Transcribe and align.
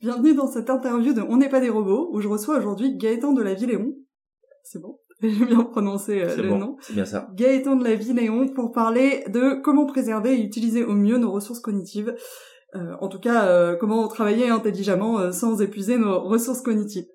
Bienvenue 0.00 0.34
dans 0.34 0.46
cette 0.46 0.68
interview 0.68 1.14
de 1.14 1.22
On 1.22 1.38
n'est 1.38 1.48
pas 1.48 1.60
des 1.60 1.70
robots, 1.70 2.10
où 2.12 2.20
je 2.20 2.28
reçois 2.28 2.58
aujourd'hui 2.58 2.96
Gaëtan 2.98 3.32
de 3.32 3.42
la 3.42 3.54
Villéon. 3.54 3.94
C'est 4.62 4.78
bon 4.78 5.00
J'ai 5.22 5.46
bien 5.46 5.62
prononcé 5.62 6.22
euh, 6.22 6.36
le 6.36 6.48
bon, 6.50 6.58
nom. 6.58 6.76
C'est 6.80 6.92
bien 6.92 7.06
ça. 7.06 7.28
Gaëtan 7.34 7.76
de 7.76 7.84
la 7.84 7.94
Villéon 7.94 8.48
pour 8.48 8.72
parler 8.72 9.24
de 9.28 9.58
comment 9.62 9.86
préserver 9.86 10.34
et 10.34 10.42
utiliser 10.42 10.84
au 10.84 10.92
mieux 10.92 11.16
nos 11.16 11.32
ressources 11.32 11.60
cognitives. 11.60 12.14
Euh, 12.74 12.94
en 13.00 13.08
tout 13.08 13.20
cas, 13.20 13.46
euh, 13.46 13.74
comment 13.76 14.06
travailler 14.08 14.50
intelligemment 14.50 15.18
euh, 15.18 15.32
sans 15.32 15.62
épuiser 15.62 15.96
nos 15.96 16.20
ressources 16.20 16.60
cognitives. 16.60 17.06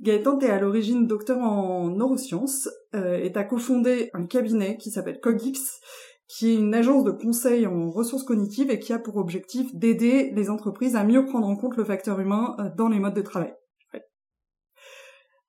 Gaëtan, 0.00 0.38
t'es 0.38 0.48
à 0.48 0.60
l'origine 0.60 1.08
docteur 1.08 1.38
en 1.38 1.90
neurosciences 1.90 2.68
euh, 2.94 3.18
et 3.18 3.32
t'as 3.32 3.42
cofondé 3.42 4.10
un 4.14 4.26
cabinet 4.26 4.76
qui 4.76 4.90
s'appelle 4.90 5.18
Cogix, 5.20 5.80
qui 6.28 6.50
est 6.50 6.54
une 6.54 6.74
agence 6.74 7.04
de 7.04 7.10
conseil 7.10 7.66
en 7.66 7.90
ressources 7.90 8.22
cognitives 8.22 8.70
et 8.70 8.78
qui 8.78 8.92
a 8.92 8.98
pour 8.98 9.16
objectif 9.16 9.74
d'aider 9.74 10.30
les 10.34 10.50
entreprises 10.50 10.94
à 10.94 11.04
mieux 11.04 11.24
prendre 11.24 11.46
en 11.46 11.56
compte 11.56 11.76
le 11.76 11.84
facteur 11.84 12.20
humain 12.20 12.54
euh, 12.58 12.64
dans 12.76 12.88
les 12.88 13.00
modes 13.00 13.14
de 13.14 13.22
travail. 13.22 13.54
Ouais. 13.94 14.02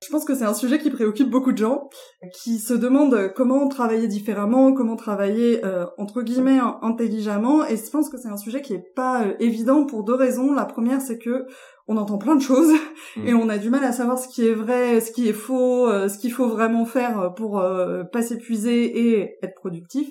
Je 0.02 0.08
pense 0.10 0.24
que 0.24 0.34
c'est 0.34 0.44
un 0.44 0.54
sujet 0.54 0.78
qui 0.78 0.90
préoccupe 0.90 1.28
beaucoup 1.28 1.52
de 1.52 1.58
gens, 1.58 1.90
qui 2.32 2.58
se 2.58 2.72
demandent 2.72 3.32
comment 3.36 3.68
travailler 3.68 4.08
différemment, 4.08 4.72
comment 4.72 4.96
travailler 4.96 5.64
euh, 5.64 5.86
entre 5.98 6.22
guillemets 6.22 6.60
intelligemment, 6.80 7.66
et 7.66 7.76
je 7.76 7.90
pense 7.90 8.08
que 8.08 8.16
c'est 8.16 8.28
un 8.28 8.38
sujet 8.38 8.62
qui 8.62 8.72
est 8.72 8.94
pas 8.96 9.24
euh, 9.24 9.34
évident 9.38 9.84
pour 9.84 10.02
deux 10.02 10.14
raisons. 10.14 10.54
La 10.54 10.64
première, 10.64 11.02
c'est 11.02 11.18
que 11.18 11.46
on 11.86 11.98
entend 11.98 12.18
plein 12.18 12.36
de 12.36 12.42
choses 12.42 12.72
Mm. 13.16 13.26
et 13.26 13.34
on 13.34 13.48
a 13.48 13.58
du 13.58 13.70
mal 13.70 13.84
à 13.84 13.92
savoir 13.92 14.18
ce 14.18 14.28
qui 14.28 14.46
est 14.46 14.54
vrai, 14.54 15.00
ce 15.00 15.10
qui 15.10 15.28
est 15.28 15.34
faux, 15.34 15.88
euh, 15.88 16.08
ce 16.08 16.18
qu'il 16.18 16.32
faut 16.32 16.48
vraiment 16.48 16.84
faire 16.84 17.34
pour 17.34 17.58
euh, 17.58 18.04
pas 18.04 18.22
s'épuiser 18.22 19.16
et 19.16 19.38
être 19.42 19.54
productif. 19.54 20.08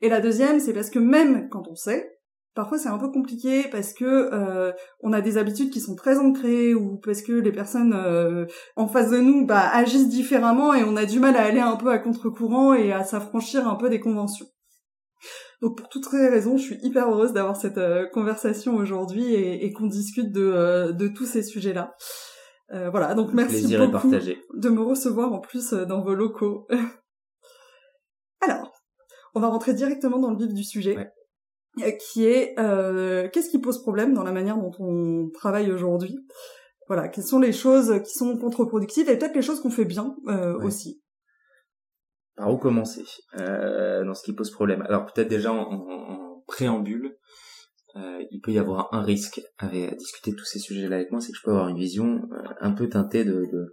Et 0.00 0.08
la 0.08 0.20
deuxième, 0.20 0.60
c'est 0.60 0.72
parce 0.72 0.90
que 0.90 0.98
même 0.98 1.48
quand 1.48 1.68
on 1.68 1.74
sait, 1.74 2.18
parfois 2.54 2.78
c'est 2.78 2.88
un 2.88 2.98
peu 2.98 3.10
compliqué 3.10 3.64
parce 3.70 3.92
que 3.92 4.04
euh, 4.04 4.72
on 5.00 5.12
a 5.12 5.20
des 5.20 5.38
habitudes 5.38 5.70
qui 5.70 5.80
sont 5.80 5.94
très 5.94 6.18
ancrées 6.18 6.74
ou 6.74 6.98
parce 6.98 7.22
que 7.22 7.32
les 7.32 7.52
personnes 7.52 7.94
euh, 7.94 8.46
en 8.76 8.88
face 8.88 9.10
de 9.10 9.18
nous 9.18 9.46
bah, 9.46 9.68
agissent 9.72 10.08
différemment 10.08 10.74
et 10.74 10.82
on 10.84 10.96
a 10.96 11.04
du 11.04 11.20
mal 11.20 11.36
à 11.36 11.44
aller 11.44 11.60
un 11.60 11.76
peu 11.76 11.90
à 11.90 11.98
contre-courant 11.98 12.74
et 12.74 12.92
à 12.92 13.04
s'affranchir 13.04 13.68
un 13.68 13.76
peu 13.76 13.88
des 13.90 14.00
conventions. 14.00 14.46
Donc 15.60 15.76
pour 15.76 15.88
toutes 15.88 16.04
ces 16.04 16.28
raisons, 16.28 16.56
je 16.56 16.62
suis 16.62 16.78
hyper 16.82 17.08
heureuse 17.10 17.32
d'avoir 17.32 17.56
cette 17.56 17.78
euh, 17.78 18.06
conversation 18.12 18.76
aujourd'hui 18.76 19.34
et, 19.34 19.64
et 19.64 19.72
qu'on 19.72 19.86
discute 19.86 20.30
de, 20.32 20.42
euh, 20.42 20.92
de 20.92 21.08
tous 21.08 21.26
ces 21.26 21.42
sujets-là. 21.42 21.94
Euh, 22.72 22.90
voilà, 22.90 23.14
donc 23.14 23.32
merci 23.32 23.60
Plaisir 23.60 23.90
beaucoup 23.90 24.10
de 24.10 24.68
me 24.68 24.82
recevoir 24.82 25.32
en 25.32 25.40
plus 25.40 25.72
dans 25.72 26.02
vos 26.02 26.14
locaux. 26.14 26.68
On 29.34 29.40
va 29.40 29.48
rentrer 29.48 29.74
directement 29.74 30.18
dans 30.18 30.30
le 30.30 30.36
vif 30.38 30.52
du 30.54 30.64
sujet, 30.64 30.96
Ouais. 30.96 31.10
euh, 31.86 31.90
qui 31.92 32.26
est 32.26 32.58
euh, 32.58 33.28
qu'est-ce 33.32 33.50
qui 33.50 33.58
pose 33.58 33.80
problème 33.82 34.14
dans 34.14 34.24
la 34.24 34.32
manière 34.32 34.56
dont 34.58 34.72
on 34.78 35.30
travaille 35.32 35.70
aujourd'hui? 35.70 36.16
Voilà, 36.88 37.08
quelles 37.08 37.24
sont 37.24 37.38
les 37.38 37.52
choses 37.52 38.00
qui 38.04 38.12
sont 38.16 38.36
contre-productives 38.38 39.08
et 39.10 39.18
peut-être 39.18 39.34
les 39.36 39.42
choses 39.42 39.60
qu'on 39.60 39.70
fait 39.70 39.84
bien 39.84 40.16
euh, 40.28 40.56
Ouais. 40.58 40.64
aussi. 40.64 41.02
Par 42.36 42.52
où 42.52 42.56
commencer? 42.56 43.04
Euh, 43.38 44.04
dans 44.04 44.14
ce 44.14 44.22
qui 44.22 44.32
pose 44.32 44.50
problème 44.50 44.82
Alors 44.82 45.06
peut-être 45.06 45.28
déjà 45.28 45.52
en, 45.52 45.58
en- 45.72 46.12
en 46.12 46.44
préambule, 46.46 47.16
euh, 47.96 48.22
il 48.30 48.40
peut 48.40 48.52
y 48.52 48.58
avoir 48.58 48.88
un 48.94 49.02
risque 49.02 49.40
avec, 49.58 49.92
à 49.92 49.94
discuter 49.96 50.30
de 50.30 50.36
tous 50.36 50.44
ces 50.44 50.58
sujets-là 50.60 50.96
avec 50.96 51.10
moi, 51.10 51.20
c'est 51.20 51.32
que 51.32 51.38
je 51.38 51.42
peux 51.42 51.50
avoir 51.50 51.68
une 51.68 51.78
vision 51.78 52.22
euh, 52.32 52.48
un 52.60 52.70
peu 52.72 52.88
teintée 52.88 53.24
de, 53.24 53.44
de- 53.52 53.72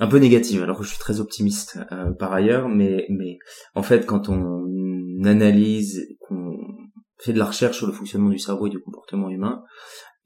un 0.00 0.08
peu 0.08 0.18
négative. 0.18 0.62
Alors 0.62 0.78
que 0.78 0.84
je 0.84 0.88
suis 0.90 0.98
très 0.98 1.20
optimiste 1.20 1.78
euh, 1.92 2.10
par 2.10 2.32
ailleurs, 2.32 2.68
mais 2.68 3.06
mais 3.08 3.38
en 3.74 3.82
fait 3.82 4.04
quand 4.04 4.28
on 4.28 4.66
analyse, 5.26 6.06
qu'on 6.20 6.56
fait 7.18 7.32
de 7.32 7.38
la 7.38 7.46
recherche 7.46 7.78
sur 7.78 7.86
le 7.86 7.92
fonctionnement 7.92 8.30
du 8.30 8.38
cerveau 8.38 8.66
et 8.66 8.70
du 8.70 8.80
comportement 8.80 9.30
humain, 9.30 9.62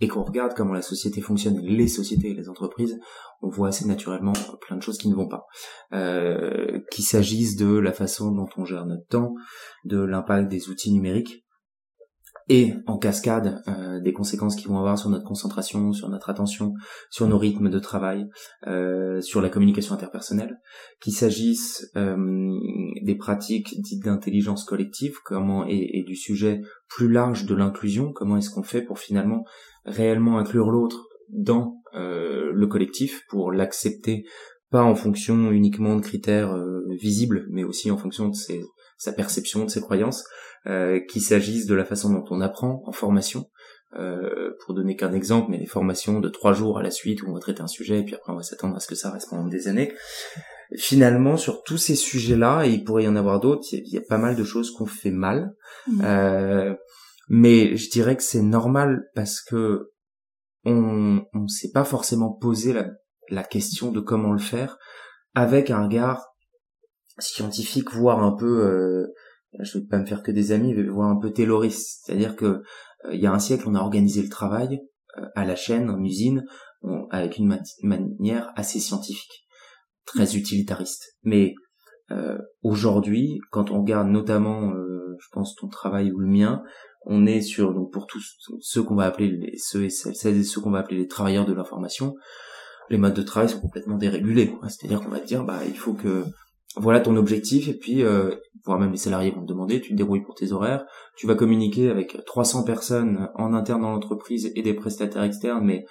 et 0.01 0.09
qu'on 0.09 0.25
regarde 0.25 0.55
comment 0.55 0.75
la 0.75 0.83
société 0.83 1.21
fonctionne, 1.21 1.59
les 1.63 1.89
sociétés 1.89 2.31
et 2.31 2.35
les 2.35 2.49
entreprises, 2.49 2.99
on 3.41 3.49
voit 3.49 3.69
assez 3.69 3.87
naturellement 3.87 4.35
plein 4.67 4.77
de 4.77 4.83
choses 4.83 4.99
qui 4.99 5.09
ne 5.09 5.15
vont 5.15 5.29
pas. 5.29 5.47
Euh, 5.93 6.81
qu'il 6.91 7.05
s'agisse 7.05 7.57
de 7.57 7.79
la 7.79 7.93
façon 7.93 8.31
dont 8.31 8.49
on 8.57 8.65
gère 8.65 8.85
notre 8.85 9.07
temps, 9.07 9.35
de 9.85 9.99
l'impact 9.99 10.49
des 10.49 10.69
outils 10.69 10.93
numériques, 10.93 11.46
et 12.49 12.75
en 12.87 12.99
cascade 12.99 13.63
euh, 13.69 14.01
des 14.01 14.13
conséquences 14.13 14.57
qu'ils 14.57 14.69
vont 14.69 14.79
avoir 14.79 14.99
sur 14.99 15.11
notre 15.11 15.25
concentration, 15.25 15.93
sur 15.93 16.09
notre 16.09 16.31
attention, 16.31 16.75
sur 17.11 17.27
nos 17.27 17.39
rythmes 17.39 17.71
de 17.71 17.79
travail, 17.79 18.27
euh, 18.67 19.21
sur 19.21 19.41
la 19.41 19.49
communication 19.49 19.95
interpersonnelle, 19.95 20.59
qu'il 21.01 21.13
s'agisse 21.13 21.91
euh, 21.97 22.17
des 23.03 23.17
pratiques 23.17 23.81
dites 23.81 24.05
d'intelligence 24.05 24.65
collective, 24.65 25.17
comment 25.25 25.67
et, 25.67 25.91
et 25.95 26.05
du 26.05 26.15
sujet 26.15 26.61
plus 26.89 27.11
large 27.11 27.47
de 27.47 27.55
l'inclusion, 27.55 28.13
comment 28.13 28.37
est-ce 28.37 28.51
qu'on 28.51 28.63
fait 28.63 28.83
pour 28.83 28.99
finalement 28.99 29.45
réellement 29.85 30.39
inclure 30.39 30.71
l'autre 30.71 31.09
dans 31.29 31.81
euh, 31.95 32.53
le 32.53 32.67
collectif, 32.67 33.23
pour 33.29 33.53
l'accepter 33.53 34.25
pas 34.71 34.83
en 34.83 34.95
fonction 34.95 35.53
uniquement 35.53 35.95
de 35.97 36.01
critères 36.01 36.53
euh, 36.53 36.83
visibles, 37.01 37.47
mais 37.51 37.65
aussi 37.65 37.91
en 37.91 37.97
fonction 37.97 38.29
de 38.29 38.35
ses, 38.35 38.61
sa 38.97 39.13
perception, 39.13 39.65
de 39.65 39.71
ses 39.71 39.81
croyances, 39.81 40.25
euh, 40.67 41.01
qu'il 41.09 41.23
s'agisse 41.23 41.67
de 41.67 41.75
la 41.75 41.85
façon 41.85 42.11
dont 42.13 42.25
on 42.31 42.41
apprend 42.41 42.83
en 42.87 42.93
formation, 42.93 43.51
euh, 43.99 44.51
pour 44.65 44.75
donner 44.75 44.97
qu'un 44.97 45.13
exemple, 45.13 45.51
mais 45.51 45.59
les 45.59 45.67
formations 45.67 46.19
de 46.21 46.29
trois 46.29 46.53
jours 46.53 46.79
à 46.79 46.83
la 46.83 46.91
suite 46.91 47.23
où 47.23 47.29
on 47.31 47.35
va 47.35 47.41
traiter 47.41 47.63
un 47.63 47.67
sujet 47.69 48.01
et 48.01 48.05
puis 48.05 48.15
après 48.15 48.33
on 48.33 48.37
va 48.37 48.43
s'attendre 48.43 48.75
à 48.77 48.81
ce 48.81 48.89
que 48.89 48.95
ça 48.97 49.11
reste 49.11 49.31
pendant 49.31 49.47
des 49.47 49.69
années. 49.69 49.95
Finalement, 50.77 51.37
sur 51.37 51.63
tous 51.63 51.79
ces 51.79 51.95
sujets-là, 51.95 52.65
et 52.67 52.71
il 52.73 52.85
pourrait 52.85 53.05
y 53.05 53.09
en 53.09 53.15
avoir 53.15 53.39
d'autres, 53.39 53.63
il 53.73 53.79
y, 53.79 53.81
a- 53.81 53.85
il 53.87 53.93
y 53.95 53.99
a 53.99 54.03
pas 54.09 54.19
mal 54.19 54.35
de 54.35 54.43
choses 54.45 54.73
qu'on 54.73 54.87
fait 54.87 55.13
mal, 55.13 55.55
Mhm. 55.87 56.01
euh, 56.05 56.75
mais 57.29 57.77
je 57.77 57.89
dirais 57.89 58.17
que 58.17 58.23
c'est 58.25 58.43
normal 58.43 59.05
parce 59.15 59.41
que 59.41 59.91
on 60.65 61.25
on 61.33 61.47
s'est 61.47 61.71
pas 61.73 61.85
forcément 61.85 62.33
posé 62.33 62.73
la, 62.73 62.89
la 63.31 63.45
question 63.45 63.93
de 63.93 64.01
comment 64.01 64.33
le 64.33 64.41
faire 64.41 64.79
avec 65.35 65.71
un 65.71 65.85
regard 65.85 66.27
scientifique, 67.19 67.93
voire 67.93 68.23
un 68.23 68.33
peu, 68.33 68.65
euh, 68.65 69.07
je 69.61 69.79
vais 69.79 69.85
pas 69.87 69.99
me 69.99 70.07
faire 70.07 70.23
que 70.23 70.31
des 70.33 70.53
amis, 70.53 70.75
voire 70.89 71.09
un 71.11 71.19
peu 71.19 71.31
tayloriste. 71.33 72.03
C'est-à-dire 72.05 72.37
que 72.37 72.45
euh, 72.47 72.63
il 73.13 73.21
y 73.21 73.27
a 73.27 73.33
un 73.33 73.39
siècle, 73.39 73.65
on 73.67 73.75
a 73.75 73.81
organisé 73.81 74.23
le 74.23 74.29
travail 74.29 74.81
euh, 75.19 75.27
à 75.35 75.45
la 75.45 75.57
chaîne, 75.57 75.91
en 75.91 76.03
usine, 76.03 76.45
on- 76.83 77.07
avec 77.11 77.39
une 77.39 77.47
ma- 77.47 77.61
manière 77.83 78.53
assez 78.57 78.81
scientifique, 78.81 79.47
très 80.05 80.37
utilitariste. 80.37 81.17
Mais 81.23 81.55
euh, 82.11 82.39
aujourd'hui, 82.63 83.39
quand 83.51 83.71
on 83.71 83.81
regarde 83.81 84.09
notamment, 84.09 84.73
euh, 84.73 85.17
je 85.19 85.27
pense 85.33 85.55
ton 85.57 85.69
travail 85.69 86.13
ou 86.13 86.19
le 86.19 86.27
mien, 86.29 86.63
on 87.07 87.25
est 87.27 87.41
sur 87.41 87.73
donc 87.73 87.93
pour 87.93 88.07
tous 88.07 88.23
ceux 88.61 88.83
qu'on 88.83 88.97
va 88.97 89.05
appeler 89.07 89.31
les, 89.31 89.57
ceux 89.59 89.85
et 89.85 89.91
celles, 89.91 90.37
et 90.37 90.45
ceux 90.45 90.61
qu'on 90.61 90.71
va 90.71 90.81
appeler 90.81 90.99
les 90.99 91.07
travailleurs 91.07 91.47
de 91.47 91.55
l'information, 91.55 92.15
les 92.91 92.99
modes 92.99 93.15
de 93.15 93.23
travail 93.23 93.49
sont 93.49 93.61
complètement 93.61 93.97
dérégulés. 93.97 94.53
C'est-à-dire 94.69 95.01
qu'on 95.01 95.09
va 95.11 95.21
dire 95.21 95.45
bah 95.45 95.61
il 95.67 95.77
faut 95.77 95.95
que 95.95 96.25
voilà 96.77 97.01
ton 97.01 97.17
objectif 97.17 97.69
et 97.69 97.75
puis 97.75 98.03
euh, 98.03 98.35
voire 98.65 98.79
même 98.79 98.91
les 98.91 98.97
salariés 98.97 99.31
vont 99.31 99.43
te 99.43 99.49
demander 99.49 99.81
tu 99.81 99.91
te 99.91 99.97
débrouilles 99.97 100.25
pour 100.25 100.35
tes 100.35 100.53
horaires, 100.53 100.85
tu 101.17 101.27
vas 101.27 101.35
communiquer 101.35 101.91
avec 101.91 102.25
300 102.27 102.65
personnes 102.65 103.29
en 103.35 103.55
interne 103.55 103.83
dans 103.83 103.93
l'entreprise 103.93 104.53
et 104.55 104.63
des 104.63 104.75
prestataires 104.75 105.23
externes 105.23 105.65
mais 105.65 105.85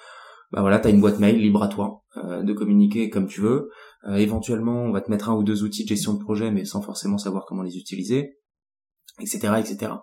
bah 0.51 0.61
voilà, 0.61 0.79
t'as 0.79 0.89
une 0.89 1.01
boîte 1.01 1.19
mail 1.19 1.37
libre 1.37 1.63
à 1.63 1.67
toi 1.67 2.03
euh, 2.17 2.43
de 2.43 2.53
communiquer 2.53 3.09
comme 3.09 3.27
tu 3.27 3.41
veux. 3.41 3.69
Euh, 4.07 4.15
éventuellement, 4.15 4.83
on 4.83 4.91
va 4.91 5.01
te 5.01 5.09
mettre 5.09 5.29
un 5.29 5.35
ou 5.35 5.43
deux 5.43 5.63
outils 5.63 5.83
de 5.83 5.89
gestion 5.89 6.13
de 6.13 6.23
projet, 6.23 6.51
mais 6.51 6.65
sans 6.65 6.81
forcément 6.81 7.17
savoir 7.17 7.45
comment 7.45 7.63
les 7.63 7.77
utiliser. 7.77 8.37
etc., 9.19 9.53
etc. 9.59 9.93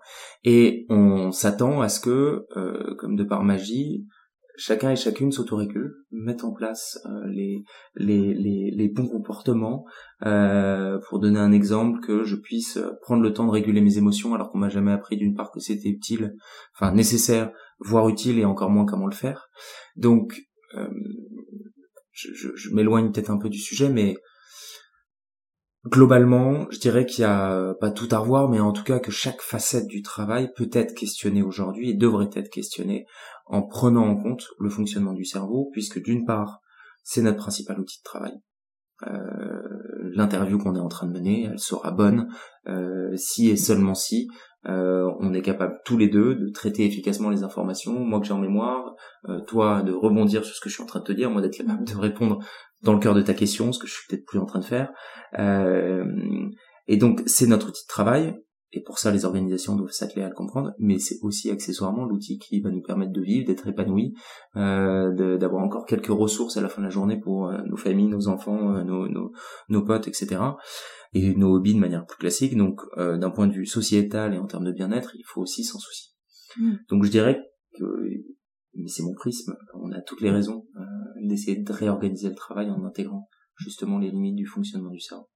Et 0.43 0.85
on 0.89 1.31
s'attend 1.31 1.81
à 1.81 1.89
ce 1.89 1.99
que, 1.99 2.45
euh, 2.57 2.95
comme 2.99 3.15
de 3.15 3.23
par 3.23 3.43
magie, 3.43 4.05
chacun 4.55 4.91
et 4.91 4.95
chacune 4.95 5.31
s'autorégule, 5.31 5.95
mettent 6.11 6.43
en 6.43 6.53
place 6.53 6.99
euh, 7.05 7.27
les, 7.27 7.63
les, 7.95 8.33
les, 8.33 8.71
les, 8.71 8.87
bons 8.87 9.07
comportements. 9.07 9.85
Euh, 10.25 10.99
pour 11.09 11.19
donner 11.19 11.39
un 11.39 11.51
exemple, 11.51 11.99
que 12.01 12.23
je 12.23 12.35
puisse 12.35 12.79
prendre 13.01 13.23
le 13.23 13.33
temps 13.33 13.45
de 13.45 13.51
réguler 13.51 13.81
mes 13.81 13.97
émotions, 13.97 14.33
alors 14.33 14.51
qu'on 14.51 14.59
m'a 14.59 14.69
jamais 14.69 14.91
appris 14.91 15.17
d'une 15.17 15.35
part 15.35 15.51
que 15.51 15.59
c'était 15.59 15.89
utile, 15.89 16.35
enfin 16.75 16.93
nécessaire, 16.93 17.51
voire 17.79 18.07
utile, 18.09 18.39
et 18.39 18.45
encore 18.45 18.69
moins 18.69 18.85
comment 18.85 19.07
le 19.07 19.15
faire. 19.15 19.49
Donc, 19.95 20.41
euh, 20.75 20.87
je, 22.11 22.33
je, 22.33 22.49
je 22.55 22.73
m'éloigne 22.73 23.11
peut-être 23.11 23.31
un 23.31 23.37
peu 23.37 23.49
du 23.49 23.59
sujet, 23.59 23.89
mais 23.89 24.17
globalement, 25.85 26.67
je 26.69 26.79
dirais 26.79 27.05
qu'il 27.05 27.23
y 27.23 27.25
a 27.25 27.73
pas 27.81 27.91
tout 27.91 28.07
à 28.11 28.19
revoir, 28.19 28.49
mais 28.49 28.59
en 28.59 28.71
tout 28.71 28.83
cas 28.83 28.99
que 28.99 29.11
chaque 29.11 29.41
facette 29.41 29.87
du 29.87 30.01
travail 30.01 30.49
peut 30.55 30.69
être 30.71 30.93
questionnée 30.93 31.43
aujourd'hui 31.43 31.89
et 31.89 31.93
devrait 31.93 32.29
être 32.33 32.49
questionnée 32.49 33.05
en 33.45 33.61
prenant 33.63 34.07
en 34.07 34.15
compte 34.15 34.47
le 34.59 34.69
fonctionnement 34.69 35.13
du 35.13 35.25
cerveau, 35.25 35.69
puisque 35.71 36.01
d'une 36.01 36.25
part, 36.25 36.59
c'est 37.03 37.21
notre 37.21 37.37
principal 37.37 37.79
outil 37.79 37.99
de 37.99 38.03
travail. 38.03 38.33
Euh, 39.07 39.59
L'interview 40.15 40.57
qu'on 40.57 40.75
est 40.75 40.79
en 40.79 40.89
train 40.89 41.07
de 41.07 41.13
mener, 41.13 41.49
elle 41.51 41.59
sera 41.59 41.91
bonne 41.91 42.27
euh, 42.67 43.15
si 43.15 43.49
et 43.49 43.57
seulement 43.57 43.95
si 43.95 44.27
euh, 44.67 45.09
on 45.19 45.33
est 45.33 45.41
capable 45.41 45.79
tous 45.85 45.97
les 45.97 46.07
deux 46.07 46.35
de 46.35 46.49
traiter 46.49 46.85
efficacement 46.85 47.29
les 47.29 47.43
informations, 47.43 47.99
moi 47.99 48.19
que 48.19 48.27
j'ai 48.27 48.33
en 48.33 48.39
mémoire, 48.39 48.93
toi 49.47 49.81
de 49.81 49.91
rebondir 49.91 50.45
sur 50.45 50.55
ce 50.55 50.61
que 50.61 50.69
je 50.69 50.75
suis 50.75 50.83
en 50.83 50.85
train 50.85 50.99
de 50.99 51.05
te 51.05 51.11
dire, 51.11 51.31
moi 51.31 51.41
d'être 51.41 51.57
capable 51.57 51.83
de 51.83 51.95
répondre 51.95 52.39
dans 52.83 52.93
le 52.93 52.99
cœur 52.99 53.15
de 53.15 53.21
ta 53.21 53.33
question, 53.33 53.71
ce 53.71 53.79
que 53.79 53.87
je 53.87 53.93
suis 53.93 54.03
peut-être 54.07 54.25
plus 54.25 54.39
en 54.39 54.45
train 54.45 54.59
de 54.59 54.65
faire. 54.65 54.91
Et 56.87 56.97
donc 56.97 57.23
c'est 57.25 57.47
notre 57.47 57.69
outil 57.69 57.83
de 57.83 57.89
travail, 57.89 58.35
et 58.73 58.81
pour 58.81 58.97
ça 58.97 59.11
les 59.11 59.23
organisations 59.23 59.75
doivent 59.75 59.91
s'atteler 59.91 60.23
à 60.23 60.29
le 60.29 60.33
comprendre, 60.33 60.73
mais 60.79 60.97
c'est 60.97 61.19
aussi 61.21 61.51
accessoirement 61.51 62.05
l'outil 62.05 62.39
qui 62.39 62.59
va 62.59 62.71
nous 62.71 62.81
permettre 62.81 63.11
de 63.11 63.21
vivre, 63.21 63.45
d'être 63.45 63.67
épanoui, 63.67 64.15
euh, 64.55 65.37
d'avoir 65.37 65.63
encore 65.63 65.85
quelques 65.85 66.07
ressources 66.07 66.57
à 66.57 66.61
la 66.61 66.69
fin 66.69 66.81
de 66.81 66.87
la 66.87 66.91
journée 66.91 67.19
pour 67.19 67.47
euh, 67.47 67.61
nos 67.65 67.77
familles, 67.77 68.07
nos 68.07 68.27
enfants, 68.27 68.75
euh, 68.75 68.83
nos, 68.83 69.07
nos, 69.07 69.31
nos, 69.69 69.85
potes, 69.85 70.07
etc. 70.07 70.41
Et 71.13 71.35
nos 71.35 71.55
hobbies 71.55 71.75
de 71.75 71.79
manière 71.79 72.05
plus 72.07 72.17
classique. 72.17 72.57
Donc 72.57 72.81
d'un 72.97 73.29
point 73.29 73.45
de 73.45 73.53
vue 73.53 73.67
sociétal 73.67 74.33
et 74.33 74.39
en 74.39 74.47
termes 74.47 74.65
de 74.65 74.71
bien-être, 74.71 75.15
il 75.15 75.23
faut 75.27 75.41
aussi 75.41 75.63
s'en 75.63 75.77
soucier. 75.77 76.11
Mmh. 76.57 76.73
Donc 76.89 77.03
je 77.03 77.11
dirais 77.11 77.39
que 77.77 77.85
mais 78.75 78.87
c'est 78.87 79.03
mon 79.03 79.13
prisme, 79.13 79.55
on 79.75 79.91
a 79.91 80.01
toutes 80.01 80.21
les 80.21 80.31
raisons 80.31 80.65
d'essayer 81.21 81.61
de 81.61 81.71
réorganiser 81.71 82.29
le 82.29 82.35
travail 82.35 82.71
en 82.71 82.83
intégrant 82.83 83.29
justement 83.57 83.99
les 83.99 84.09
limites 84.09 84.35
du 84.35 84.47
fonctionnement 84.47 84.89
du 84.89 84.99
cerveau. 84.99 85.27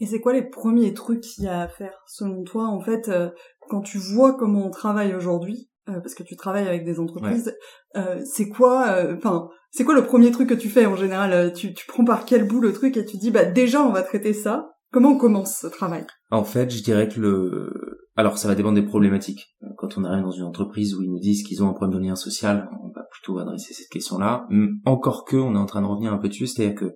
Et 0.00 0.06
c'est 0.06 0.20
quoi 0.20 0.32
les 0.32 0.42
premiers 0.42 0.94
trucs 0.94 1.20
qu'il 1.20 1.44
y 1.44 1.48
a 1.48 1.60
à 1.60 1.68
faire 1.68 2.02
selon 2.06 2.44
toi 2.44 2.66
en 2.66 2.80
fait 2.80 3.08
euh, 3.08 3.30
quand 3.68 3.80
tu 3.80 3.98
vois 3.98 4.34
comment 4.34 4.66
on 4.66 4.70
travaille 4.70 5.14
aujourd'hui 5.14 5.70
euh, 5.88 6.00
parce 6.00 6.14
que 6.14 6.22
tu 6.22 6.36
travailles 6.36 6.68
avec 6.68 6.84
des 6.84 7.00
entreprises, 7.00 7.56
euh, 7.96 8.20
c'est 8.24 8.48
quoi 8.48 8.96
enfin 9.16 9.48
c'est 9.70 9.84
quoi 9.84 9.94
le 9.94 10.04
premier 10.04 10.30
truc 10.30 10.48
que 10.48 10.54
tu 10.54 10.68
fais 10.68 10.86
en 10.86 10.96
général 10.96 11.52
tu, 11.52 11.74
tu 11.74 11.86
prends 11.86 12.04
par 12.04 12.24
quel 12.24 12.46
bout 12.46 12.60
le 12.60 12.72
truc 12.72 12.96
et 12.96 13.04
tu 13.04 13.16
dis 13.16 13.30
bah 13.30 13.44
déjà 13.44 13.82
on 13.82 13.92
va 13.92 14.02
traiter 14.02 14.32
ça. 14.32 14.70
Comment 14.90 15.10
on 15.10 15.18
commence 15.18 15.58
ce 15.58 15.66
travail? 15.66 16.06
En 16.30 16.44
fait, 16.44 16.70
je 16.70 16.82
dirais 16.82 17.08
que 17.08 17.20
le 17.20 17.98
alors 18.16 18.38
ça 18.38 18.48
va 18.48 18.54
dépendre 18.54 18.76
des 18.76 18.86
problématiques. 18.86 19.54
Quand 19.76 19.98
on 19.98 20.04
arrive 20.04 20.24
dans 20.24 20.30
une 20.30 20.44
entreprise 20.44 20.94
où 20.94 21.02
ils 21.02 21.10
nous 21.10 21.18
disent 21.18 21.42
qu'ils 21.42 21.62
ont 21.62 21.68
un 21.68 21.74
problème 21.74 22.00
de 22.00 22.06
lien 22.06 22.16
social, 22.16 22.70
on 22.82 22.88
va 22.88 23.04
plutôt 23.10 23.38
adresser 23.38 23.74
cette 23.74 23.88
question-là. 23.88 24.46
Encore 24.86 25.24
que 25.24 25.36
on 25.36 25.54
est 25.54 25.58
en 25.58 25.66
train 25.66 25.82
de 25.82 25.86
revenir 25.86 26.12
un 26.12 26.18
peu 26.18 26.28
dessus, 26.28 26.46
c'est-à-dire 26.46 26.74
que 26.74 26.94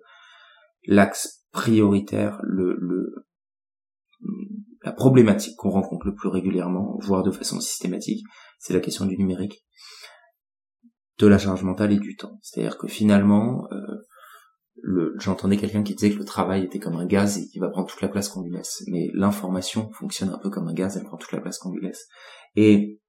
l'axe 0.87 1.42
prioritaire, 1.53 2.41
le, 2.43 2.77
le 2.79 3.27
la 4.85 4.93
problématique 4.93 5.57
qu'on 5.57 5.71
rencontre 5.71 6.07
le 6.07 6.15
plus 6.15 6.29
régulièrement, 6.29 6.97
voire 7.01 7.23
de 7.23 7.31
façon 7.31 7.61
systématique, 7.61 8.25
c'est 8.59 8.75
la 8.75 8.81
question 8.81 9.07
du 9.07 9.17
numérique, 9.17 9.65
de 11.19 11.27
la 11.27 11.39
charge 11.39 11.63
mentale 11.63 11.93
et 11.93 11.99
du 11.99 12.17
temps. 12.17 12.39
C'est-à-dire 12.43 12.79
que 12.79 12.89
finalement, 12.89 13.69
euh, 13.71 15.15
j'entendais 15.19 15.57
quelqu'un 15.57 15.83
qui 15.83 15.95
disait 15.95 16.13
que 16.13 16.19
le 16.19 16.25
travail 16.25 16.65
était 16.65 16.81
comme 16.81 16.97
un 16.97 17.07
gaz 17.07 17.39
et 17.39 17.47
qu'il 17.47 17.61
va 17.61 17.69
prendre 17.69 17.89
toute 17.89 18.01
la 18.01 18.09
place 18.09 18.29
qu'on 18.29 18.43
lui 18.43 18.51
laisse. 18.51 18.83
Mais 18.89 19.09
l'information 19.15 19.91
fonctionne 19.93 20.31
un 20.31 20.39
peu 20.39 20.51
comme 20.51 20.69
un 20.69 20.75
gaz, 20.75 20.97
elle 20.97 21.05
prend 21.05 21.17
toute 21.17 21.33
la 21.33 21.41
place 21.41 21.59
qu'on 21.59 21.73
lui 21.73 21.85
laisse. 21.85 22.09
Et 22.57 23.01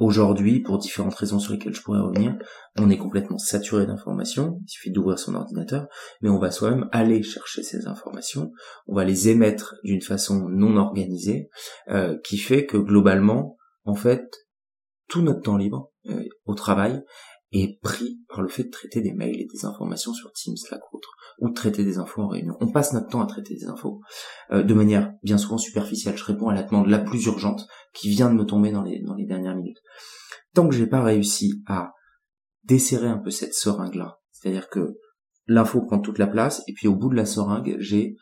Aujourd'hui, 0.00 0.60
pour 0.60 0.78
différentes 0.78 1.14
raisons 1.14 1.38
sur 1.38 1.52
lesquelles 1.52 1.74
je 1.74 1.82
pourrais 1.82 2.00
revenir, 2.00 2.34
on 2.78 2.88
est 2.88 2.96
complètement 2.96 3.36
saturé 3.36 3.84
d'informations, 3.84 4.58
il 4.62 4.70
suffit 4.70 4.90
d'ouvrir 4.90 5.18
son 5.18 5.34
ordinateur, 5.34 5.88
mais 6.22 6.30
on 6.30 6.38
va 6.38 6.50
soi-même 6.50 6.88
aller 6.90 7.22
chercher 7.22 7.62
ces 7.62 7.86
informations, 7.86 8.50
on 8.86 8.94
va 8.94 9.04
les 9.04 9.28
émettre 9.28 9.74
d'une 9.84 10.00
façon 10.00 10.48
non 10.48 10.78
organisée, 10.78 11.50
euh, 11.90 12.16
qui 12.24 12.38
fait 12.38 12.64
que 12.64 12.78
globalement, 12.78 13.58
en 13.84 13.94
fait, 13.94 14.24
tout 15.06 15.20
notre 15.20 15.42
temps 15.42 15.58
libre 15.58 15.92
euh, 16.08 16.24
au 16.46 16.54
travail 16.54 17.02
est 17.52 17.80
pris 17.80 18.20
par 18.28 18.42
le 18.42 18.48
fait 18.48 18.64
de 18.64 18.70
traiter 18.70 19.00
des 19.00 19.12
mails 19.12 19.40
et 19.40 19.46
des 19.52 19.64
informations 19.64 20.12
sur 20.12 20.32
Teams, 20.32 20.56
Slack 20.56 20.80
ou 20.92 20.96
autre 20.96 21.10
ou 21.40 21.48
de 21.48 21.54
traiter 21.54 21.84
des 21.84 21.98
infos 21.98 22.22
en 22.22 22.28
réunion. 22.28 22.56
On 22.60 22.70
passe 22.70 22.92
notre 22.92 23.08
temps 23.08 23.22
à 23.22 23.26
traiter 23.26 23.54
des 23.54 23.66
infos 23.66 24.00
euh, 24.52 24.62
de 24.62 24.74
manière 24.74 25.12
bien 25.22 25.38
souvent 25.38 25.58
superficielle. 25.58 26.16
Je 26.16 26.24
réponds 26.24 26.48
à 26.48 26.54
la 26.54 26.62
demande 26.62 26.88
la 26.88 26.98
plus 26.98 27.24
urgente 27.26 27.66
qui 27.94 28.10
vient 28.10 28.30
de 28.30 28.34
me 28.34 28.44
tomber 28.44 28.70
dans 28.70 28.82
les, 28.82 29.00
dans 29.00 29.14
les 29.14 29.26
dernières 29.26 29.56
minutes. 29.56 29.78
Tant 30.54 30.68
que 30.68 30.74
j'ai 30.74 30.86
pas 30.86 31.02
réussi 31.02 31.62
à 31.66 31.92
desserrer 32.64 33.08
un 33.08 33.18
peu 33.18 33.30
cette 33.30 33.54
seringue-là, 33.54 34.20
c'est-à-dire 34.32 34.68
que 34.68 34.98
l'info 35.46 35.80
prend 35.82 35.98
toute 35.98 36.18
la 36.18 36.26
place, 36.26 36.62
et 36.68 36.72
puis 36.74 36.88
au 36.88 36.94
bout 36.94 37.08
de 37.08 37.16
la 37.16 37.24
seringue, 37.24 37.76
j'ai 37.78 38.16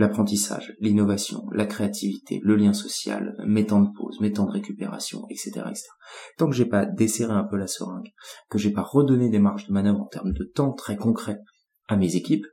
l'apprentissage, 0.00 0.74
l'innovation, 0.80 1.44
la 1.52 1.66
créativité, 1.66 2.40
le 2.42 2.56
lien 2.56 2.72
social, 2.72 3.36
mes 3.46 3.66
temps 3.66 3.82
de 3.82 3.90
pause, 3.94 4.18
mes 4.20 4.32
temps 4.32 4.46
de 4.46 4.50
récupération, 4.50 5.26
etc., 5.28 5.50
etc. 5.68 5.84
Tant 6.38 6.48
que 6.48 6.56
j'ai 6.56 6.64
pas 6.64 6.86
desserré 6.86 7.34
un 7.34 7.44
peu 7.44 7.56
la 7.56 7.66
seringue, 7.66 8.08
que 8.48 8.58
j'ai 8.58 8.72
pas 8.72 8.82
redonné 8.82 9.28
des 9.28 9.38
marges 9.38 9.66
de 9.66 9.72
manœuvre 9.72 10.00
en 10.00 10.06
termes 10.06 10.32
de 10.32 10.44
temps 10.44 10.72
très 10.72 10.96
concrets 10.96 11.38
à 11.86 11.96
mes 11.96 12.16
équipes. 12.16 12.46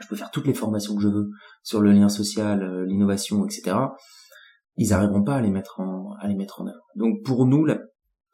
Je 0.00 0.08
peux 0.08 0.16
faire 0.16 0.32
toutes 0.32 0.46
les 0.46 0.54
formations 0.54 0.96
que 0.96 1.02
je 1.02 1.08
veux 1.08 1.30
sur 1.62 1.80
le 1.80 1.92
lien 1.92 2.08
social, 2.08 2.64
euh, 2.64 2.84
l'innovation, 2.84 3.44
etc. 3.44 3.76
Ils 4.76 4.90
n'arriveront 4.90 5.22
pas 5.22 5.36
à 5.36 5.40
les 5.40 5.50
mettre 5.50 5.78
en 5.78 6.14
à 6.20 6.26
les 6.26 6.34
mettre 6.34 6.62
en 6.62 6.66
œuvre. 6.66 6.86
Donc 6.96 7.22
pour 7.24 7.46
nous, 7.46 7.66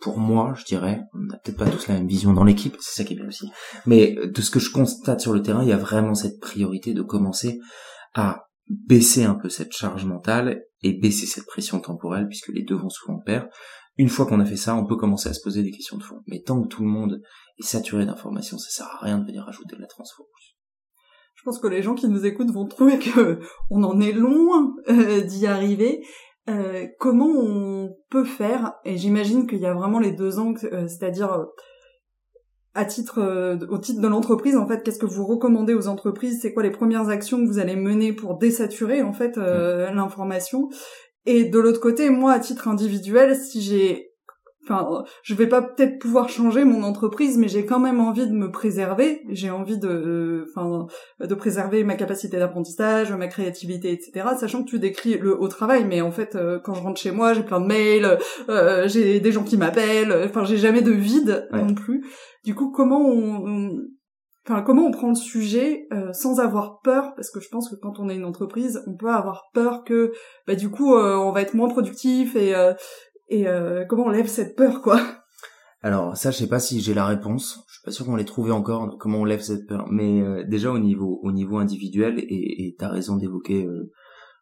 pour 0.01 0.19
moi, 0.19 0.55
je 0.57 0.65
dirais, 0.65 1.03
on 1.13 1.19
n'a 1.19 1.39
peut-être 1.39 1.59
pas 1.59 1.69
tous 1.69 1.89
la 1.89 1.95
même 1.95 2.07
vision 2.07 2.33
dans 2.33 2.45
l'équipe, 2.45 2.77
c'est 2.81 3.03
ça 3.03 3.05
qui 3.05 3.15
est 3.15 3.17
bien 3.17 3.27
aussi. 3.27 3.51
Mais 3.85 4.15
de 4.25 4.41
ce 4.41 4.51
que 4.51 4.61
je 4.61 4.71
constate 4.71 5.21
sur 5.21 5.35
le 5.35 5.43
terrain, 5.43 5.63
il 5.63 5.69
y 5.69 5.73
a 5.73 5.77
vraiment 5.77 6.15
cette 6.15 6.41
priorité 6.41 6.95
de 6.95 7.03
commencer 7.03 7.59
à 8.17 8.49
baisser 8.69 9.25
un 9.25 9.35
peu 9.35 9.49
cette 9.49 9.73
charge 9.73 10.05
mentale 10.05 10.65
et 10.83 10.93
baisser 10.93 11.27
cette 11.27 11.47
pression 11.47 11.81
temporelle, 11.81 12.27
puisque 12.27 12.49
les 12.49 12.63
deux 12.63 12.75
vont 12.75 12.89
souvent 12.89 13.19
de 13.19 13.23
pair. 13.23 13.49
Une 13.99 14.09
fois 14.09 14.27
qu'on 14.27 14.41
a 14.41 14.45
fait 14.45 14.57
ça, 14.57 14.75
on 14.75 14.87
peut 14.87 14.97
commencer 14.97 15.29
à 15.29 15.35
se 15.35 15.41
poser 15.41 15.63
des 15.63 15.71
questions 15.71 15.97
de 15.97 16.03
fond. 16.03 16.23
Mais 16.27 16.43
tant 16.43 16.61
que 16.63 16.69
tout 16.69 16.83
le 16.83 16.89
monde 16.89 17.23
est 17.59 17.65
saturé 17.65 18.05
d'informations, 18.05 18.59
ça 18.59 18.71
sert 18.71 18.87
à 18.87 19.05
rien 19.05 19.19
de 19.19 19.27
venir 19.27 19.45
rajouter 19.45 19.77
de 19.77 19.81
la 19.81 19.87
transfo. 19.87 20.27
Je 21.35 21.43
pense 21.45 21.61
que 21.61 21.69
les 21.69 21.83
gens 21.83 21.95
qui 21.95 22.09
nous 22.09 22.27
écoutent 22.27 22.51
vont 22.51 22.67
trouver 22.67 22.99
que 22.99 23.39
on 23.71 23.85
en 23.85 24.01
est 24.01 24.13
loin 24.13 24.75
euh, 24.89 25.21
d'y 25.21 25.47
arriver. 25.47 26.05
Euh, 26.49 26.87
comment 26.99 27.31
on 27.31 27.97
peut 28.11 28.25
faire 28.25 28.75
Et 28.85 28.97
j'imagine 28.97 29.47
qu'il 29.47 29.59
y 29.59 29.67
a 29.67 29.75
vraiment 29.75 29.99
les 29.99 30.13
deux 30.13 30.39
angles, 30.39 30.69
euh, 30.73 30.89
c'est-à-dire 30.89 31.47
à 32.77 32.85
titre, 32.85 33.59
au 33.69 33.79
titre 33.79 34.01
de 34.01 34.07
l'entreprise, 34.07 34.57
en 34.57 34.69
fait, 34.69 34.85
qu'est-ce 34.85 34.99
que 34.99 35.07
vous 35.07 35.27
recommandez 35.27 35.75
aux 35.75 35.89
entreprises? 35.89 36.39
C'est 36.41 36.53
quoi 36.53 36.63
les 36.63 36.71
premières 36.71 37.09
actions 37.09 37.41
que 37.43 37.47
vous 37.47 37.59
allez 37.59 37.75
mener 37.75 38.13
pour 38.13 38.39
désaturer 38.39 39.03
en 39.03 39.13
fait 39.13 39.37
l'information? 39.37 40.69
Et 41.25 41.45
de 41.45 41.59
l'autre 41.59 41.81
côté, 41.81 42.11
moi, 42.11 42.33
à 42.33 42.39
titre 42.39 42.69
individuel, 42.69 43.35
si 43.35 43.61
j'ai 43.61 44.13
enfin 44.67 45.05
je 45.23 45.35
vais 45.35 45.47
pas 45.47 45.63
peut-être 45.63 45.99
pouvoir 45.99 46.29
changer 46.29 46.65
mon 46.65 46.83
entreprise 46.83 47.39
mais 47.39 47.49
j'ai 47.49 47.65
quand 47.65 47.79
même 47.79 48.01
envie 48.01 48.27
de 48.27 48.33
me 48.33 48.51
préserver. 48.51 49.23
J'ai 49.31 49.51
envie 49.51 49.79
de 49.79 50.47
enfin 50.49 50.87
de 51.21 51.35
préserver 51.35 51.85
ma 51.85 51.95
capacité 51.95 52.39
d'apprentissage 52.39 53.13
ma 53.13 53.29
créativité 53.29 53.93
etc 53.93 54.27
sachant 54.39 54.65
que 54.65 54.71
tu 54.71 54.79
décris 54.79 55.19
le 55.19 55.41
haut 55.41 55.49
travail 55.49 55.85
mais 55.85 56.01
en 56.01 56.11
fait 56.11 56.35
euh, 56.35 56.59
quand 56.59 56.75
je 56.75 56.83
rentre 56.83 57.01
chez 57.01 57.13
moi 57.13 57.33
j'ai 57.33 57.43
plein 57.43 57.61
de 57.61 57.67
mails 57.67 58.19
euh, 58.49 58.89
j'ai 58.89 59.21
des 59.21 59.33
gens 59.33 59.45
qui 59.45 59.57
m'appellent 59.57 60.15
enfin 60.25 60.45
j'ai 60.45 60.59
jamais 60.59 60.83
de 60.83 60.93
vide 60.93 61.49
non 61.53 61.75
plus. 61.75 62.05
Du 62.45 62.55
coup 62.55 62.71
comment 62.71 63.01
on, 63.01 63.79
Enfin, 64.49 64.63
comment 64.63 64.87
on 64.87 64.93
prend 64.93 65.09
le 65.09 65.17
sujet 65.17 65.89
euh, 65.93 66.13
sans 66.13 66.39
avoir 66.39 66.81
peur? 66.81 67.15
Parce 67.17 67.33
que 67.33 67.41
je 67.41 67.49
pense 67.49 67.69
que 67.69 67.75
quand 67.75 67.99
on 67.99 68.09
est 68.09 68.15
une 68.15 68.25
entreprise, 68.25 68.81
on 68.87 68.95
peut 68.95 69.11
avoir 69.11 69.51
peur 69.53 69.83
que, 69.83 70.13
bah, 70.47 70.55
du 70.55 70.71
coup, 70.71 70.95
on 70.95 71.33
va 71.33 71.43
être 71.43 71.55
moins 71.55 71.69
productif 71.69 72.37
et, 72.37 72.55
et 73.29 73.49
euh, 73.49 73.85
comment 73.89 74.05
on 74.05 74.11
lève 74.11 74.27
cette 74.27 74.57
peur, 74.57 74.83
quoi? 74.83 75.01
Alors 75.83 76.17
ça, 76.17 76.31
je 76.31 76.39
sais 76.39 76.49
pas 76.49 76.59
si 76.59 76.81
j'ai 76.81 76.95
la 76.95 77.07
réponse. 77.07 77.65
Je 77.69 77.75
suis 77.75 77.85
pas 77.85 77.91
sûr 77.91 78.07
qu'on 78.07 78.17
l'ait 78.17 78.25
trouvé 78.25 78.51
encore. 78.51 78.97
Comment 78.99 79.21
on 79.21 79.25
lève 79.25 79.41
cette 79.41 79.67
peur 79.67 79.87
Mais 79.91 80.21
euh, 80.21 80.45
déjà 80.45 80.73
au 80.73 80.79
niveau 80.79 81.21
au 81.23 81.33
niveau 81.33 81.59
individuel, 81.59 82.19
et 82.19 82.75
t'as 82.79 82.89
raison 82.89 83.17
d'évoquer 83.17 83.65
euh, 83.67 83.93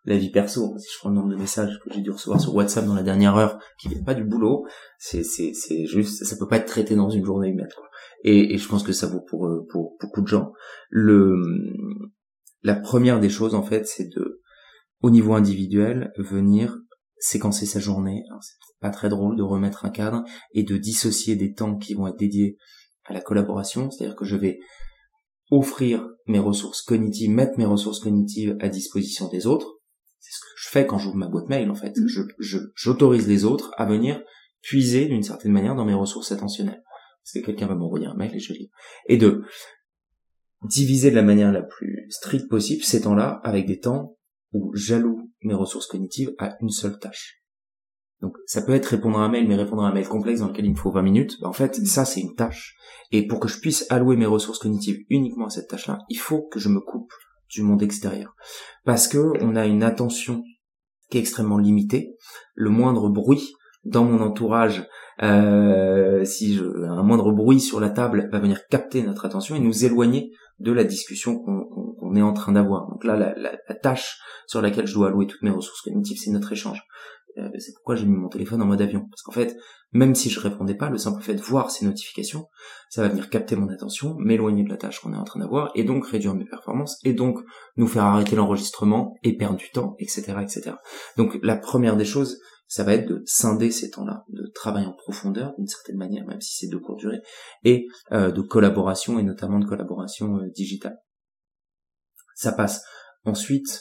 la 0.04 0.16
vie 0.16 0.30
perso. 0.30 0.76
Si 0.78 0.88
je 0.92 0.98
prends 0.98 1.10
le 1.10 1.16
nombre 1.16 1.30
de 1.30 1.36
messages 1.36 1.78
que 1.84 1.92
j'ai 1.92 2.00
dû 2.00 2.10
recevoir 2.10 2.40
sur 2.40 2.54
WhatsApp 2.54 2.86
dans 2.86 2.94
la 2.94 3.02
dernière 3.02 3.36
heure, 3.36 3.58
qui 3.78 3.88
viennent 3.88 4.04
pas 4.04 4.14
du 4.14 4.24
boulot, 4.24 4.64
c'est 4.98 5.24
c'est 5.24 5.52
c'est 5.52 5.86
juste, 5.86 6.24
ça 6.24 6.36
peut 6.38 6.48
pas 6.48 6.56
être 6.56 6.66
traité 6.66 6.94
dans 6.94 7.10
une 7.10 7.24
journée 7.24 7.48
humaine. 7.48 7.68
Quoi. 7.76 7.88
Et, 8.22 8.54
et 8.54 8.58
je 8.58 8.68
pense 8.68 8.82
que 8.82 8.92
ça 8.92 9.06
vaut 9.06 9.22
pour 9.28 9.48
pour 9.70 9.96
beaucoup 10.00 10.22
de 10.22 10.28
gens. 10.28 10.52
Le 10.88 11.36
la 12.62 12.76
première 12.76 13.20
des 13.20 13.28
choses 13.28 13.54
en 13.54 13.62
fait, 13.62 13.86
c'est 13.86 14.08
de 14.16 14.40
au 15.02 15.10
niveau 15.10 15.34
individuel, 15.34 16.12
venir 16.16 16.78
séquencer 17.18 17.66
sa 17.66 17.80
journée. 17.80 18.22
C'est 18.40 18.78
pas 18.80 18.90
très 18.90 19.08
drôle 19.08 19.36
de 19.36 19.42
remettre 19.42 19.84
un 19.84 19.90
cadre 19.90 20.24
et 20.52 20.62
de 20.62 20.76
dissocier 20.76 21.36
des 21.36 21.52
temps 21.52 21.76
qui 21.76 21.94
vont 21.94 22.06
être 22.06 22.18
dédiés 22.18 22.56
à 23.04 23.12
la 23.12 23.20
collaboration, 23.20 23.90
c'est-à-dire 23.90 24.16
que 24.16 24.24
je 24.24 24.36
vais 24.36 24.58
offrir 25.50 26.08
mes 26.26 26.38
ressources 26.38 26.82
cognitives, 26.82 27.30
mettre 27.30 27.58
mes 27.58 27.66
ressources 27.66 28.00
cognitives 28.00 28.56
à 28.60 28.68
disposition 28.68 29.28
des 29.28 29.46
autres. 29.46 29.80
C'est 30.18 30.32
ce 30.32 30.40
que 30.40 30.52
je 30.56 30.68
fais 30.70 30.86
quand 30.86 30.98
j'ouvre 30.98 31.16
ma 31.16 31.28
boîte 31.28 31.48
mail 31.48 31.70
en 31.70 31.74
fait. 31.74 31.96
Mm. 31.96 32.06
Je, 32.38 32.58
j'autorise 32.74 33.28
les 33.28 33.44
autres 33.44 33.72
à 33.76 33.84
venir 33.84 34.22
puiser 34.62 35.06
d'une 35.06 35.22
certaine 35.22 35.52
manière 35.52 35.74
dans 35.74 35.84
mes 35.84 35.94
ressources 35.94 36.32
attentionnelles. 36.32 36.82
Parce 37.22 37.32
que 37.34 37.46
quelqu'un 37.46 37.66
va 37.66 37.74
m'envoyer 37.74 38.06
un 38.06 38.14
mail 38.14 38.34
et 38.34 38.38
je 38.38 38.52
lis. 38.52 38.70
Et 39.06 39.16
de 39.16 39.42
diviser 40.62 41.10
de 41.10 41.16
la 41.16 41.22
manière 41.22 41.52
la 41.52 41.62
plus 41.62 42.06
stricte 42.08 42.48
possible 42.48 42.82
ces 42.82 43.02
temps-là 43.02 43.40
avec 43.44 43.66
des 43.66 43.78
temps 43.78 44.16
où 44.52 44.74
j'alloue 44.74 45.30
mes 45.44 45.54
ressources 45.54 45.86
cognitives 45.86 46.34
à 46.38 46.56
une 46.60 46.70
seule 46.70 46.98
tâche. 46.98 47.42
Donc 48.20 48.36
ça 48.46 48.62
peut 48.62 48.74
être 48.74 48.86
répondre 48.86 49.18
à 49.18 49.24
un 49.24 49.28
mail, 49.28 49.46
mais 49.46 49.56
répondre 49.56 49.84
à 49.84 49.88
un 49.88 49.92
mail 49.92 50.08
complexe 50.08 50.40
dans 50.40 50.48
lequel 50.48 50.64
il 50.64 50.72
me 50.72 50.76
faut 50.76 50.90
20 50.90 51.02
minutes. 51.02 51.36
Bah, 51.40 51.48
en 51.48 51.52
fait, 51.52 51.78
mm. 51.78 51.84
ça 51.84 52.04
c'est 52.04 52.20
une 52.20 52.34
tâche. 52.34 52.76
Et 53.12 53.26
pour 53.26 53.38
que 53.38 53.48
je 53.48 53.60
puisse 53.60 53.86
allouer 53.90 54.16
mes 54.16 54.26
ressources 54.26 54.58
cognitives 54.58 55.04
uniquement 55.10 55.46
à 55.46 55.50
cette 55.50 55.68
tâche-là, 55.68 55.98
il 56.08 56.18
faut 56.18 56.42
que 56.42 56.58
je 56.58 56.68
me 56.68 56.80
coupe 56.80 57.12
du 57.50 57.62
monde 57.62 57.82
extérieur. 57.82 58.34
Parce 58.84 59.08
que 59.08 59.32
on 59.42 59.56
a 59.56 59.66
une 59.66 59.82
attention 59.82 60.42
qui 61.10 61.18
est 61.18 61.20
extrêmement 61.20 61.58
limitée. 61.58 62.16
Le 62.54 62.70
moindre 62.70 63.10
bruit 63.10 63.52
dans 63.84 64.04
mon 64.04 64.20
entourage, 64.20 64.86
euh, 65.22 66.24
si 66.24 66.54
je, 66.54 66.64
un 66.64 67.02
moindre 67.02 67.32
bruit 67.32 67.60
sur 67.60 67.80
la 67.80 67.90
table 67.90 68.28
va 68.32 68.38
venir 68.38 68.66
capter 68.68 69.02
notre 69.02 69.24
attention 69.24 69.54
et 69.54 69.60
nous 69.60 69.84
éloigner 69.84 70.32
de 70.58 70.72
la 70.72 70.84
discussion 70.84 71.38
qu'on 71.38 72.14
est 72.16 72.22
en 72.22 72.32
train 72.32 72.52
d'avoir. 72.52 72.88
Donc 72.88 73.04
là, 73.04 73.16
la, 73.16 73.74
tâche 73.82 74.18
sur 74.46 74.62
laquelle 74.62 74.86
je 74.86 74.94
dois 74.94 75.08
allouer 75.08 75.26
toutes 75.26 75.42
mes 75.42 75.50
ressources 75.50 75.82
cognitives, 75.82 76.18
c'est 76.18 76.30
notre 76.30 76.52
échange. 76.52 76.82
Euh, 77.36 77.48
c'est 77.58 77.74
pourquoi 77.74 77.96
j'ai 77.96 78.06
mis 78.06 78.16
mon 78.16 78.28
téléphone 78.28 78.62
en 78.62 78.66
mode 78.66 78.80
avion. 78.80 79.06
Parce 79.10 79.22
qu'en 79.22 79.32
fait, 79.32 79.56
même 79.92 80.14
si 80.14 80.30
je 80.30 80.40
répondais 80.40 80.74
pas, 80.74 80.88
le 80.88 80.98
simple 80.98 81.22
fait 81.22 81.34
de 81.34 81.40
voir 81.40 81.70
ces 81.70 81.84
notifications, 81.84 82.46
ça 82.90 83.02
va 83.02 83.08
venir 83.08 83.28
capter 83.28 83.56
mon 83.56 83.68
attention, 83.68 84.14
m'éloigner 84.18 84.62
de 84.62 84.68
la 84.68 84.76
tâche 84.76 85.00
qu'on 85.00 85.12
est 85.12 85.16
en 85.16 85.24
train 85.24 85.40
d'avoir, 85.40 85.70
et 85.74 85.84
donc 85.84 86.06
réduire 86.06 86.34
mes 86.34 86.44
performances, 86.44 86.98
et 87.04 87.12
donc 87.12 87.38
nous 87.76 87.86
faire 87.86 88.04
arrêter 88.04 88.36
l'enregistrement 88.36 89.14
et 89.22 89.36
perdre 89.36 89.56
du 89.56 89.70
temps, 89.70 89.96
etc., 89.98 90.34
etc. 90.42 90.72
Donc 91.16 91.38
la 91.42 91.56
première 91.56 91.96
des 91.96 92.04
choses, 92.04 92.40
ça 92.66 92.84
va 92.84 92.94
être 92.94 93.08
de 93.08 93.22
scinder 93.26 93.70
ces 93.70 93.90
temps-là, 93.90 94.24
de 94.28 94.46
travail 94.54 94.86
en 94.86 94.92
profondeur 94.92 95.54
d'une 95.58 95.66
certaine 95.66 95.96
manière, 95.96 96.26
même 96.26 96.40
si 96.40 96.56
c'est 96.56 96.72
de 96.72 96.76
courte 96.76 97.00
durée, 97.00 97.20
et 97.64 97.86
euh, 98.12 98.30
de 98.30 98.40
collaboration, 98.40 99.18
et 99.18 99.22
notamment 99.22 99.58
de 99.58 99.66
collaboration 99.66 100.38
euh, 100.38 100.50
digitale. 100.54 100.98
Ça 102.34 102.52
passe 102.52 102.82
ensuite, 103.26 103.80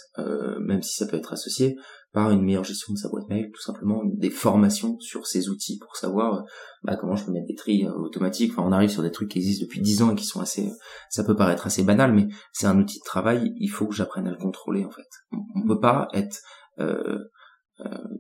même 0.61 0.81
si 0.81 0.95
ça 0.95 1.05
peut 1.05 1.17
être 1.17 1.33
associé, 1.33 1.75
par 2.13 2.29
une 2.29 2.43
meilleure 2.43 2.63
gestion 2.63 2.93
de 2.93 2.97
sa 2.97 3.09
boîte 3.09 3.27
mail, 3.27 3.51
tout 3.51 3.61
simplement 3.61 4.03
des 4.05 4.29
formations 4.29 4.99
sur 4.99 5.25
ces 5.25 5.49
outils 5.49 5.79
pour 5.79 5.97
savoir 5.97 6.35
euh, 6.35 6.41
bah, 6.83 6.95
comment 6.95 7.15
je 7.15 7.25
peux 7.25 7.31
mettre 7.31 7.47
des 7.47 7.55
tris 7.55 7.85
euh, 7.85 7.91
automatiques. 7.91 8.51
Enfin, 8.51 8.61
on 8.65 8.71
arrive 8.71 8.91
sur 8.91 9.01
des 9.01 9.11
trucs 9.11 9.31
qui 9.31 9.39
existent 9.39 9.65
depuis 9.65 9.81
10 9.81 10.03
ans 10.03 10.11
et 10.11 10.15
qui 10.15 10.25
sont 10.25 10.39
assez, 10.39 10.71
ça 11.09 11.23
peut 11.23 11.35
paraître 11.35 11.65
assez 11.65 11.83
banal, 11.83 12.13
mais 12.13 12.27
c'est 12.53 12.67
un 12.67 12.79
outil 12.79 12.99
de 12.99 13.03
travail. 13.03 13.51
Il 13.57 13.69
faut 13.69 13.87
que 13.87 13.95
j'apprenne 13.95 14.27
à 14.27 14.31
le 14.31 14.37
contrôler 14.37 14.85
en 14.85 14.91
fait. 14.91 15.07
On, 15.31 15.61
ne 15.61 15.67
peut 15.67 15.79
pas 15.79 16.07
être 16.13 16.39
euh, 16.79 17.17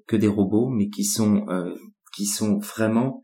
que 0.07 0.15
des 0.15 0.27
robots, 0.27 0.69
mais 0.69 0.89
qui 0.89 1.03
sont 1.03 1.45
qui 2.15 2.25
sont 2.25 2.59
vraiment 2.59 3.21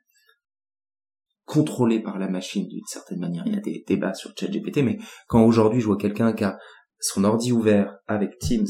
contrôlés 1.46 2.02
par 2.02 2.20
la 2.20 2.30
machine 2.30 2.68
d'une 2.68 2.86
certaine 2.86 3.20
manière. 3.20 3.44
Il 3.48 3.54
y 3.54 3.58
a 3.58 3.62
des 3.62 3.84
débats 3.88 4.14
sur 4.14 4.32
ChatGPT, 4.38 4.78
mais 4.84 4.98
quand 5.28 5.44
aujourd'hui 5.44 5.82
je 5.82 5.88
vois 5.88 5.98
quelqu'un 5.98 6.34
qui 6.34 6.44
a 6.44 6.58
son 7.00 7.24
ordi 7.24 7.52
ouvert 7.52 7.98
avec 8.08 8.38
Teams 8.40 8.68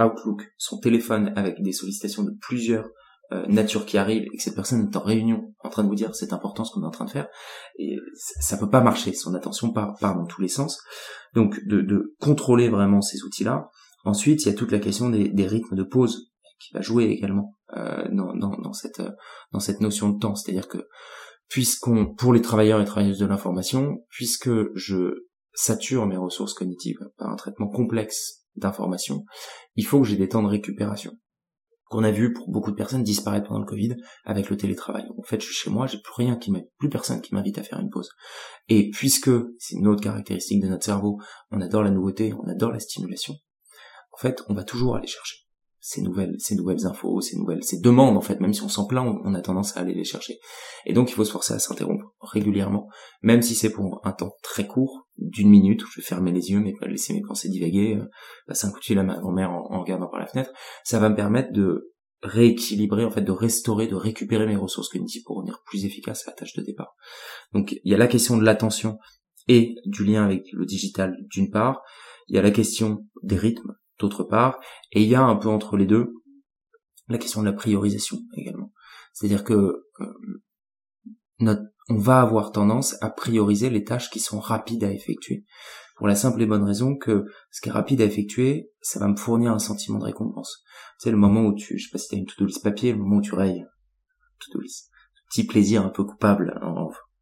Outlook, 0.00 0.42
son 0.56 0.78
téléphone 0.78 1.32
avec 1.36 1.62
des 1.62 1.72
sollicitations 1.72 2.24
de 2.24 2.32
plusieurs 2.40 2.88
euh, 3.32 3.46
natures 3.46 3.84
qui 3.84 3.98
arrivent 3.98 4.24
et 4.32 4.36
que 4.36 4.42
cette 4.42 4.54
personne 4.54 4.88
est 4.90 4.96
en 4.96 5.02
réunion 5.02 5.54
en 5.62 5.68
train 5.68 5.84
de 5.84 5.88
vous 5.88 5.94
dire 5.94 6.14
c'est 6.14 6.32
important 6.32 6.64
ce 6.64 6.72
qu'on 6.72 6.82
est 6.82 6.86
en 6.86 6.90
train 6.90 7.04
de 7.04 7.10
faire 7.10 7.28
et 7.78 7.96
ça 8.40 8.56
peut 8.56 8.70
pas 8.70 8.80
marcher 8.80 9.12
son 9.12 9.34
attention 9.34 9.70
part, 9.70 9.98
dans 10.00 10.24
tous 10.24 10.40
les 10.40 10.48
sens. 10.48 10.80
Donc 11.34 11.60
de, 11.66 12.16
contrôler 12.20 12.68
vraiment 12.70 13.02
ces 13.02 13.22
outils 13.24 13.44
là 13.44 13.68
ensuite 14.04 14.44
il 14.44 14.48
y 14.48 14.52
a 14.52 14.54
toute 14.54 14.72
la 14.72 14.78
question 14.78 15.10
des, 15.10 15.46
rythmes 15.46 15.76
de 15.76 15.82
pause 15.82 16.32
qui 16.58 16.72
va 16.74 16.80
jouer 16.80 17.04
également 17.04 17.54
euh, 17.76 18.08
dans, 18.10 18.72
cette 18.72 19.02
dans 19.52 19.60
cette 19.60 19.80
notion 19.80 20.10
de 20.10 20.18
temps 20.18 20.34
c'est 20.34 20.50
à 20.50 20.54
dire 20.54 20.68
que 20.68 20.88
puisqu'on 21.48 22.14
pour 22.14 22.32
les 22.32 22.42
travailleurs 22.42 22.80
et 22.80 22.84
travailleuses 22.84 23.18
de 23.18 23.26
l'information 23.26 24.04
puisque 24.10 24.50
je 24.74 25.26
sature 25.54 26.06
mes 26.06 26.16
ressources 26.16 26.54
cognitives 26.54 27.00
par 27.16 27.30
un 27.30 27.36
traitement 27.36 27.68
complexe 27.68 28.44
d'information, 28.56 29.24
il 29.76 29.86
faut 29.86 30.00
que 30.00 30.06
j'ai 30.06 30.16
des 30.16 30.28
temps 30.28 30.42
de 30.42 30.48
récupération 30.48 31.12
qu'on 31.88 32.04
a 32.04 32.10
vu 32.10 32.32
pour 32.32 32.50
beaucoup 32.50 32.70
de 32.70 32.76
personnes 32.76 33.02
disparaître 33.02 33.48
pendant 33.48 33.60
le 33.60 33.66
Covid 33.66 33.96
avec 34.24 34.50
le 34.50 34.56
télétravail. 34.56 35.06
En 35.16 35.22
fait, 35.22 35.40
je 35.40 35.46
suis 35.46 35.54
chez 35.54 35.70
moi, 35.70 35.86
j'ai 35.86 35.98
plus 35.98 36.12
rien 36.16 36.36
qui 36.36 36.50
m'aide, 36.50 36.68
plus 36.78 36.90
personne 36.90 37.20
qui 37.22 37.34
m'invite 37.34 37.58
à 37.58 37.62
faire 37.62 37.80
une 37.80 37.90
pause. 37.90 38.10
Et 38.68 38.90
puisque 38.90 39.30
c'est 39.58 39.76
une 39.76 39.88
autre 39.88 40.02
caractéristique 40.02 40.62
de 40.62 40.68
notre 40.68 40.84
cerveau, 40.84 41.18
on 41.50 41.60
adore 41.60 41.82
la 41.82 41.90
nouveauté, 41.90 42.34
on 42.34 42.48
adore 42.48 42.72
la 42.72 42.80
stimulation. 42.80 43.34
En 44.12 44.18
fait, 44.18 44.42
on 44.48 44.54
va 44.54 44.64
toujours 44.64 44.96
aller 44.96 45.06
chercher 45.06 45.47
ces 45.80 46.02
nouvelles, 46.02 46.34
ces 46.38 46.56
nouvelles 46.56 46.86
infos, 46.86 47.20
ces 47.20 47.36
nouvelles, 47.36 47.62
ces 47.62 47.80
demandes 47.80 48.16
en 48.16 48.20
fait, 48.20 48.40
même 48.40 48.52
si 48.52 48.62
on 48.62 48.68
s'en 48.68 48.86
plaint, 48.86 49.16
on, 49.24 49.34
a 49.34 49.40
tendance 49.40 49.76
à 49.76 49.80
aller 49.80 49.94
les 49.94 50.04
chercher. 50.04 50.38
Et 50.86 50.92
donc 50.92 51.10
il 51.10 51.14
faut 51.14 51.24
se 51.24 51.32
forcer 51.32 51.54
à 51.54 51.58
s'interrompre 51.58 52.14
régulièrement, 52.20 52.88
même 53.22 53.42
si 53.42 53.54
c'est 53.54 53.70
pour 53.70 54.00
un 54.04 54.12
temps 54.12 54.32
très 54.42 54.66
court, 54.66 55.08
d'une 55.18 55.50
minute, 55.50 55.84
où 55.84 55.88
je 55.90 56.00
vais 56.00 56.06
fermer 56.06 56.32
les 56.32 56.50
yeux, 56.50 56.60
mais 56.60 56.72
pas 56.78 56.86
laisser 56.86 57.12
mes 57.12 57.22
pensées 57.22 57.48
divaguer, 57.48 57.96
euh, 57.96 58.08
passer 58.46 58.66
un 58.66 58.70
coup 58.70 58.80
de 58.80 58.84
fil 58.84 58.98
à 58.98 59.02
ma 59.02 59.18
grand-mère 59.18 59.50
en, 59.50 59.80
regardant 59.80 60.08
par 60.08 60.20
la 60.20 60.26
fenêtre, 60.26 60.52
ça 60.84 60.98
va 60.98 61.08
me 61.08 61.16
permettre 61.16 61.52
de 61.52 61.92
rééquilibrer, 62.22 63.04
en 63.04 63.10
fait, 63.10 63.22
de 63.22 63.32
restaurer, 63.32 63.86
de 63.86 63.94
récupérer 63.94 64.46
mes 64.46 64.56
ressources 64.56 64.88
cognitives 64.88 65.22
pour 65.24 65.36
revenir 65.36 65.62
plus 65.66 65.84
efficace 65.84 66.26
à 66.26 66.32
la 66.32 66.36
tâche 66.36 66.54
de 66.54 66.62
départ. 66.62 66.96
Donc 67.52 67.72
il 67.84 67.90
y 67.90 67.94
a 67.94 67.98
la 67.98 68.08
question 68.08 68.36
de 68.36 68.44
l'attention 68.44 68.98
et 69.46 69.76
du 69.86 70.04
lien 70.04 70.24
avec 70.24 70.46
le 70.52 70.66
digital 70.66 71.16
d'une 71.30 71.50
part, 71.50 71.82
il 72.26 72.36
y 72.36 72.38
a 72.38 72.42
la 72.42 72.50
question 72.50 73.06
des 73.22 73.36
rythmes 73.36 73.72
d'autre 73.98 74.24
part, 74.24 74.58
et 74.92 75.02
il 75.02 75.08
y 75.08 75.14
a 75.14 75.22
un 75.22 75.36
peu 75.36 75.48
entre 75.48 75.76
les 75.76 75.86
deux 75.86 76.12
la 77.08 77.18
question 77.18 77.40
de 77.40 77.46
la 77.46 77.52
priorisation 77.52 78.18
également. 78.34 78.72
C'est-à-dire 79.12 79.44
que 79.44 79.84
euh, 80.00 81.56
on 81.88 81.96
va 81.96 82.20
avoir 82.20 82.52
tendance 82.52 82.96
à 83.02 83.10
prioriser 83.10 83.70
les 83.70 83.84
tâches 83.84 84.10
qui 84.10 84.20
sont 84.20 84.40
rapides 84.40 84.84
à 84.84 84.92
effectuer. 84.92 85.44
Pour 85.96 86.06
la 86.06 86.14
simple 86.14 86.42
et 86.42 86.46
bonne 86.46 86.64
raison 86.64 86.96
que 86.96 87.24
ce 87.50 87.60
qui 87.60 87.70
est 87.70 87.72
rapide 87.72 88.00
à 88.00 88.04
effectuer, 88.04 88.70
ça 88.80 89.00
va 89.00 89.08
me 89.08 89.16
fournir 89.16 89.52
un 89.52 89.58
sentiment 89.58 89.98
de 89.98 90.04
récompense. 90.04 90.62
C'est 90.98 91.10
le 91.10 91.16
moment 91.16 91.42
où 91.42 91.54
tu, 91.54 91.78
je 91.78 91.84
sais 91.84 91.90
pas 91.90 91.98
si 91.98 92.08
t'as 92.08 92.16
une 92.16 92.26
to-do 92.26 92.46
list 92.46 92.62
papier, 92.62 92.92
le 92.92 92.98
moment 92.98 93.16
où 93.16 93.22
tu 93.22 93.34
rayes, 93.34 93.64
to-do 94.38 94.60
list. 94.60 94.90
Petit 95.30 95.44
plaisir 95.44 95.84
un 95.84 95.88
peu 95.88 96.04
coupable, 96.04 96.60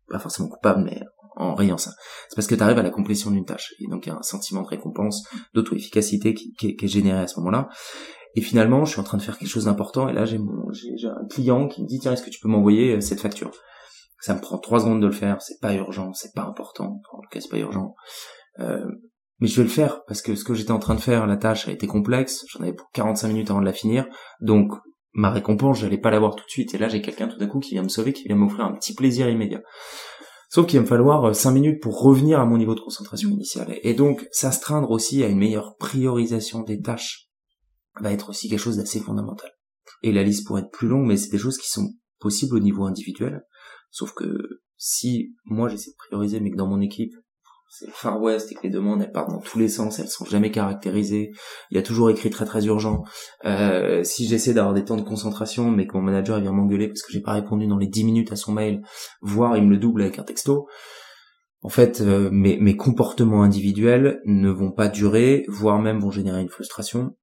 pas 0.09 0.18
forcément 0.18 0.49
coupable, 0.49 0.85
mais 0.85 1.00
en 1.36 1.54
rayant 1.54 1.78
ça. 1.78 1.92
C'est 2.28 2.34
parce 2.34 2.46
que 2.46 2.54
tu 2.54 2.62
arrives 2.62 2.78
à 2.78 2.82
la 2.82 2.90
complétion 2.90 3.30
d'une 3.30 3.44
tâche. 3.44 3.74
Et 3.80 3.86
donc 3.88 4.06
il 4.06 4.08
y 4.08 4.12
a 4.12 4.16
un 4.16 4.22
sentiment 4.22 4.62
de 4.62 4.68
récompense, 4.68 5.22
d'auto-efficacité 5.54 6.34
qui, 6.34 6.76
est 6.80 6.86
généré 6.86 7.20
à 7.20 7.26
ce 7.26 7.38
moment-là. 7.40 7.68
Et 8.34 8.40
finalement, 8.40 8.84
je 8.84 8.92
suis 8.92 9.00
en 9.00 9.04
train 9.04 9.16
de 9.16 9.22
faire 9.22 9.38
quelque 9.38 9.48
chose 9.48 9.64
d'important 9.64 10.08
et 10.08 10.12
là 10.12 10.24
j'ai 10.24 10.38
mon 10.38 10.68
un 10.68 11.26
client 11.28 11.68
qui 11.68 11.82
me 11.82 11.86
dit 11.86 11.98
tiens 12.00 12.12
est-ce 12.12 12.22
que 12.22 12.30
tu 12.30 12.40
peux 12.40 12.48
m'envoyer 12.48 12.96
euh, 12.96 13.00
cette 13.00 13.20
facture? 13.20 13.50
Ça 14.20 14.34
me 14.34 14.40
prend 14.40 14.58
trois 14.58 14.80
secondes 14.80 15.00
de 15.00 15.06
le 15.06 15.12
faire, 15.12 15.40
c'est 15.40 15.60
pas 15.60 15.74
urgent, 15.74 16.12
c'est 16.12 16.34
pas 16.34 16.42
important, 16.42 17.00
en 17.12 17.20
tout 17.20 17.28
cas 17.30 17.40
c'est 17.40 17.50
pas 17.50 17.58
urgent. 17.58 17.94
Euh, 18.58 18.84
mais 19.38 19.46
je 19.46 19.56
vais 19.56 19.62
le 19.62 19.68
faire 19.68 20.04
parce 20.06 20.22
que 20.22 20.34
ce 20.34 20.44
que 20.44 20.54
j'étais 20.54 20.72
en 20.72 20.78
train 20.78 20.94
de 20.94 21.00
faire, 21.00 21.26
la 21.26 21.36
tâche 21.36 21.68
a 21.68 21.70
été 21.70 21.86
complexe, 21.86 22.44
j'en 22.48 22.60
avais 22.60 22.72
pour 22.72 22.90
45 22.92 23.28
minutes 23.28 23.50
avant 23.50 23.60
de 23.60 23.66
la 23.66 23.72
finir, 23.72 24.06
donc 24.40 24.72
ma 25.12 25.30
récompense, 25.30 25.78
j'allais 25.78 25.98
pas 25.98 26.10
l'avoir 26.10 26.34
tout 26.34 26.44
de 26.44 26.50
suite 26.50 26.74
et 26.74 26.78
là 26.78 26.88
j'ai 26.88 27.00
quelqu'un 27.00 27.28
tout 27.28 27.38
d'un 27.38 27.46
coup 27.46 27.60
qui 27.60 27.72
vient 27.72 27.82
me 27.82 27.88
sauver, 27.88 28.12
qui 28.12 28.24
vient 28.24 28.36
m'offrir 28.36 28.64
un 28.64 28.72
petit 28.72 28.94
plaisir 28.94 29.28
immédiat. 29.28 29.60
Sauf 30.48 30.66
qu'il 30.66 30.78
va 30.78 30.82
me 30.82 30.88
falloir 30.88 31.34
5 31.34 31.50
euh, 31.50 31.52
minutes 31.52 31.82
pour 31.82 32.00
revenir 32.00 32.40
à 32.40 32.46
mon 32.46 32.56
niveau 32.56 32.74
de 32.74 32.80
concentration 32.80 33.28
initiale. 33.30 33.78
Et 33.82 33.94
donc, 33.94 34.26
s'astreindre 34.30 34.90
aussi 34.90 35.22
à 35.22 35.28
une 35.28 35.38
meilleure 35.38 35.76
priorisation 35.76 36.62
des 36.62 36.80
tâches 36.80 37.30
va 38.00 38.12
être 38.12 38.30
aussi 38.30 38.48
quelque 38.48 38.60
chose 38.60 38.76
d'assez 38.76 39.00
fondamental. 39.00 39.50
Et 40.02 40.12
la 40.12 40.22
liste 40.22 40.46
pourrait 40.46 40.62
être 40.62 40.70
plus 40.70 40.88
longue, 40.88 41.06
mais 41.06 41.16
c'est 41.16 41.30
des 41.30 41.38
choses 41.38 41.58
qui 41.58 41.70
sont 41.70 41.94
possibles 42.18 42.56
au 42.56 42.60
niveau 42.60 42.84
individuel. 42.84 43.42
Sauf 43.90 44.12
que 44.12 44.60
si 44.76 45.34
moi 45.44 45.68
j'essaie 45.68 45.90
de 45.90 45.96
prioriser, 45.96 46.40
mais 46.40 46.50
que 46.50 46.56
dans 46.56 46.66
mon 46.66 46.80
équipe, 46.80 47.14
c'est 47.68 47.90
Far 47.90 48.20
West 48.20 48.52
et 48.52 48.54
que 48.54 48.62
les 48.62 48.70
demandes 48.70 49.02
elles 49.02 49.12
partent 49.12 49.30
dans 49.30 49.40
tous 49.40 49.58
les 49.58 49.68
sens, 49.68 49.99
elles 49.99 50.08
sont 50.08 50.25
jamais 50.25 50.50
caractérisées. 50.50 51.32
Il 51.70 51.76
y 51.76 51.78
a 51.78 51.82
toujours 51.82 52.11
écrit 52.11 52.30
très 52.30 52.44
très 52.44 52.66
urgent. 52.66 53.02
Euh, 53.44 54.02
si 54.04 54.26
j'essaie 54.26 54.54
d'avoir 54.54 54.75
des 54.75 54.85
temps 54.85 54.96
de 54.96 55.02
concentration, 55.02 55.70
mais 55.70 55.87
que 55.87 55.96
mon 55.96 56.02
manager 56.02 56.40
vient 56.40 56.52
m'engueuler 56.52 56.88
parce 56.88 57.02
que 57.02 57.12
j'ai 57.12 57.20
pas 57.20 57.32
répondu 57.32 57.66
dans 57.66 57.78
les 57.78 57.88
10 57.88 58.04
minutes 58.04 58.32
à 58.32 58.37
son 58.37 58.52
mail, 58.52 58.82
voire 59.20 59.56
il 59.56 59.64
me 59.64 59.70
le 59.70 59.78
double 59.78 60.02
avec 60.02 60.18
un 60.18 60.25
texto, 60.25 60.66
en 61.62 61.68
fait, 61.68 62.00
euh, 62.00 62.30
mes, 62.30 62.58
mes 62.58 62.76
comportements 62.76 63.42
individuels 63.42 64.20
ne 64.25 64.50
vont 64.50 64.70
pas 64.70 64.88
durer, 64.88 65.44
voire 65.49 65.80
même 65.80 65.99
vont 65.99 66.12
générer 66.12 66.40
une 66.40 66.49
frustration. 66.49 67.16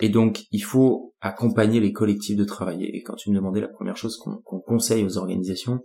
Et 0.00 0.08
donc, 0.08 0.44
il 0.50 0.62
faut 0.62 1.14
accompagner 1.20 1.80
les 1.80 1.92
collectifs 1.92 2.36
de 2.36 2.44
travail. 2.44 2.84
Et 2.84 3.02
quand 3.02 3.14
tu 3.14 3.30
me 3.30 3.36
demandais 3.36 3.60
la 3.60 3.68
première 3.68 3.96
chose 3.96 4.16
qu'on 4.16 4.60
conseille 4.60 5.04
aux 5.04 5.18
organisations, 5.18 5.80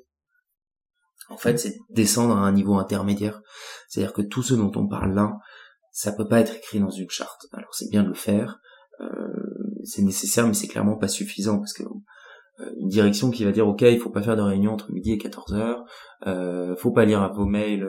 en 1.29 1.37
fait, 1.37 1.57
c'est 1.57 1.77
descendre 1.89 2.35
à 2.35 2.41
un 2.41 2.51
niveau 2.51 2.75
intermédiaire. 2.75 3.41
C'est-à-dire 3.87 4.13
que 4.13 4.21
tout 4.21 4.43
ce 4.43 4.53
dont 4.53 4.71
on 4.75 4.87
parle 4.87 5.13
là, 5.13 5.33
ça 5.91 6.11
peut 6.11 6.27
pas 6.27 6.39
être 6.39 6.55
écrit 6.55 6.79
dans 6.79 6.89
une 6.89 7.09
charte. 7.09 7.47
Alors 7.53 7.73
c'est 7.73 7.89
bien 7.89 8.03
de 8.03 8.09
le 8.09 8.13
faire, 8.13 8.59
c'est 9.83 10.03
nécessaire, 10.03 10.47
mais 10.47 10.53
c'est 10.53 10.67
clairement 10.67 10.97
pas 10.97 11.07
suffisant 11.07 11.57
parce 11.57 11.73
que 11.73 11.83
une 12.77 12.89
direction 12.89 13.31
qui 13.31 13.43
va 13.43 13.51
dire 13.51 13.67
ok, 13.67 13.81
il 13.81 13.99
faut 13.99 14.11
pas 14.11 14.21
faire 14.21 14.35
de 14.35 14.41
réunion 14.41 14.73
entre 14.73 14.91
midi 14.91 15.13
et 15.13 15.17
14 15.17 15.53
heures, 15.53 15.83
euh, 16.27 16.75
faut 16.75 16.91
pas 16.91 17.05
lire 17.05 17.31
vos 17.33 17.45
mails, 17.45 17.83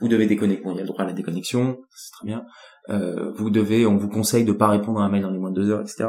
vous 0.00 0.08
devez 0.08 0.26
déconnecter, 0.26 0.68
il 0.68 0.76
y 0.76 0.78
a 0.78 0.82
le 0.82 0.86
droit 0.86 1.02
à 1.02 1.06
la 1.06 1.12
déconnexion, 1.12 1.78
c'est 1.94 2.12
très 2.12 2.26
bien. 2.26 2.44
Euh, 2.90 3.32
vous 3.32 3.50
devez, 3.50 3.86
on 3.86 3.96
vous 3.96 4.08
conseille 4.08 4.44
de 4.44 4.52
pas 4.52 4.68
répondre 4.68 5.00
à 5.00 5.04
un 5.04 5.08
mail 5.08 5.22
dans 5.22 5.30
les 5.30 5.38
moins 5.38 5.50
de 5.50 5.60
deux 5.60 5.70
heures, 5.70 5.80
etc. 5.80 6.06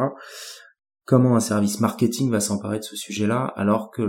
Comment 1.06 1.36
un 1.36 1.40
service 1.40 1.80
marketing 1.80 2.32
va 2.32 2.40
s'emparer 2.40 2.80
de 2.80 2.84
ce 2.84 2.96
sujet-là 2.96 3.46
alors 3.56 3.92
que 3.92 4.02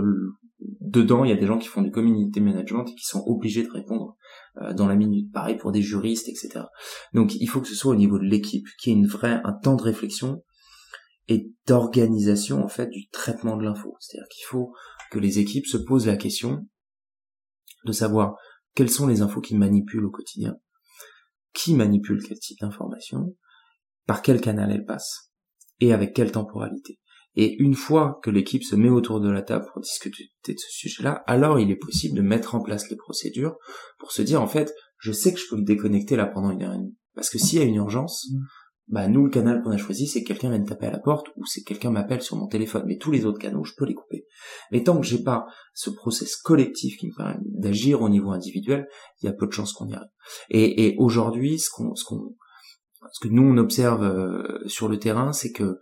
dedans 0.59 1.23
il 1.23 1.29
y 1.29 1.33
a 1.33 1.37
des 1.37 1.45
gens 1.45 1.59
qui 1.59 1.67
font 1.67 1.81
du 1.81 1.91
community 1.91 2.41
management 2.41 2.85
et 2.89 2.95
qui 2.95 3.05
sont 3.05 3.23
obligés 3.25 3.63
de 3.63 3.71
répondre 3.71 4.15
euh, 4.61 4.73
dans 4.73 4.87
la 4.87 4.95
minute. 4.95 5.31
Pareil 5.31 5.57
pour 5.57 5.71
des 5.71 5.81
juristes, 5.81 6.27
etc. 6.29 6.65
Donc 7.13 7.35
il 7.35 7.47
faut 7.47 7.61
que 7.61 7.67
ce 7.67 7.75
soit 7.75 7.91
au 7.91 7.95
niveau 7.97 8.17
de 8.17 8.25
l'équipe, 8.25 8.65
qu'il 8.79 8.93
y 8.93 8.95
ait 8.95 8.99
une 8.99 9.07
vraie, 9.07 9.41
un 9.43 9.53
temps 9.53 9.75
de 9.75 9.83
réflexion 9.83 10.43
et 11.27 11.51
d'organisation 11.67 12.63
en 12.63 12.67
fait 12.67 12.87
du 12.89 13.09
traitement 13.09 13.57
de 13.57 13.63
l'info. 13.63 13.95
C'est-à-dire 13.99 14.27
qu'il 14.29 14.45
faut 14.45 14.73
que 15.11 15.19
les 15.19 15.39
équipes 15.39 15.67
se 15.67 15.77
posent 15.77 16.07
la 16.07 16.17
question 16.17 16.65
de 17.85 17.91
savoir 17.91 18.35
quelles 18.75 18.89
sont 18.89 19.07
les 19.07 19.21
infos 19.21 19.41
qu'ils 19.41 19.57
manipulent 19.57 20.05
au 20.05 20.11
quotidien, 20.11 20.55
qui 21.53 21.73
manipule 21.73 22.23
quel 22.23 22.39
type 22.39 22.59
d'information, 22.59 23.35
par 24.05 24.21
quel 24.21 24.41
canal 24.41 24.71
elles 24.71 24.85
passent, 24.85 25.31
et 25.79 25.93
avec 25.93 26.13
quelle 26.13 26.31
temporalité. 26.31 26.99
Et 27.37 27.55
une 27.61 27.75
fois 27.75 28.19
que 28.23 28.31
l'équipe 28.31 28.63
se 28.63 28.75
met 28.75 28.89
autour 28.89 29.21
de 29.21 29.29
la 29.29 29.43
table 29.43 29.67
pour 29.71 29.81
discuter 29.81 30.31
de 30.47 30.55
ce 30.57 30.71
sujet-là, 30.71 31.23
alors 31.27 31.59
il 31.59 31.69
est 31.69 31.75
possible 31.75 32.17
de 32.17 32.23
mettre 32.23 32.55
en 32.55 32.61
place 32.61 32.89
les 32.89 32.97
procédures 32.97 33.55
pour 33.99 34.11
se 34.11 34.23
dire 34.23 34.41
en 34.41 34.47
fait, 34.47 34.73
je 34.97 35.11
sais 35.11 35.33
que 35.33 35.39
je 35.39 35.45
peux 35.47 35.55
me 35.55 35.63
déconnecter 35.63 36.15
là 36.15 36.25
pendant 36.25 36.49
une 36.49 36.63
heure 36.63 36.73
et 36.73 36.77
demie. 36.77 36.97
Parce 37.13 37.29
que 37.29 37.37
s'il 37.37 37.59
y 37.59 37.61
a 37.61 37.65
une 37.65 37.75
urgence, 37.75 38.27
mmh 38.31 38.37
bah 38.89 39.09
nous 39.09 39.25
le 39.25 39.29
canal 39.29 39.61
qu'on 39.61 39.71
a 39.71 39.77
choisi 39.77 40.07
c'est 40.07 40.23
que 40.23 40.29
quelqu'un 40.29 40.49
vienne 40.49 40.65
taper 40.65 40.87
à 40.87 40.91
la 40.91 40.99
porte 40.99 41.27
ou 41.35 41.45
c'est 41.45 41.63
quelqu'un 41.63 41.91
m'appelle 41.91 42.21
sur 42.21 42.37
mon 42.37 42.47
téléphone. 42.47 42.83
Mais 42.87 42.97
tous 42.97 43.11
les 43.11 43.25
autres 43.25 43.39
canaux 43.39 43.65
je 43.65 43.73
peux 43.77 43.85
les 43.85 43.93
couper. 43.93 44.25
Mais 44.71 44.83
tant 44.83 44.97
que 44.99 45.05
j'ai 45.05 45.21
pas 45.21 45.45
ce 45.73 45.89
process 45.89 46.37
collectif 46.37 46.97
qui 46.97 47.07
me 47.07 47.15
permet 47.15 47.35
d'agir 47.43 48.01
au 48.01 48.09
niveau 48.09 48.31
individuel 48.31 48.87
il 49.21 49.25
y 49.25 49.29
a 49.29 49.33
peu 49.33 49.45
de 49.45 49.51
chances 49.51 49.73
qu'on 49.73 49.87
y 49.87 49.93
arrive. 49.93 50.07
Et, 50.49 50.85
et 50.85 50.95
aujourd'hui 50.99 51.59
ce 51.59 51.69
qu'on 51.69 51.95
ce 51.95 52.05
qu'on 52.05 52.37
ce 53.11 53.27
que 53.27 53.27
nous 53.27 53.43
on 53.43 53.57
observe 53.57 54.03
euh, 54.03 54.65
sur 54.67 54.87
le 54.87 54.97
terrain 54.99 55.33
c'est 55.33 55.51
que 55.51 55.79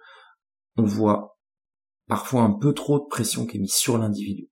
on 0.77 0.83
voit 0.83 1.34
parfois 2.07 2.41
un 2.41 2.51
peu 2.51 2.73
trop 2.73 2.99
de 2.99 3.05
pression 3.09 3.45
qui 3.45 3.57
est 3.57 3.59
mise 3.59 3.73
sur 3.73 3.97
l'individu 3.97 4.49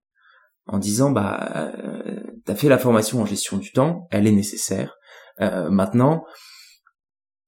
en 0.65 0.77
disant 0.77 1.11
bah 1.11 1.73
euh, 1.77 2.21
t'as 2.45 2.55
fait 2.55 2.69
la 2.69 2.77
formation 2.77 3.21
en 3.21 3.25
gestion 3.25 3.57
du 3.57 3.71
temps 3.71 4.07
elle 4.11 4.27
est 4.27 4.31
nécessaire 4.31 4.95
euh, 5.41 5.69
maintenant 5.69 6.23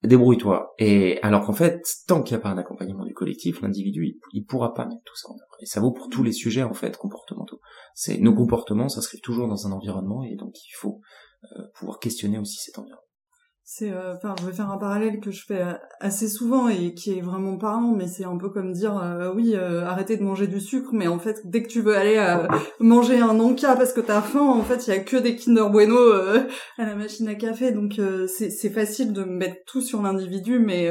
débrouille-toi. 0.07 0.73
Et 0.79 1.19
alors 1.21 1.45
qu'en 1.45 1.53
fait, 1.53 1.81
tant 2.07 2.21
qu'il 2.21 2.35
n'y 2.35 2.41
a 2.41 2.43
pas 2.43 2.49
un 2.49 2.57
accompagnement 2.57 3.05
du 3.05 3.13
collectif, 3.13 3.61
l'individu, 3.61 4.19
il, 4.33 4.45
pourra 4.45 4.73
pas 4.73 4.85
mettre 4.85 5.01
tout 5.05 5.15
ça 5.15 5.29
en 5.29 5.33
œuvre. 5.33 5.57
Et 5.61 5.65
ça 5.65 5.79
vaut 5.79 5.91
pour 5.91 6.09
tous 6.09 6.23
les 6.23 6.31
sujets 6.31 6.63
en 6.63 6.73
fait 6.73 6.97
comportementaux. 6.97 7.59
C'est 7.93 8.17
nos 8.17 8.33
comportements 8.33 8.89
s'inscrivent 8.89 9.21
toujours 9.21 9.47
dans 9.47 9.67
un 9.67 9.71
environnement 9.71 10.23
et 10.23 10.35
donc 10.35 10.53
il 10.65 10.75
faut 10.75 11.01
euh, 11.43 11.63
pouvoir 11.75 11.99
questionner 11.99 12.39
aussi 12.39 12.57
cet 12.57 12.77
environnement 12.77 13.01
c'est 13.67 13.91
euh, 13.91 14.13
enfin 14.13 14.35
je 14.39 14.45
vais 14.45 14.53
faire 14.53 14.69
un 14.69 14.77
parallèle 14.77 15.19
que 15.19 15.31
je 15.31 15.43
fais 15.43 15.61
euh, 15.61 15.73
assez 15.99 16.27
souvent 16.27 16.69
et 16.69 16.93
qui 16.93 17.17
est 17.17 17.21
vraiment 17.21 17.57
parlant 17.57 17.95
mais 17.95 18.05
c'est 18.05 18.23
un 18.23 18.37
peu 18.37 18.49
comme 18.49 18.73
dire 18.73 18.95
euh, 18.95 19.33
oui 19.33 19.55
arrêtez 19.55 20.17
de 20.17 20.23
manger 20.23 20.45
du 20.45 20.61
sucre 20.61 20.91
mais 20.93 21.07
en 21.07 21.17
fait 21.17 21.41
dès 21.45 21.63
que 21.63 21.67
tu 21.67 21.81
veux 21.81 21.97
aller 21.97 22.15
manger 22.79 23.17
un 23.17 23.39
Anka 23.39 23.75
parce 23.75 23.91
que 23.91 24.01
t'as 24.01 24.21
faim 24.21 24.47
en 24.47 24.61
fait 24.61 24.85
il 24.85 24.93
y 24.93 24.93
a 24.93 24.99
que 24.99 25.17
des 25.17 25.35
Kinder 25.35 25.67
Bueno 25.71 25.97
à 26.77 26.85
la 26.85 26.95
machine 26.95 27.27
à 27.27 27.33
café. 27.33 27.71
Donc 27.71 27.99
c'est 28.27 28.51
c'est 28.51 28.69
facile 28.69 29.13
de 29.13 29.23
mettre 29.23 29.57
tout 29.65 29.81
sur 29.81 30.03
l'individu 30.03 30.59
mais 30.59 30.87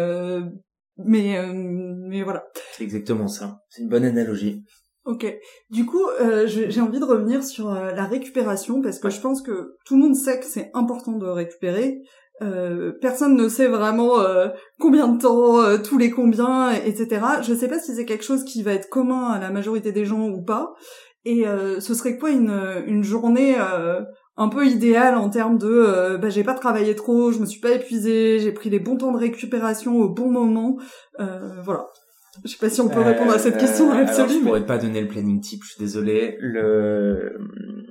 mais 0.98 1.38
mais 1.52 2.22
voilà. 2.24 2.44
C'est 2.72 2.82
exactement 2.82 3.28
ça. 3.28 3.60
C'est 3.68 3.82
une 3.82 3.88
bonne 3.88 4.04
analogie. 4.04 4.64
Ok. 5.04 5.26
Du 5.70 5.86
coup, 5.86 6.02
j'ai 6.46 6.80
envie 6.80 6.98
de 6.98 7.04
revenir 7.04 7.44
sur 7.44 7.70
la 7.70 8.04
récupération 8.04 8.82
parce 8.82 8.98
que 8.98 9.10
je 9.10 9.20
pense 9.20 9.42
que 9.42 9.76
tout 9.84 9.96
le 9.96 10.02
monde 10.02 10.16
sait 10.16 10.40
que 10.40 10.46
c'est 10.46 10.70
important 10.74 11.12
de 11.12 11.26
récupérer. 11.26 12.00
Euh, 12.42 12.92
personne 13.00 13.36
ne 13.36 13.48
sait 13.48 13.68
vraiment 13.68 14.20
euh, 14.20 14.48
combien 14.80 15.06
de 15.08 15.20
temps, 15.20 15.60
euh, 15.60 15.78
tous 15.78 15.98
les 15.98 16.10
combien, 16.10 16.72
etc. 16.72 17.20
Je 17.42 17.54
sais 17.54 17.68
pas 17.68 17.78
si 17.78 17.94
c'est 17.94 18.04
quelque 18.04 18.24
chose 18.24 18.44
qui 18.44 18.62
va 18.62 18.72
être 18.72 18.88
commun 18.88 19.28
à 19.28 19.38
la 19.38 19.50
majorité 19.50 19.92
des 19.92 20.04
gens 20.04 20.28
ou 20.28 20.42
pas. 20.42 20.74
Et 21.26 21.46
ce 21.80 21.94
serait 21.94 22.18
quoi 22.18 22.28
une, 22.28 22.84
une 22.86 23.02
journée 23.02 23.56
un 24.36 24.48
peu 24.50 24.66
idéale 24.66 25.14
en 25.14 25.30
termes 25.30 25.56
de 25.56 26.18
bah, 26.20 26.28
j'ai 26.28 26.44
pas 26.44 26.52
travaillé 26.52 26.94
trop, 26.94 27.32
je 27.32 27.38
me 27.38 27.46
suis 27.46 27.60
pas 27.60 27.70
épuisée, 27.70 28.40
j'ai 28.40 28.52
pris 28.52 28.68
les 28.68 28.78
bons 28.78 28.98
temps 28.98 29.10
de 29.10 29.16
récupération 29.16 29.96
au 29.96 30.10
bon 30.10 30.30
moment. 30.30 30.76
voilà. 31.18 31.86
Je 32.44 32.50
sais 32.50 32.58
pas 32.58 32.68
si 32.68 32.82
on 32.82 32.90
peut 32.90 33.00
répondre 33.00 33.32
à 33.32 33.38
cette 33.38 33.56
question 33.56 33.90
absolue. 33.90 34.40
je 34.40 34.44
pourrais 34.44 34.66
pas 34.66 34.76
donner 34.76 35.00
le 35.00 35.08
planning 35.08 35.40
type, 35.40 35.62
je 35.64 35.70
suis 35.70 35.80
désolé. 35.80 36.36
Le... 36.40 37.38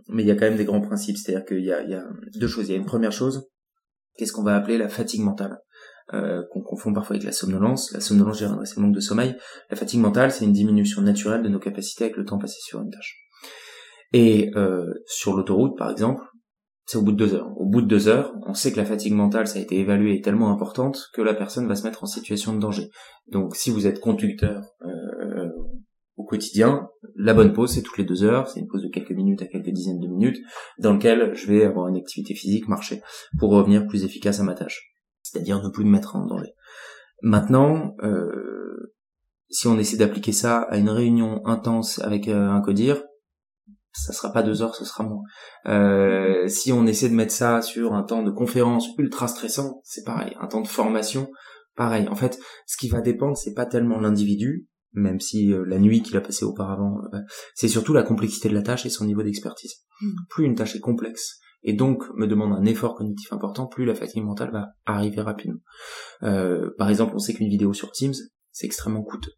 Mais 0.09 0.21
il 0.21 0.27
y 0.27 0.31
a 0.31 0.35
quand 0.35 0.45
même 0.45 0.57
des 0.57 0.65
grands 0.65 0.81
principes, 0.81 1.17
c'est-à-dire 1.17 1.45
qu'il 1.45 1.65
y 1.65 1.71
a, 1.71 1.81
il 1.81 1.89
y 1.89 1.95
a 1.95 2.03
deux 2.35 2.47
choses. 2.47 2.69
Il 2.69 2.73
y 2.73 2.75
a 2.75 2.77
une 2.77 2.85
première 2.85 3.11
chose, 3.11 3.49
qu'est-ce 4.17 4.31
qu'on 4.31 4.43
va 4.43 4.55
appeler 4.55 4.77
la 4.77 4.89
fatigue 4.89 5.21
mentale, 5.21 5.59
euh, 6.13 6.43
qu'on 6.51 6.61
confond 6.61 6.93
parfois 6.93 7.15
avec 7.15 7.25
la 7.25 7.31
somnolence. 7.31 7.91
La 7.93 7.99
somnolence, 7.99 8.39
c'est 8.39 8.75
le 8.77 8.81
manque 8.81 8.95
de 8.95 8.99
sommeil. 8.99 9.35
La 9.69 9.77
fatigue 9.77 9.99
mentale, 9.99 10.31
c'est 10.31 10.45
une 10.45 10.53
diminution 10.53 11.01
naturelle 11.01 11.43
de 11.43 11.49
nos 11.49 11.59
capacités 11.59 12.05
avec 12.05 12.17
le 12.17 12.25
temps 12.25 12.37
passé 12.37 12.57
sur 12.61 12.81
une 12.81 12.89
tâche. 12.89 13.17
Et 14.13 14.51
euh, 14.55 14.93
sur 15.07 15.35
l'autoroute, 15.35 15.77
par 15.77 15.89
exemple, 15.89 16.23
c'est 16.85 16.97
au 16.97 17.01
bout 17.01 17.13
de 17.13 17.17
deux 17.17 17.33
heures. 17.33 17.49
Au 17.57 17.65
bout 17.65 17.81
de 17.81 17.87
deux 17.87 18.07
heures, 18.07 18.33
on 18.45 18.53
sait 18.53 18.71
que 18.71 18.77
la 18.77 18.85
fatigue 18.85 19.13
mentale, 19.13 19.47
ça 19.47 19.57
a 19.57 19.61
été 19.61 19.79
évalué, 19.79 20.15
est 20.15 20.23
tellement 20.23 20.51
importante 20.51 21.09
que 21.13 21.21
la 21.21 21.33
personne 21.33 21.67
va 21.67 21.75
se 21.75 21.83
mettre 21.83 22.03
en 22.03 22.07
situation 22.07 22.53
de 22.53 22.59
danger. 22.59 22.89
Donc, 23.27 23.55
si 23.55 23.71
vous 23.71 23.87
êtes 23.87 23.99
conducteur 23.99 24.61
euh, 24.83 24.87
au 26.23 26.25
quotidien, 26.25 26.87
la 27.15 27.33
bonne 27.33 27.53
pause, 27.53 27.73
c'est 27.73 27.81
toutes 27.81 27.97
les 27.97 28.05
deux 28.05 28.23
heures, 28.23 28.47
c'est 28.47 28.61
une 28.61 28.67
pause 28.67 28.81
de 28.81 28.87
quelques 28.87 29.11
minutes 29.11 29.41
à 29.41 29.45
quelques 29.45 29.69
dizaines 29.69 29.99
de 29.99 30.07
minutes, 30.07 30.39
dans 30.79 30.93
lequel 30.93 31.33
je 31.35 31.47
vais 31.47 31.65
avoir 31.65 31.87
une 31.89 31.97
activité 31.97 32.33
physique, 32.33 32.67
marcher, 32.67 33.01
pour 33.37 33.51
revenir 33.51 33.85
plus 33.87 34.05
efficace 34.05 34.39
à 34.39 34.43
ma 34.43 34.55
tâche. 34.55 34.93
C'est-à-dire 35.21 35.61
ne 35.61 35.69
plus 35.69 35.83
me 35.83 35.91
mettre 35.91 36.15
en 36.15 36.25
danger. 36.25 36.53
Maintenant, 37.21 37.95
euh, 38.03 38.93
si 39.49 39.67
on 39.67 39.77
essaie 39.77 39.97
d'appliquer 39.97 40.31
ça 40.31 40.61
à 40.61 40.77
une 40.77 40.89
réunion 40.89 41.45
intense 41.45 41.99
avec 41.99 42.27
euh, 42.27 42.49
un 42.49 42.61
codir, 42.61 43.03
ça 43.91 44.13
sera 44.13 44.31
pas 44.31 44.41
deux 44.41 44.61
heures, 44.61 44.75
ce 44.75 44.85
sera 44.85 45.03
moins. 45.03 45.23
Euh, 45.67 46.47
si 46.47 46.71
on 46.71 46.87
essaie 46.87 47.09
de 47.09 47.15
mettre 47.15 47.33
ça 47.33 47.61
sur 47.61 47.93
un 47.93 48.03
temps 48.03 48.23
de 48.23 48.31
conférence 48.31 48.87
ultra 48.97 49.27
stressant, 49.27 49.81
c'est 49.83 50.03
pareil. 50.03 50.35
Un 50.39 50.47
temps 50.47 50.61
de 50.61 50.67
formation, 50.67 51.29
pareil. 51.75 52.07
En 52.07 52.15
fait, 52.15 52.39
ce 52.65 52.77
qui 52.77 52.89
va 52.89 53.01
dépendre, 53.01 53.37
c'est 53.37 53.53
pas 53.53 53.67
tellement 53.67 53.99
l'individu, 53.99 54.67
même 54.93 55.19
si 55.19 55.53
euh, 55.53 55.63
la 55.65 55.79
nuit 55.79 56.01
qu'il 56.01 56.17
a 56.17 56.21
passée 56.21 56.45
auparavant, 56.45 56.99
euh, 57.13 57.19
c'est 57.55 57.67
surtout 57.67 57.93
la 57.93 58.03
complexité 58.03 58.49
de 58.49 58.53
la 58.53 58.61
tâche 58.61 58.85
et 58.85 58.89
son 58.89 59.05
niveau 59.05 59.23
d'expertise. 59.23 59.73
Hmm. 60.01 60.11
Plus 60.29 60.45
une 60.45 60.55
tâche 60.55 60.75
est 60.75 60.79
complexe 60.79 61.39
et 61.63 61.73
donc 61.73 62.03
me 62.15 62.27
demande 62.27 62.53
un 62.53 62.65
effort 62.65 62.95
cognitif 62.95 63.31
important, 63.31 63.67
plus 63.67 63.85
la 63.85 63.95
fatigue 63.95 64.23
mentale 64.23 64.51
va 64.51 64.67
arriver 64.85 65.21
rapidement. 65.21 65.59
Euh, 66.23 66.71
par 66.77 66.89
exemple, 66.89 67.13
on 67.15 67.19
sait 67.19 67.33
qu'une 67.33 67.49
vidéo 67.49 67.73
sur 67.73 67.91
Teams, 67.91 68.13
c'est 68.51 68.65
extrêmement 68.65 69.03
coûteux 69.03 69.31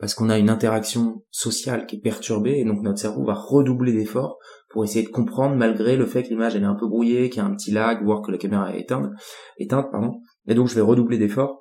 parce 0.00 0.14
qu'on 0.14 0.30
a 0.30 0.38
une 0.38 0.48
interaction 0.48 1.22
sociale 1.30 1.84
qui 1.86 1.96
est 1.96 2.00
perturbée 2.00 2.58
et 2.58 2.64
donc 2.64 2.82
notre 2.82 2.98
cerveau 2.98 3.22
va 3.24 3.34
redoubler 3.34 3.92
d'efforts 3.92 4.38
pour 4.70 4.82
essayer 4.82 5.04
de 5.04 5.10
comprendre 5.10 5.56
malgré 5.56 5.96
le 5.96 6.06
fait 6.06 6.22
que 6.22 6.30
l'image 6.30 6.56
elle 6.56 6.62
est 6.62 6.66
un 6.66 6.74
peu 6.74 6.88
brouillée, 6.88 7.28
qu'il 7.28 7.42
y 7.42 7.44
a 7.44 7.46
un 7.46 7.54
petit 7.54 7.70
lag, 7.70 8.02
voire 8.02 8.22
que 8.22 8.32
la 8.32 8.38
caméra 8.38 8.74
est 8.74 8.80
éteinte, 8.80 9.10
éteinte 9.58 9.90
pardon. 9.92 10.20
Et 10.46 10.54
donc 10.54 10.68
je 10.68 10.74
vais 10.74 10.80
redoubler 10.80 11.18
d'efforts 11.18 11.59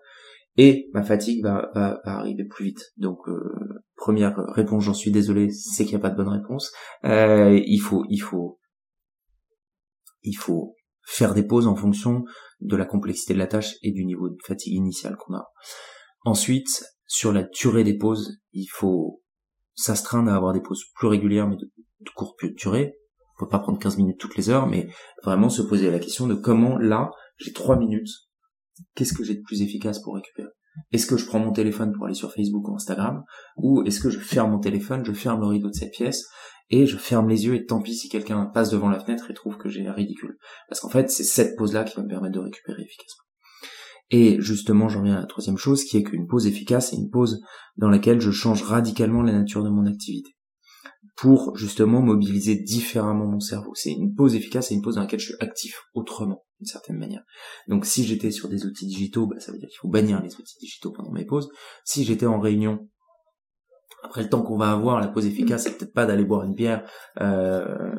et 0.61 0.89
ma 0.93 1.03
fatigue 1.03 1.41
va, 1.41 1.71
arriver 2.03 2.43
plus 2.43 2.65
vite. 2.65 2.91
Donc 2.97 3.29
euh, 3.29 3.81
première 3.95 4.35
réponse, 4.49 4.83
j'en 4.83 4.93
suis 4.93 5.09
désolé, 5.09 5.49
c'est 5.51 5.85
qu'il 5.85 5.95
n'y 5.95 6.01
a 6.01 6.01
pas 6.01 6.09
de 6.09 6.17
bonne 6.17 6.27
réponse. 6.27 6.73
Euh, 7.05 7.57
il 7.65 7.79
faut, 7.79 8.05
faire 11.05 11.33
des 11.33 11.43
pauses 11.43 11.65
en 11.65 11.75
fonction 11.75 12.25
de 12.59 12.75
la 12.75 12.83
complexité 12.83 13.33
de 13.33 13.39
la 13.39 13.47
tâche 13.47 13.75
et 13.83 13.93
du 13.93 14.03
niveau 14.03 14.27
de 14.27 14.35
fatigue 14.45 14.73
initiale 14.73 15.15
qu'on 15.15 15.33
a. 15.33 15.47
Ensuite, 16.25 16.83
sur 17.07 17.31
la 17.31 17.43
durée 17.43 17.85
des 17.85 17.97
pauses, 17.97 18.37
il 18.51 18.67
faut 18.67 19.23
s'astreindre 19.75 20.29
à 20.29 20.35
avoir 20.35 20.51
des 20.51 20.61
pauses 20.61 20.83
plus 20.93 21.07
régulières 21.07 21.47
mais 21.47 21.55
de, 21.55 21.71
de 22.01 22.09
courte 22.17 22.43
durée. 22.57 22.97
On 23.37 23.45
peut 23.45 23.49
pas 23.49 23.59
prendre 23.59 23.79
15 23.79 23.95
minutes 23.95 24.19
toutes 24.19 24.35
les 24.35 24.49
heures, 24.49 24.67
mais 24.67 24.89
vraiment 25.23 25.47
se 25.47 25.61
poser 25.61 25.89
la 25.89 25.99
question 25.99 26.27
de 26.27 26.35
comment 26.35 26.77
là, 26.77 27.11
j'ai 27.37 27.53
3 27.53 27.77
minutes 27.77 28.28
qu'est-ce 28.95 29.13
que 29.13 29.23
j'ai 29.23 29.35
de 29.35 29.41
plus 29.41 29.61
efficace 29.61 29.99
pour 30.01 30.15
récupérer? 30.15 30.49
Est-ce 30.91 31.07
que 31.07 31.17
je 31.17 31.25
prends 31.25 31.39
mon 31.39 31.51
téléphone 31.51 31.93
pour 31.93 32.05
aller 32.05 32.15
sur 32.15 32.33
Facebook 32.33 32.67
ou 32.67 32.75
Instagram? 32.75 33.23
Ou 33.57 33.83
est-ce 33.83 33.99
que 33.99 34.09
je 34.09 34.19
ferme 34.19 34.51
mon 34.51 34.59
téléphone, 34.59 35.03
je 35.03 35.13
ferme 35.13 35.41
le 35.41 35.47
rideau 35.47 35.69
de 35.69 35.73
cette 35.73 35.91
pièce 35.91 36.25
et 36.69 36.85
je 36.85 36.97
ferme 36.97 37.27
les 37.27 37.45
yeux 37.45 37.55
et 37.55 37.65
tant 37.65 37.81
pis 37.81 37.95
si 37.95 38.09
quelqu'un 38.09 38.45
passe 38.45 38.69
devant 38.69 38.89
la 38.89 38.99
fenêtre 38.99 39.29
et 39.29 39.33
trouve 39.33 39.57
que 39.57 39.69
j'ai 39.69 39.89
ridicule? 39.89 40.37
Parce 40.67 40.79
qu'en 40.79 40.89
fait, 40.89 41.09
c'est 41.09 41.23
cette 41.23 41.57
pause-là 41.57 41.83
qui 41.83 41.95
va 41.95 42.03
me 42.03 42.07
permettre 42.07 42.35
de 42.35 42.39
récupérer 42.39 42.83
efficacement. 42.83 43.23
Et 44.11 44.41
justement, 44.41 44.89
j'en 44.89 45.03
viens 45.03 45.17
à 45.17 45.21
la 45.21 45.27
troisième 45.27 45.57
chose, 45.57 45.83
qui 45.83 45.97
est 45.97 46.03
qu'une 46.03 46.27
pause 46.27 46.47
efficace, 46.47 46.89
c'est 46.89 46.95
une 46.95 47.09
pause 47.09 47.41
dans 47.77 47.89
laquelle 47.89 48.19
je 48.19 48.31
change 48.31 48.63
radicalement 48.63 49.21
la 49.21 49.33
nature 49.33 49.63
de 49.63 49.69
mon 49.69 49.85
activité. 49.85 50.31
Pour 51.15 51.55
justement 51.55 52.01
mobiliser 52.01 52.55
différemment 52.55 53.27
mon 53.27 53.39
cerveau. 53.39 53.71
C'est 53.75 53.91
une 53.91 54.15
pause 54.15 54.35
efficace, 54.35 54.69
c'est 54.69 54.73
une 54.73 54.81
pause 54.81 54.95
dans 54.95 55.01
laquelle 55.01 55.19
je 55.19 55.33
suis 55.33 55.41
actif 55.41 55.83
autrement. 55.93 56.43
D'une 56.59 56.67
certaine 56.67 56.97
manière. 56.97 57.23
Donc 57.67 57.85
si 57.85 58.03
j'étais 58.05 58.31
sur 58.31 58.49
des 58.49 58.65
outils 58.65 58.85
digitaux, 58.85 59.27
bah, 59.27 59.39
ça 59.39 59.51
veut 59.51 59.57
dire 59.57 59.69
qu'il 59.69 59.77
faut 59.77 59.87
bannir 59.87 60.21
les 60.21 60.35
outils 60.35 60.57
digitaux 60.59 60.91
pendant 60.91 61.11
mes 61.11 61.25
pauses. 61.25 61.49
Si 61.85 62.03
j'étais 62.03 62.25
en 62.25 62.39
réunion, 62.39 62.89
après 64.03 64.23
le 64.23 64.29
temps 64.29 64.41
qu'on 64.41 64.57
va 64.57 64.71
avoir, 64.71 64.99
la 64.99 65.07
pause 65.07 65.25
efficace, 65.25 65.63
c'est 65.63 65.77
peut-être 65.77 65.93
pas 65.93 66.05
d'aller 66.05 66.25
boire 66.25 66.43
une 66.43 66.53
bière. 66.53 66.89
Euh, 67.21 67.95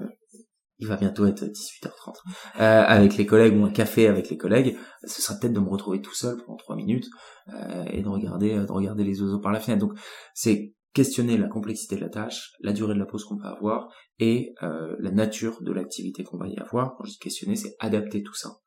il 0.78 0.86
va 0.86 0.96
bientôt 0.96 1.26
être 1.26 1.44
18h30 1.44 2.14
euh, 2.58 2.84
avec 2.86 3.18
les 3.18 3.26
collègues 3.26 3.54
ou 3.54 3.64
un 3.64 3.70
café 3.70 4.06
avec 4.06 4.30
les 4.30 4.38
collègues. 4.38 4.78
Ce 5.04 5.20
sera 5.20 5.38
peut-être 5.38 5.52
de 5.52 5.60
me 5.60 5.68
retrouver 5.68 6.00
tout 6.00 6.14
seul 6.14 6.38
pendant 6.38 6.56
trois 6.56 6.74
minutes 6.74 7.06
euh, 7.52 7.84
et 7.90 8.00
de 8.00 8.08
regarder, 8.08 8.54
de 8.54 8.72
regarder 8.72 9.04
les 9.04 9.20
oiseaux 9.20 9.40
par 9.40 9.52
la 9.52 9.60
fenêtre. 9.60 9.86
Donc 9.86 9.98
c'est 10.32 10.74
questionner 10.92 11.36
la 11.36 11.48
complexité 11.48 11.96
de 11.96 12.00
la 12.00 12.08
tâche, 12.08 12.52
la 12.60 12.72
durée 12.72 12.94
de 12.94 12.98
la 12.98 13.06
pause 13.06 13.24
qu'on 13.24 13.38
peut 13.38 13.46
avoir 13.46 13.88
et 14.18 14.54
euh, 14.62 14.96
la 14.98 15.10
nature 15.10 15.62
de 15.62 15.72
l'activité 15.72 16.24
qu'on 16.24 16.38
va 16.38 16.48
y 16.48 16.56
avoir. 16.56 16.96
Quand 16.96 17.04
je 17.04 17.12
dis 17.12 17.18
questionner, 17.18 17.56
c'est 17.56 17.76
adapter 17.78 18.22
tout 18.22 18.34
ça 18.34 18.60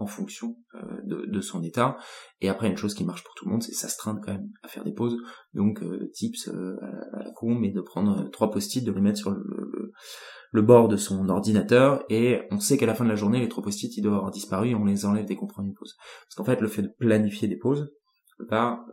en 0.00 0.06
fonction 0.06 0.56
euh, 0.74 0.78
de, 1.04 1.40
son 1.40 1.62
état. 1.62 1.96
Et 2.40 2.48
après, 2.48 2.68
une 2.68 2.76
chose 2.76 2.94
qui 2.94 3.04
marche 3.04 3.22
pour 3.22 3.34
tout 3.34 3.44
le 3.44 3.52
monde, 3.52 3.62
c'est 3.62 3.72
s'astreindre 3.72 4.20
quand 4.24 4.32
même 4.32 4.50
à 4.62 4.68
faire 4.68 4.84
des 4.84 4.92
pauses. 4.92 5.16
Donc, 5.54 5.82
euh, 5.82 6.10
tips 6.14 6.48
euh, 6.48 6.76
à, 7.12 7.22
la 7.22 7.30
con, 7.32 7.54
mais 7.54 7.70
de 7.70 7.80
prendre 7.80 8.28
trois 8.30 8.50
post-it, 8.50 8.84
de 8.84 8.92
les 8.92 9.00
mettre 9.00 9.18
sur 9.18 9.30
le, 9.30 10.62
bord 10.62 10.88
de 10.88 10.96
son 10.96 11.28
ordinateur, 11.28 12.04
et 12.08 12.42
on 12.50 12.58
sait 12.58 12.76
qu'à 12.76 12.86
la 12.86 12.94
fin 12.94 13.04
de 13.04 13.10
la 13.10 13.16
journée, 13.16 13.40
les 13.40 13.48
trois 13.48 13.62
post-it, 13.62 13.94
ils 13.96 14.02
doivent 14.02 14.16
avoir 14.16 14.30
disparu, 14.30 14.70
et 14.70 14.74
on 14.74 14.84
les 14.84 15.04
enlève 15.04 15.26
dès 15.26 15.36
qu'on 15.36 15.46
prend 15.46 15.62
une 15.62 15.74
pause. 15.74 15.96
Parce 15.98 16.34
qu'en 16.36 16.44
fait, 16.44 16.60
le 16.60 16.68
fait 16.68 16.82
de 16.82 16.94
planifier 16.98 17.48
des 17.48 17.56
pauses 17.56 17.92
va 18.38 18.84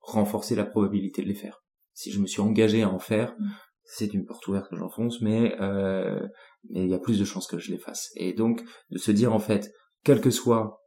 renforcer 0.00 0.54
la 0.54 0.64
probabilité 0.64 1.22
de 1.22 1.28
les 1.28 1.34
faire 1.34 1.65
si 1.96 2.12
je 2.12 2.20
me 2.20 2.26
suis 2.26 2.42
engagé 2.42 2.82
à 2.82 2.90
en 2.90 3.00
faire, 3.00 3.34
mm. 3.38 3.46
c'est 3.84 4.14
une 4.14 4.24
porte 4.24 4.46
ouverte 4.46 4.68
que 4.70 4.76
j'enfonce, 4.76 5.20
mais 5.22 5.56
euh, 5.60 6.20
mais 6.70 6.84
il 6.84 6.90
y 6.90 6.94
a 6.94 6.98
plus 6.98 7.18
de 7.18 7.24
chances 7.24 7.48
que 7.48 7.58
je 7.58 7.72
les 7.72 7.78
fasse. 7.78 8.10
Et 8.16 8.34
donc 8.34 8.62
de 8.90 8.98
se 8.98 9.10
dire 9.10 9.34
en 9.34 9.38
fait, 9.40 9.72
quelle 10.04 10.20
que 10.20 10.30
soit 10.30 10.78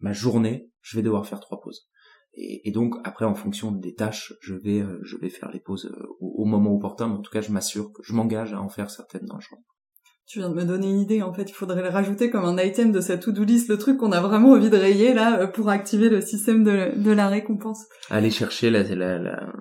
ma 0.00 0.12
journée, 0.12 0.70
je 0.80 0.96
vais 0.96 1.02
devoir 1.02 1.26
faire 1.26 1.40
trois 1.40 1.60
pauses. 1.60 1.88
Et, 2.32 2.66
et 2.68 2.72
donc 2.72 2.94
après, 3.04 3.26
en 3.26 3.34
fonction 3.34 3.72
des 3.72 3.94
tâches, 3.94 4.32
je 4.40 4.54
vais 4.54 4.80
euh, 4.80 4.98
je 5.02 5.16
vais 5.18 5.28
faire 5.28 5.50
les 5.52 5.60
pauses 5.60 5.86
euh, 5.86 6.06
au, 6.20 6.46
moment 6.46 6.74
opportun. 6.74 7.08
Mais 7.08 7.16
en 7.16 7.22
tout 7.22 7.30
cas, 7.30 7.42
je 7.42 7.52
m'assure 7.52 7.92
que 7.92 8.02
je 8.02 8.14
m'engage 8.14 8.54
à 8.54 8.60
en 8.60 8.70
faire 8.70 8.90
certaines 8.90 9.26
dans 9.26 9.36
le 9.36 9.42
jour. 9.42 9.58
Tu 10.26 10.40
viens 10.40 10.50
de 10.50 10.54
me 10.54 10.64
donner 10.64 10.90
une 10.90 11.00
idée, 11.00 11.22
en 11.22 11.32
fait, 11.32 11.48
il 11.48 11.54
faudrait 11.54 11.82
le 11.82 11.88
rajouter 11.88 12.28
comme 12.28 12.44
un 12.44 12.58
item 12.62 12.92
de 12.92 13.00
cette 13.00 13.22
to-do 13.22 13.44
list, 13.44 13.70
le 13.70 13.78
truc 13.78 13.96
qu'on 13.96 14.12
a 14.12 14.20
vraiment 14.20 14.50
envie 14.50 14.68
de 14.68 14.76
rayer, 14.76 15.14
là, 15.14 15.46
pour 15.46 15.70
activer 15.70 16.10
le 16.10 16.20
système 16.20 16.64
de, 16.64 17.02
de 17.02 17.10
la 17.10 17.28
récompense. 17.28 17.86
Aller 18.10 18.30
chercher 18.30 18.68
la, 18.68 18.82
la, 18.82 19.18
la, 19.18 19.54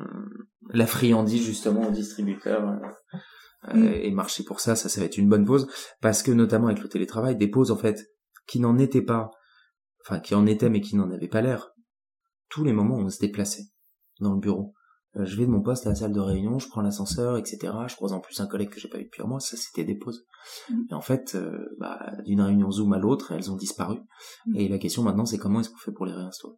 la 0.74 0.88
friandise 0.88 1.46
justement 1.46 1.88
au 1.88 1.92
distributeur 1.92 2.80
euh, 3.70 3.74
mm. 3.74 3.86
et 3.86 4.12
marcher 4.12 4.44
pour 4.44 4.60
ça, 4.60 4.76
ça, 4.76 4.90
ça 4.90 5.00
va 5.00 5.06
être 5.06 5.18
une 5.18 5.30
bonne 5.30 5.46
pause 5.46 5.68
parce 6.02 6.24
que 6.24 6.32
notamment 6.32 6.68
avec 6.68 6.82
le 6.82 6.90
télétravail, 6.90 7.36
des 7.36 7.48
pauses 7.48 7.72
en 7.72 7.78
fait 7.78 8.08
qui 8.48 8.60
n'en 8.60 8.78
étaient 8.78 9.02
pas, 9.02 9.32
enfin 10.06 10.20
qui 10.20 10.36
en 10.36 10.46
étaient 10.46 10.70
mais 10.70 10.82
qui 10.82 10.96
n'en 10.96 11.12
avaient 11.12 11.28
pas 11.28 11.42
l'air. 11.42 11.72
Tous 12.50 12.64
les 12.64 12.74
moments 12.74 12.96
où 12.96 13.02
on 13.02 13.10
se 13.10 13.20
déplaçait 13.20 13.66
dans 14.20 14.34
le 14.34 14.40
bureau. 14.40 14.74
Euh, 15.16 15.26
je 15.26 15.36
vais 15.36 15.46
de 15.46 15.52
mon 15.52 15.62
poste 15.62 15.86
à 15.86 15.90
la 15.90 15.96
salle 15.96 16.14
de 16.14 16.20
réunion, 16.20 16.60
je 16.60 16.68
prends 16.68 16.82
l'ascenseur, 16.82 17.38
etc. 17.38 17.74
Je 17.88 17.96
croise 17.96 18.14
en 18.14 18.20
plus 18.20 18.40
un 18.40 18.48
collègue 18.48 18.70
que 18.70 18.80
j'ai 18.80 18.88
pas 18.88 18.98
vu 18.98 19.06
depuis 19.06 19.22
un 19.22 19.28
mois, 19.28 19.40
ça 19.40 19.58
c'était 19.58 19.84
des 19.84 19.96
pauses. 19.96 20.26
Mm. 20.70 20.82
Et 20.92 20.94
en 20.94 21.02
fait, 21.02 21.36
euh, 21.36 21.76
bah, 21.80 22.14
d'une 22.26 22.42
réunion 22.42 22.72
Zoom 22.72 22.94
à 22.94 23.00
l'autre, 23.00 23.32
elles 23.32 23.52
ont 23.52 23.56
disparu. 23.56 24.00
Mm. 24.46 24.56
Et 24.56 24.68
la 24.68 24.78
question 24.78 25.04
maintenant, 25.04 25.26
c'est 25.26 25.38
comment 25.38 25.62
est-ce 25.62 25.70
qu'on 25.70 25.78
fait 25.78 25.92
pour 25.92 26.06
les 26.06 26.14
réinstaurer? 26.14 26.56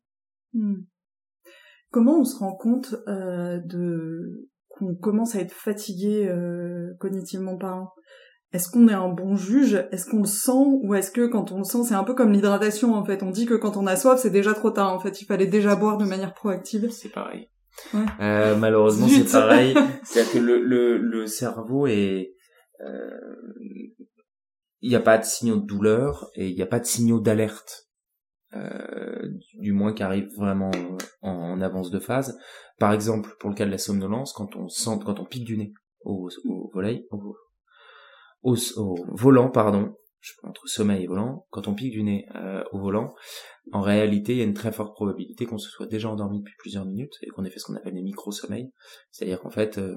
Comment 1.92 2.20
on 2.20 2.24
se 2.24 2.38
rend 2.38 2.56
compte 2.56 2.96
euh, 3.08 3.60
de 3.66 4.48
qu'on 4.70 4.96
commence 4.96 5.36
à 5.36 5.40
être 5.40 5.54
fatigué 5.54 6.28
euh, 6.28 6.94
cognitivement 7.00 7.58
parlant? 7.58 7.92
Est-ce 8.52 8.70
qu'on 8.70 8.88
est 8.88 8.94
un 8.94 9.10
bon 9.10 9.36
juge? 9.36 9.76
Est-ce 9.92 10.10
qu'on 10.10 10.22
le 10.22 10.28
sent? 10.28 10.52
Ou 10.84 10.96
est-ce 10.96 11.12
que 11.12 11.28
quand 11.28 11.52
on 11.52 11.60
le 11.60 11.64
sent, 11.64 11.84
c'est 11.88 11.96
un 11.96 12.04
peu 12.04 12.16
comme 12.16 12.32
l'hydratation 12.32 12.96
en 12.96 13.06
fait? 13.06 13.22
On 13.22 13.30
dit 13.32 13.46
que 13.46 13.54
quand 13.54 13.78
on 13.78 13.86
a 13.86 13.96
soif, 13.96 14.20
c'est 14.20 14.32
déjà 14.32 14.54
trop 14.54 14.72
tard. 14.72 14.94
En 14.94 15.00
fait, 15.00 15.22
il 15.22 15.26
fallait 15.26 15.48
déjà 15.48 15.76
boire 15.76 15.98
de 15.98 16.06
manière 16.06 16.34
proactive. 16.34 16.90
C'est 16.90 17.10
pareil. 17.10 17.50
Ouais. 17.94 18.06
Euh, 18.22 18.56
malheureusement, 18.56 19.08
c'est 19.08 19.32
pareil. 19.32 19.76
C'est-à-dire 20.04 20.34
que 20.34 20.40
le, 20.40 20.62
le, 20.64 20.98
le 20.98 21.28
cerveau 21.28 21.86
est 21.86 22.34
euh, 22.82 23.10
il 24.82 24.90
n'y 24.90 24.96
a 24.96 25.02
pas 25.02 25.18
de 25.18 25.26
signaux 25.26 25.58
de 25.58 25.66
douleur 25.66 26.30
et 26.36 26.48
il 26.48 26.56
n'y 26.56 26.62
a 26.62 26.68
pas 26.68 26.80
de 26.80 26.86
signaux 26.86 27.20
d'alerte. 27.20 27.89
Euh, 28.56 29.30
du 29.60 29.74
moins 29.74 29.94
qui 29.94 30.02
arrive 30.02 30.28
vraiment 30.36 30.72
en, 31.22 31.62
avance 31.62 31.92
de 31.92 32.00
phase. 32.00 32.36
Par 32.80 32.94
exemple, 32.94 33.36
pour 33.40 33.52
le 33.52 33.56
cas 33.56 33.66
de 33.66 33.72
la 33.72 33.78
somnolence, 33.78 34.34
quand 34.34 34.56
on 34.56 34.68
sent, 34.68 35.00
quand 35.06 35.20
on 35.20 35.26
pique 35.26 35.46
du 35.46 35.58
nez 35.58 35.72
au, 36.04 36.30
volant, 39.14 39.52
pardon, 39.52 39.96
entre 40.44 40.68
sommeil 40.68 41.04
et 41.04 41.08
volant, 41.08 41.46
quand 41.52 41.68
on 41.68 41.76
pique 41.76 41.92
du 41.92 42.02
nez 42.02 42.26
euh, 42.36 42.64
au 42.72 42.80
volant, 42.80 43.14
en 43.72 43.82
réalité, 43.82 44.34
il 44.34 44.38
y 44.40 44.42
a 44.42 44.46
une 44.46 44.56
très 44.56 44.72
forte 44.72 44.96
probabilité 44.96 45.46
qu'on 45.46 45.60
se 45.60 45.70
soit 45.70 45.86
déjà 45.86 46.10
endormi 46.10 46.40
depuis 46.40 46.56
plusieurs 46.58 46.86
minutes 46.86 47.18
et 47.22 47.28
qu'on 47.28 47.44
ait 47.44 47.52
fait 47.52 47.60
ce 47.60 47.66
qu'on 47.66 47.76
appelle 47.76 47.94
des 47.94 48.02
micro-sommeils. 48.02 48.72
C'est-à-dire 49.12 49.42
qu'en 49.42 49.52
fait, 49.52 49.78
euh, 49.78 49.96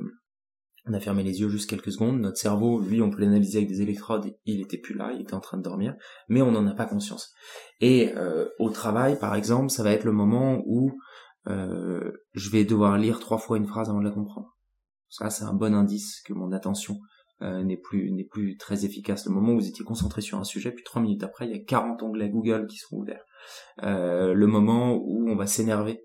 on 0.87 0.95
a 0.95 1.01
fermé 1.01 1.23
les 1.23 1.41
yeux 1.41 1.49
juste 1.49 1.71
quelques 1.71 1.93
secondes. 1.93 2.21
Notre 2.21 2.39
cerveau, 2.39 2.81
lui, 2.81 3.03
on 3.03 3.11
peut 3.11 3.21
l'analyser 3.21 3.59
avec 3.59 3.69
des 3.69 3.83
électrodes. 3.83 4.35
Il 4.47 4.61
était 4.61 4.79
plus 4.79 4.95
là, 4.95 5.13
il 5.13 5.21
était 5.21 5.35
en 5.35 5.41
train 5.41 5.57
de 5.57 5.63
dormir, 5.63 5.95
mais 6.29 6.43
on 6.43 6.51
n'en 6.51 6.67
a 6.67 6.75
pas 6.75 6.87
conscience. 6.87 7.33
Et 7.81 8.13
euh, 8.17 8.49
au 8.59 8.71
travail, 8.71 9.19
par 9.19 9.35
exemple, 9.35 9.71
ça 9.71 9.85
va 9.85 9.93
être 9.93 10.05
le 10.05 10.13
moment 10.13 10.61
où 10.67 10.93
euh, 11.47 12.13
je 12.35 12.51
vais 12.51 12.65
devoir 12.65 12.99
lire 12.99 13.21
trois 13.21 13.39
fois 13.39 13.59
une 13.59 13.67
phrase 13.67 13.89
avant 13.91 14.01
de 14.01 14.05
la 14.05 14.11
comprendre. 14.11 14.57
Ça, 15.09 15.31
c'est 15.31 15.45
un 15.45 15.55
bon 15.55 15.75
indice 15.75 16.21
que 16.23 16.33
mon 16.33 16.51
attention 16.53 16.99
euh, 17.43 17.63
n'est 17.63 17.77
plus 17.77 18.11
n'est 18.11 18.25
plus 18.25 18.57
très 18.57 18.85
efficace. 18.85 19.27
Le 19.27 19.33
moment 19.33 19.53
où 19.53 19.61
vous 19.61 19.69
étiez 19.69 19.85
concentré 19.85 20.21
sur 20.21 20.39
un 20.39 20.45
sujet, 20.45 20.73
puis 20.73 20.83
trois 20.83 21.01
minutes 21.01 21.23
après, 21.23 21.47
il 21.47 21.53
y 21.53 21.61
a 21.61 21.63
40 21.63 22.03
onglets 22.03 22.31
Google 22.31 22.67
qui 22.67 22.79
sont 22.79 22.97
ouverts. 22.97 23.25
le 23.79 24.47
moment 24.47 24.97
où 24.97 25.31
on 25.31 25.37
va 25.37 25.47
s'énerver 25.47 26.03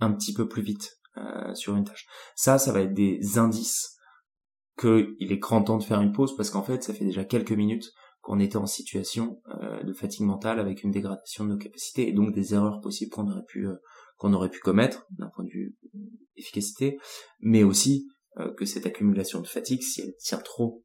un 0.00 0.12
petit 0.12 0.32
peu 0.32 0.48
plus 0.48 0.62
vite 0.62 0.96
sur 1.54 1.76
une 1.76 1.84
tâche. 1.84 2.06
Ça, 2.34 2.58
ça 2.58 2.72
va 2.72 2.80
être 2.80 2.94
des 2.94 3.38
indices 3.38 3.99
qu'il 4.80 5.32
est 5.32 5.38
grand 5.38 5.62
temps 5.62 5.76
de 5.76 5.82
faire 5.82 6.00
une 6.00 6.12
pause 6.12 6.34
parce 6.36 6.50
qu'en 6.50 6.62
fait, 6.62 6.82
ça 6.82 6.94
fait 6.94 7.04
déjà 7.04 7.24
quelques 7.24 7.52
minutes 7.52 7.92
qu'on 8.22 8.38
était 8.38 8.56
en 8.56 8.66
situation 8.66 9.42
euh, 9.62 9.82
de 9.82 9.92
fatigue 9.92 10.26
mentale 10.26 10.58
avec 10.58 10.82
une 10.82 10.90
dégradation 10.90 11.44
de 11.44 11.50
nos 11.50 11.58
capacités 11.58 12.08
et 12.08 12.12
donc 12.12 12.32
des 12.34 12.54
erreurs 12.54 12.80
possibles 12.80 13.10
qu'on 13.10 13.28
aurait 13.28 13.44
pu 13.46 13.66
euh, 13.66 13.76
qu'on 14.16 14.32
aurait 14.34 14.50
pu 14.50 14.60
commettre 14.60 15.06
d'un 15.10 15.28
point 15.34 15.44
de 15.44 15.50
vue 15.50 15.76
euh, 15.94 15.98
efficacité, 16.36 16.98
mais 17.40 17.62
aussi 17.62 18.08
que 18.56 18.64
cette 18.64 18.86
accumulation 18.86 19.40
de 19.42 19.46
fatigue, 19.46 19.82
si 19.82 20.00
elle 20.00 20.14
tient 20.16 20.38
trop, 20.38 20.84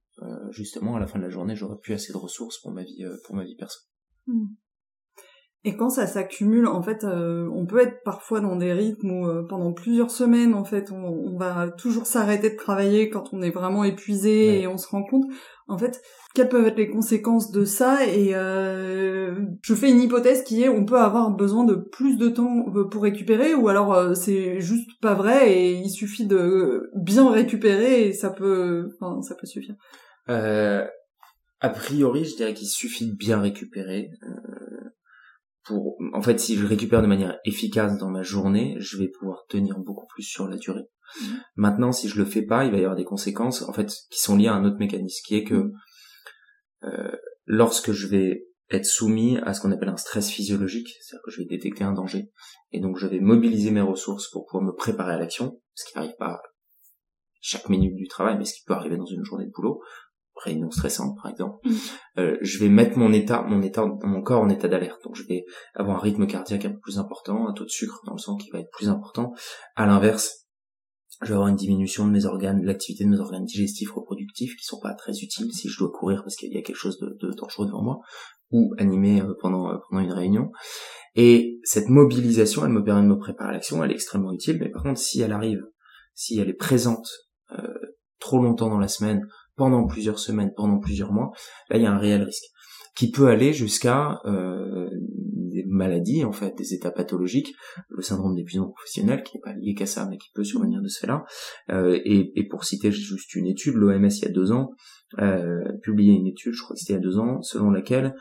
justement 0.49 0.95
à 0.95 0.99
la 0.99 1.07
fin 1.07 1.19
de 1.19 1.23
la 1.23 1.29
journée, 1.29 1.55
j'aurais 1.55 1.77
plus 1.77 1.93
assez 1.93 2.11
de 2.11 2.17
ressources 2.17 2.59
pour 2.59 2.71
ma 2.71 2.83
vie 2.83 3.05
pour 3.23 3.35
ma 3.35 3.45
vie 3.45 3.55
personnelle. 3.55 3.87
Hmm. 4.25 4.47
Et 5.67 5.75
quand 5.75 5.89
ça 5.89 6.05
s'accumule, 6.05 6.67
en 6.67 6.83
fait, 6.83 7.03
euh, 7.03 7.49
on 7.51 7.65
peut 7.65 7.79
être 7.79 8.03
parfois 8.03 8.39
dans 8.39 8.55
des 8.55 8.71
rythmes 8.71 9.09
où 9.09 9.27
euh, 9.27 9.41
pendant 9.49 9.73
plusieurs 9.73 10.11
semaines, 10.11 10.53
en 10.53 10.63
fait, 10.63 10.91
on, 10.91 11.35
va 11.39 11.71
toujours 11.71 12.05
s'arrêter 12.05 12.51
de 12.51 12.55
travailler 12.55 13.09
quand 13.09 13.33
on 13.33 13.41
est 13.41 13.49
vraiment 13.49 13.83
épuisé 13.83 14.61
et 14.61 14.67
on 14.67 14.77
se 14.77 14.87
rend 14.87 15.03
compte, 15.03 15.25
en 15.67 15.79
fait, 15.79 16.03
quelles 16.35 16.49
peuvent 16.49 16.67
être 16.67 16.77
les 16.77 16.91
conséquences 16.91 17.49
de 17.49 17.65
ça? 17.65 18.05
Et 18.05 18.35
euh, 18.35 19.39
je 19.63 19.73
fais 19.73 19.89
une 19.89 20.01
hypothèse 20.01 20.43
qui 20.43 20.61
est, 20.61 20.69
on 20.69 20.85
peut 20.85 20.99
avoir 20.99 21.31
besoin 21.31 21.63
de 21.63 21.73
plus 21.73 22.17
de 22.17 22.29
temps 22.29 22.65
pour 22.91 23.01
récupérer, 23.01 23.55
ou 23.55 23.67
alors 23.67 24.15
c'est 24.15 24.59
juste 24.61 24.91
pas 25.01 25.15
vrai 25.15 25.51
et 25.51 25.71
il 25.71 25.89
suffit 25.89 26.27
de 26.27 26.91
bien 26.95 27.31
récupérer 27.31 28.07
et 28.07 28.13
ça 28.13 28.29
peut, 28.29 28.87
enfin, 29.01 29.23
ça 29.23 29.33
peut 29.33 29.47
suffire. 29.47 29.75
a 30.27 31.69
priori, 31.69 32.23
je 32.23 32.35
dirais 32.35 32.53
qu'il 32.53 32.67
suffit 32.67 33.07
de 33.07 33.15
bien 33.15 33.41
récupérer 33.41 34.11
pour, 35.65 35.97
en 36.13 36.21
fait, 36.21 36.39
si 36.39 36.55
je 36.55 36.65
récupère 36.65 37.01
de 37.01 37.07
manière 37.07 37.39
efficace 37.43 37.97
dans 37.97 38.09
ma 38.09 38.21
journée, 38.21 38.75
je 38.79 38.97
vais 38.97 39.07
pouvoir 39.07 39.45
tenir 39.49 39.77
beaucoup 39.79 40.05
plus 40.07 40.23
sur 40.23 40.47
la 40.47 40.57
durée. 40.57 40.87
Mhm. 41.21 41.39
Maintenant, 41.55 41.91
si 41.91 42.07
je 42.07 42.17
le 42.17 42.25
fais 42.25 42.43
pas, 42.43 42.65
il 42.65 42.71
va 42.71 42.77
y 42.77 42.81
avoir 42.81 42.95
des 42.95 43.03
conséquences, 43.03 43.63
en 43.63 43.73
fait, 43.73 43.91
qui 44.09 44.19
sont 44.19 44.37
liées 44.37 44.47
à 44.47 44.53
un 44.53 44.63
autre 44.65 44.77
mécanisme, 44.77 45.23
qui 45.25 45.35
est 45.35 45.43
que 45.43 45.55
mhm. 45.55 45.73
euh, 46.83 47.15
lorsque 47.45 47.91
je 47.91 48.07
vais 48.07 48.45
être 48.71 48.85
soumis 48.85 49.37
à 49.39 49.53
ce 49.53 49.61
qu'on 49.61 49.71
appelle 49.71 49.89
un 49.89 49.97
stress 49.97 50.29
physiologique, 50.29 50.89
c'est-à-dire 51.01 51.23
que 51.23 51.31
je 51.31 51.41
vais 51.41 51.47
détecter 51.47 51.83
un 51.83 51.93
danger, 51.93 52.31
et 52.71 52.79
donc 52.79 52.97
je 52.97 53.07
vais 53.07 53.19
mobiliser 53.19 53.71
mes 53.71 53.81
ressources 53.81 54.29
pour 54.31 54.45
pouvoir 54.45 54.63
me 54.63 54.75
préparer 54.75 55.13
à 55.13 55.19
l'action, 55.19 55.61
ce 55.73 55.85
qui 55.85 55.97
n'arrive 55.97 56.15
pas 56.17 56.41
chaque 57.41 57.69
minute 57.69 57.95
du 57.95 58.07
travail, 58.07 58.37
mais 58.39 58.45
ce 58.45 58.55
qui 58.55 58.63
peut 58.65 58.73
arriver 58.73 58.97
dans 58.97 59.05
une 59.05 59.23
journée 59.23 59.45
de 59.45 59.51
boulot, 59.51 59.79
réunion 60.43 60.69
stressante 60.71 61.15
par 61.21 61.31
exemple, 61.31 61.55
mm. 61.63 61.73
euh, 62.19 62.37
je 62.41 62.59
vais 62.59 62.69
mettre 62.69 62.97
mon 62.97 63.13
état, 63.13 63.43
mon 63.43 63.61
état, 63.61 63.85
mon 64.03 64.21
corps 64.21 64.41
en 64.41 64.49
état 64.49 64.67
d'alerte. 64.67 65.03
Donc 65.03 65.15
je 65.15 65.23
vais 65.23 65.45
avoir 65.73 65.97
un 65.97 66.01
rythme 66.01 66.27
cardiaque 66.27 66.65
un 66.65 66.71
peu 66.71 66.79
plus 66.79 66.99
important, 66.99 67.47
un 67.47 67.53
taux 67.53 67.63
de 67.63 67.69
sucre 67.69 68.01
dans 68.05 68.13
le 68.13 68.19
sang 68.19 68.35
qui 68.35 68.49
va 68.51 68.59
être 68.59 68.71
plus 68.71 68.89
important. 68.89 69.33
À 69.75 69.85
l'inverse, 69.85 70.45
je 71.21 71.27
vais 71.27 71.33
avoir 71.33 71.47
une 71.47 71.55
diminution 71.55 72.05
de 72.05 72.11
mes 72.11 72.25
organes, 72.25 72.61
de 72.61 72.65
l'activité 72.65 73.05
de 73.05 73.09
mes 73.09 73.19
organes 73.19 73.45
digestifs, 73.45 73.91
reproductifs, 73.91 74.55
qui 74.57 74.65
sont 74.65 74.79
pas 74.79 74.93
très 74.93 75.13
utiles 75.13 75.51
si 75.53 75.69
je 75.69 75.79
dois 75.79 75.91
courir 75.91 76.21
parce 76.23 76.35
qu'il 76.35 76.51
y 76.51 76.57
a 76.57 76.61
quelque 76.61 76.75
chose 76.75 76.99
de, 76.99 77.17
de 77.21 77.33
dangereux 77.33 77.67
devant 77.67 77.81
moi, 77.81 77.99
ou 78.51 78.73
animer 78.77 79.21
euh, 79.21 79.33
pendant 79.41 79.69
euh, 79.69 79.77
pendant 79.89 80.03
une 80.03 80.11
réunion. 80.11 80.51
Et 81.15 81.59
cette 81.63 81.87
mobilisation, 81.87 82.65
elle 82.65 82.73
me 82.73 82.83
permet 82.83 83.03
de 83.03 83.07
me 83.07 83.17
préparer 83.17 83.51
à 83.51 83.53
l'action, 83.53 83.81
elle 83.81 83.91
est 83.91 83.95
extrêmement 83.95 84.33
utile. 84.33 84.57
Mais 84.59 84.69
par 84.69 84.83
contre, 84.83 84.99
si 84.99 85.21
elle 85.21 85.31
arrive, 85.31 85.63
si 86.13 86.37
elle 86.39 86.49
est 86.49 86.53
présente 86.53 87.07
trop 88.19 88.41
longtemps 88.41 88.69
dans 88.69 88.79
la 88.79 88.87
semaine, 88.87 89.21
pendant 89.55 89.85
plusieurs 89.85 90.19
semaines, 90.19 90.51
pendant 90.55 90.79
plusieurs 90.79 91.11
mois, 91.11 91.31
là 91.69 91.77
il 91.77 91.83
y 91.83 91.85
a 91.85 91.91
un 91.91 91.97
réel 91.97 92.23
risque. 92.23 92.45
qui 92.95 93.11
peut 93.11 93.27
aller 93.27 93.51
jusqu'à 93.51 94.21
euh, 94.25 94.89
des 95.55 95.65
maladies, 95.67 96.23
en 96.23 96.31
fait, 96.31 96.55
des 96.57 96.73
états 96.73 96.91
pathologiques, 96.91 97.53
le 97.89 98.01
syndrome 98.01 98.35
d'épuisement 98.35 98.69
professionnel, 98.69 99.21
qui 99.23 99.35
n'est 99.35 99.41
pas 99.41 99.53
lié 99.53 99.73
qu'à 99.73 99.85
ça, 99.85 100.07
mais 100.09 100.17
qui 100.17 100.29
peut 100.33 100.45
survenir 100.45 100.81
de 100.81 100.87
ce 100.87 100.99
fait-là. 100.99 101.25
Euh, 101.71 101.99
et, 102.05 102.31
et, 102.39 102.47
pour 102.47 102.63
citer 102.63 102.91
juste 102.91 103.35
une 103.35 103.47
étude, 103.47 103.75
l'OMS, 103.75 104.07
il 104.07 104.21
y 104.21 104.25
a 104.25 104.31
deux 104.31 104.53
ans, 104.53 104.71
euh, 105.19 105.63
publié 105.81 106.13
une 106.13 106.27
étude, 106.27 106.53
je 106.53 106.61
crois 106.61 106.75
que 106.75 106.79
c'était 106.79 106.93
il 106.93 106.97
y 106.97 106.99
a 106.99 107.01
deux 107.01 107.17
ans, 107.17 107.41
selon 107.41 107.69
laquelle, 107.69 108.15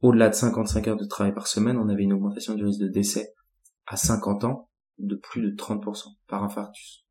au-delà 0.00 0.28
de 0.28 0.34
55 0.34 0.88
heures 0.88 0.96
de 0.96 1.06
travail 1.06 1.34
par 1.34 1.46
semaine, 1.46 1.76
on 1.78 1.88
avait 1.88 2.04
une 2.04 2.12
augmentation 2.12 2.54
du 2.54 2.64
risque 2.64 2.80
de 2.80 2.88
décès 2.88 3.32
à 3.86 3.96
50 3.96 4.44
ans 4.44 4.70
de 4.98 5.16
plus 5.16 5.42
de 5.42 5.50
30% 5.50 6.04
par 6.26 6.42
infarctus. 6.44 7.04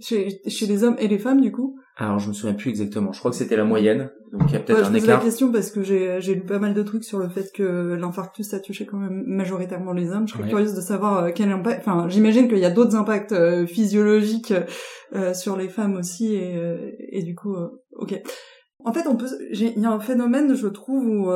Chez, 0.00 0.40
chez 0.46 0.66
les 0.66 0.84
hommes 0.84 0.96
et 1.00 1.08
les 1.08 1.18
femmes, 1.18 1.40
du 1.40 1.50
coup? 1.50 1.76
Alors, 1.96 2.20
je 2.20 2.28
me 2.28 2.32
souviens 2.32 2.54
plus 2.54 2.70
exactement. 2.70 3.10
Je 3.10 3.18
crois 3.18 3.32
que 3.32 3.36
c'était 3.36 3.56
la 3.56 3.64
moyenne. 3.64 4.12
Donc, 4.30 4.42
il 4.46 4.52
y 4.52 4.56
a 4.56 4.60
peut-être 4.60 4.86
un 4.86 4.92
je 4.92 4.98
écart. 4.98 5.18
la 5.18 5.24
question 5.24 5.50
parce 5.50 5.72
que 5.72 5.82
j'ai, 5.82 6.20
j'ai 6.20 6.36
lu 6.36 6.42
pas 6.42 6.60
mal 6.60 6.72
de 6.72 6.82
trucs 6.84 7.02
sur 7.02 7.18
le 7.18 7.28
fait 7.28 7.50
que 7.52 7.96
l'infarctus, 7.98 8.48
ça 8.48 8.60
touchait 8.60 8.86
quand 8.86 8.98
même 8.98 9.24
majoritairement 9.26 9.92
les 9.92 10.10
hommes. 10.10 10.28
Je 10.28 10.34
serais 10.34 10.48
curieuse 10.48 10.74
de 10.74 10.80
savoir 10.80 11.24
euh, 11.24 11.30
quel 11.34 11.50
impact... 11.50 11.80
Enfin, 11.80 12.08
j'imagine 12.08 12.46
qu'il 12.46 12.58
y 12.58 12.64
a 12.64 12.70
d'autres 12.70 12.94
impacts 12.94 13.32
euh, 13.32 13.66
physiologiques 13.66 14.54
euh, 15.14 15.34
sur 15.34 15.56
les 15.56 15.68
femmes 15.68 15.96
aussi. 15.96 16.36
Et, 16.36 16.56
euh, 16.56 16.92
et 17.10 17.24
du 17.24 17.34
coup, 17.34 17.56
ok. 17.96 18.22
En 18.84 18.92
fait, 18.92 19.08
on 19.08 19.16
peut... 19.16 19.26
Il 19.50 19.80
y 19.80 19.84
a 19.84 19.90
un 19.90 19.98
phénomène, 19.98 20.54
je 20.54 20.68
trouve, 20.68 21.04
où 21.04 21.32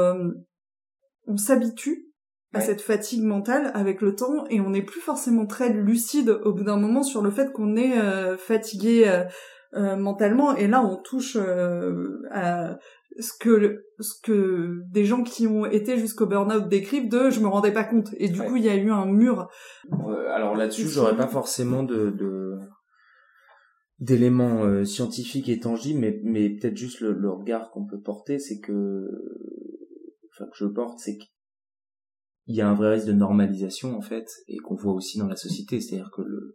on 1.26 1.36
s'habitue 1.36 2.11
à 2.54 2.60
cette 2.60 2.82
fatigue 2.82 3.22
mentale 3.22 3.70
avec 3.74 4.02
le 4.02 4.14
temps 4.14 4.44
et 4.50 4.60
on 4.60 4.70
n'est 4.70 4.82
plus 4.82 5.00
forcément 5.00 5.46
très 5.46 5.72
lucide 5.72 6.30
au 6.44 6.52
bout 6.52 6.64
d'un 6.64 6.76
moment 6.76 7.02
sur 7.02 7.22
le 7.22 7.30
fait 7.30 7.52
qu'on 7.52 7.76
est 7.76 7.98
euh, 7.98 8.36
fatigué 8.36 9.04
euh, 9.06 9.24
euh, 9.74 9.96
mentalement. 9.96 10.54
Et 10.56 10.68
là 10.68 10.82
on 10.82 10.96
touche 10.96 11.36
à 12.30 12.78
ce 13.18 13.32
que 13.38 13.84
ce 13.98 14.14
que 14.22 14.82
des 14.90 15.04
gens 15.04 15.22
qui 15.22 15.46
ont 15.46 15.64
été 15.66 15.98
jusqu'au 15.98 16.26
burn-out 16.26 16.68
décrivent 16.68 17.08
de 17.08 17.30
je 17.30 17.40
me 17.40 17.46
rendais 17.46 17.72
pas 17.72 17.84
compte 17.84 18.08
et 18.16 18.28
du 18.28 18.40
coup 18.40 18.56
il 18.56 18.64
y 18.64 18.68
a 18.70 18.76
eu 18.76 18.90
un 18.90 19.06
mur. 19.06 19.48
Alors 20.34 20.54
là-dessus 20.54 20.88
j'aurais 20.88 21.16
pas 21.16 21.28
forcément 21.28 21.82
de, 21.82 22.10
de 22.10 22.58
d'éléments 23.98 24.84
scientifiques 24.84 25.48
et 25.48 25.58
tangibles 25.58 26.00
mais 26.00 26.20
mais 26.22 26.50
peut-être 26.50 26.76
juste 26.76 27.00
le, 27.00 27.12
le 27.12 27.30
regard 27.30 27.70
qu'on 27.70 27.86
peut 27.86 28.00
porter 28.00 28.38
c'est 28.38 28.58
que 28.60 29.06
enfin 30.34 30.46
que 30.50 30.56
je 30.56 30.66
porte 30.66 30.98
c'est 30.98 31.16
que 31.16 31.24
il 32.46 32.56
y 32.56 32.60
a 32.60 32.68
un 32.68 32.74
vrai 32.74 32.94
risque 32.94 33.06
de 33.06 33.12
normalisation 33.12 33.96
en 33.96 34.00
fait 34.00 34.26
et 34.48 34.56
qu'on 34.58 34.74
voit 34.74 34.92
aussi 34.92 35.18
dans 35.18 35.28
la 35.28 35.36
société 35.36 35.80
c'est-à-dire 35.80 36.10
que 36.14 36.22
le 36.22 36.54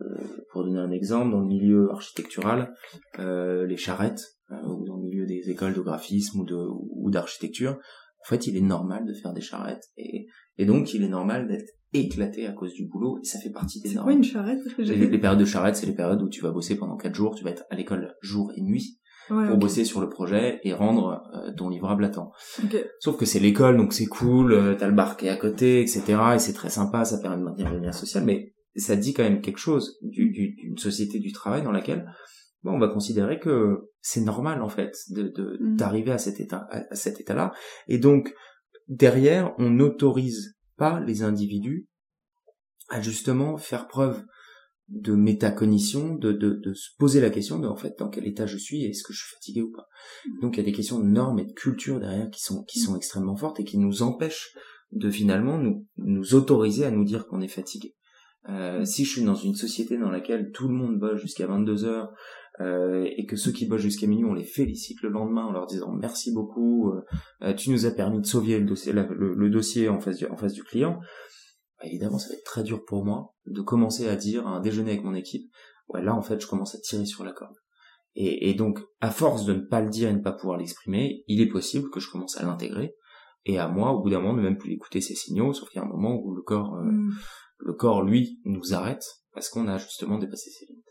euh, 0.00 0.44
pour 0.52 0.64
donner 0.64 0.78
un 0.78 0.90
exemple 0.90 1.30
dans 1.30 1.40
le 1.40 1.46
milieu 1.46 1.90
architectural 1.90 2.72
euh, 3.18 3.66
les 3.66 3.76
charrettes 3.76 4.38
euh, 4.50 4.56
ou 4.66 4.84
dans 4.84 4.96
le 4.96 5.02
milieu 5.02 5.26
des 5.26 5.50
écoles 5.50 5.74
de 5.74 5.80
graphisme 5.80 6.40
ou 6.40 6.44
de 6.44 6.56
ou 6.56 7.10
d'architecture 7.10 7.72
en 7.72 8.28
fait 8.28 8.46
il 8.46 8.56
est 8.56 8.62
normal 8.62 9.04
de 9.06 9.12
faire 9.12 9.32
des 9.32 9.40
charrettes 9.40 9.90
et 9.96 10.26
et 10.58 10.66
donc 10.66 10.94
il 10.94 11.02
est 11.02 11.08
normal 11.08 11.48
d'être 11.48 11.70
éclaté 11.92 12.46
à 12.46 12.52
cause 12.52 12.72
du 12.74 12.86
boulot 12.86 13.18
et 13.20 13.24
ça 13.24 13.40
fait 13.40 13.50
partie 13.50 13.80
des 13.80 13.94
normes. 13.94 13.98
C'est 13.98 14.02
quoi 14.04 14.12
une 14.12 14.24
charrette 14.24 14.60
les, 14.78 15.08
les, 15.08 15.18
périodes 15.18 15.40
de 15.40 15.44
charrette, 15.44 15.74
c'est 15.74 15.86
les 15.86 15.94
périodes 15.94 16.22
où 16.22 16.28
tu 16.28 16.40
vas 16.40 16.52
bosser 16.52 16.76
pendant 16.76 16.96
quatre 16.96 17.16
jours, 17.16 17.34
tu 17.34 17.42
vas 17.42 17.50
être 17.50 17.64
à 17.68 17.74
l'école 17.74 18.14
jour 18.22 18.52
et 18.54 18.60
nuit 18.60 18.99
pour 19.30 19.56
bosser 19.56 19.84
sur 19.84 20.00
le 20.00 20.08
projet 20.08 20.60
et 20.64 20.72
rendre 20.72 21.22
euh, 21.34 21.52
ton 21.56 21.68
livrable 21.68 22.04
à 22.04 22.08
temps. 22.08 22.32
Sauf 22.98 23.16
que 23.16 23.24
c'est 23.24 23.38
l'école, 23.38 23.76
donc 23.76 23.92
c'est 23.92 24.06
cool, 24.06 24.52
euh, 24.52 24.74
t'as 24.74 24.88
le 24.88 24.94
bar 24.94 25.16
qui 25.16 25.26
est 25.26 25.30
à 25.30 25.36
côté, 25.36 25.80
etc. 25.80 26.02
Et 26.34 26.38
c'est 26.38 26.52
très 26.52 26.68
sympa, 26.68 27.04
ça 27.04 27.18
permet 27.18 27.36
de 27.36 27.42
maintenir 27.42 27.70
le 27.70 27.78
lien 27.78 27.92
social, 27.92 28.24
mais 28.24 28.54
ça 28.76 28.96
dit 28.96 29.14
quand 29.14 29.22
même 29.22 29.40
quelque 29.40 29.58
chose 29.58 29.98
d'une 30.02 30.32
du, 30.32 30.74
société 30.76 31.18
du 31.18 31.32
travail 31.32 31.62
dans 31.62 31.72
laquelle 31.72 32.06
bon, 32.62 32.72
on 32.72 32.78
va 32.78 32.88
considérer 32.88 33.38
que 33.38 33.90
c'est 34.00 34.20
normal 34.20 34.62
en 34.62 34.68
fait 34.68 34.96
de 35.10 35.58
mm. 35.60 35.76
d'arriver 35.76 36.12
à 36.12 36.18
cet 36.18 36.40
état 36.40 36.66
à 36.70 36.94
cet 36.94 37.20
état-là. 37.20 37.52
Et 37.88 37.98
donc 37.98 38.34
derrière, 38.88 39.54
on 39.58 39.70
n'autorise 39.70 40.56
pas 40.76 41.00
les 41.00 41.22
individus 41.22 41.86
à 42.88 43.00
justement 43.00 43.56
faire 43.56 43.86
preuve 43.86 44.24
de 44.90 45.14
métacognition, 45.14 46.16
de, 46.16 46.32
de, 46.32 46.54
de 46.54 46.74
se 46.74 46.90
poser 46.98 47.20
la 47.20 47.30
question 47.30 47.58
de 47.58 47.68
en 47.68 47.76
fait 47.76 47.94
dans 47.98 48.08
quel 48.08 48.26
état 48.26 48.46
je 48.46 48.56
suis 48.56 48.84
et 48.84 48.90
est-ce 48.90 49.04
que 49.04 49.12
je 49.12 49.20
suis 49.20 49.34
fatigué 49.34 49.62
ou 49.62 49.70
pas. 49.70 49.86
Mm. 50.26 50.40
Donc 50.42 50.56
il 50.56 50.60
y 50.60 50.62
a 50.62 50.66
des 50.66 50.72
questions 50.72 50.98
de 50.98 51.06
normes 51.06 51.38
et 51.38 51.44
de 51.44 51.52
culture 51.52 52.00
derrière 52.00 52.28
qui 52.30 52.42
sont 52.42 52.64
qui 52.64 52.80
sont 52.80 52.96
extrêmement 52.96 53.36
fortes 53.36 53.60
et 53.60 53.64
qui 53.64 53.78
nous 53.78 54.02
empêchent 54.02 54.52
de 54.92 55.08
finalement 55.08 55.58
nous 55.58 55.86
nous 55.98 56.34
autoriser 56.34 56.84
à 56.84 56.90
nous 56.90 57.04
dire 57.04 57.26
qu'on 57.26 57.40
est 57.40 57.48
fatigué. 57.48 57.94
Euh, 58.48 58.84
si 58.84 59.04
je 59.04 59.12
suis 59.12 59.22
dans 59.22 59.34
une 59.34 59.54
société 59.54 59.98
dans 59.98 60.10
laquelle 60.10 60.50
tout 60.52 60.66
le 60.66 60.74
monde 60.74 60.98
bosse 60.98 61.20
jusqu'à 61.20 61.46
22 61.46 61.84
heures 61.84 62.10
euh, 62.60 63.06
et 63.16 63.26
que 63.26 63.36
ceux 63.36 63.52
qui 63.52 63.66
bossent 63.66 63.82
jusqu'à 63.82 64.06
minuit, 64.06 64.24
on 64.24 64.34
les 64.34 64.44
félicite 64.44 65.02
le 65.02 65.10
lendemain 65.10 65.44
en 65.44 65.52
leur 65.52 65.66
disant 65.66 65.92
merci 65.92 66.32
beaucoup, 66.32 66.90
euh, 67.42 67.54
tu 67.54 67.70
nous 67.70 67.86
as 67.86 67.90
permis 67.90 68.20
de 68.20 68.26
sauver 68.26 68.58
le 68.58 68.66
dossier, 68.66 68.92
le, 68.92 69.50
dossier 69.50 69.88
en 69.88 70.00
face 70.00 70.16
du, 70.16 70.26
en 70.26 70.36
face 70.36 70.54
du 70.54 70.64
client. 70.64 70.98
Bah, 71.80 71.88
évidemment, 71.88 72.18
ça 72.18 72.28
va 72.28 72.34
être 72.34 72.44
très 72.44 72.62
dur 72.62 72.84
pour 72.84 73.04
moi 73.04 73.34
de 73.46 73.60
commencer 73.62 74.08
à 74.08 74.16
dire 74.16 74.46
à 74.46 74.50
un 74.50 74.60
déjeuner 74.60 74.92
avec 74.92 75.04
mon 75.04 75.14
équipe, 75.14 75.50
ouais, 75.88 76.02
là, 76.02 76.14
en 76.14 76.22
fait, 76.22 76.40
je 76.40 76.46
commence 76.46 76.74
à 76.74 76.78
tirer 76.78 77.06
sur 77.06 77.24
la 77.24 77.32
corde. 77.32 77.56
Et, 78.14 78.50
et 78.50 78.54
donc, 78.54 78.80
à 79.00 79.10
force 79.10 79.44
de 79.44 79.54
ne 79.54 79.60
pas 79.60 79.80
le 79.80 79.88
dire 79.88 80.08
et 80.08 80.12
ne 80.12 80.22
pas 80.22 80.32
pouvoir 80.32 80.58
l'exprimer, 80.58 81.24
il 81.26 81.40
est 81.40 81.48
possible 81.48 81.90
que 81.90 82.00
je 82.00 82.10
commence 82.10 82.36
à 82.36 82.44
l'intégrer 82.44 82.94
et 83.46 83.58
à 83.58 83.68
moi, 83.68 83.92
au 83.92 84.02
bout 84.02 84.10
d'un 84.10 84.20
moment, 84.20 84.34
de 84.34 84.42
même 84.42 84.58
plus 84.58 84.72
écouter 84.72 85.00
ces 85.00 85.14
signaux, 85.14 85.52
sauf 85.52 85.68
qu'il 85.70 85.80
y 85.80 85.84
a 85.84 85.86
un 85.86 85.90
moment 85.90 86.20
où 86.22 86.34
le 86.34 86.42
corps, 86.42 86.76
euh, 86.76 86.84
mm. 86.84 87.14
le 87.58 87.72
corps, 87.72 88.02
lui, 88.02 88.40
nous 88.44 88.74
arrête 88.74 89.04
parce 89.32 89.48
qu'on 89.48 89.68
a 89.68 89.78
justement 89.78 90.18
dépassé 90.18 90.50
ses 90.50 90.66
limites. 90.66 90.84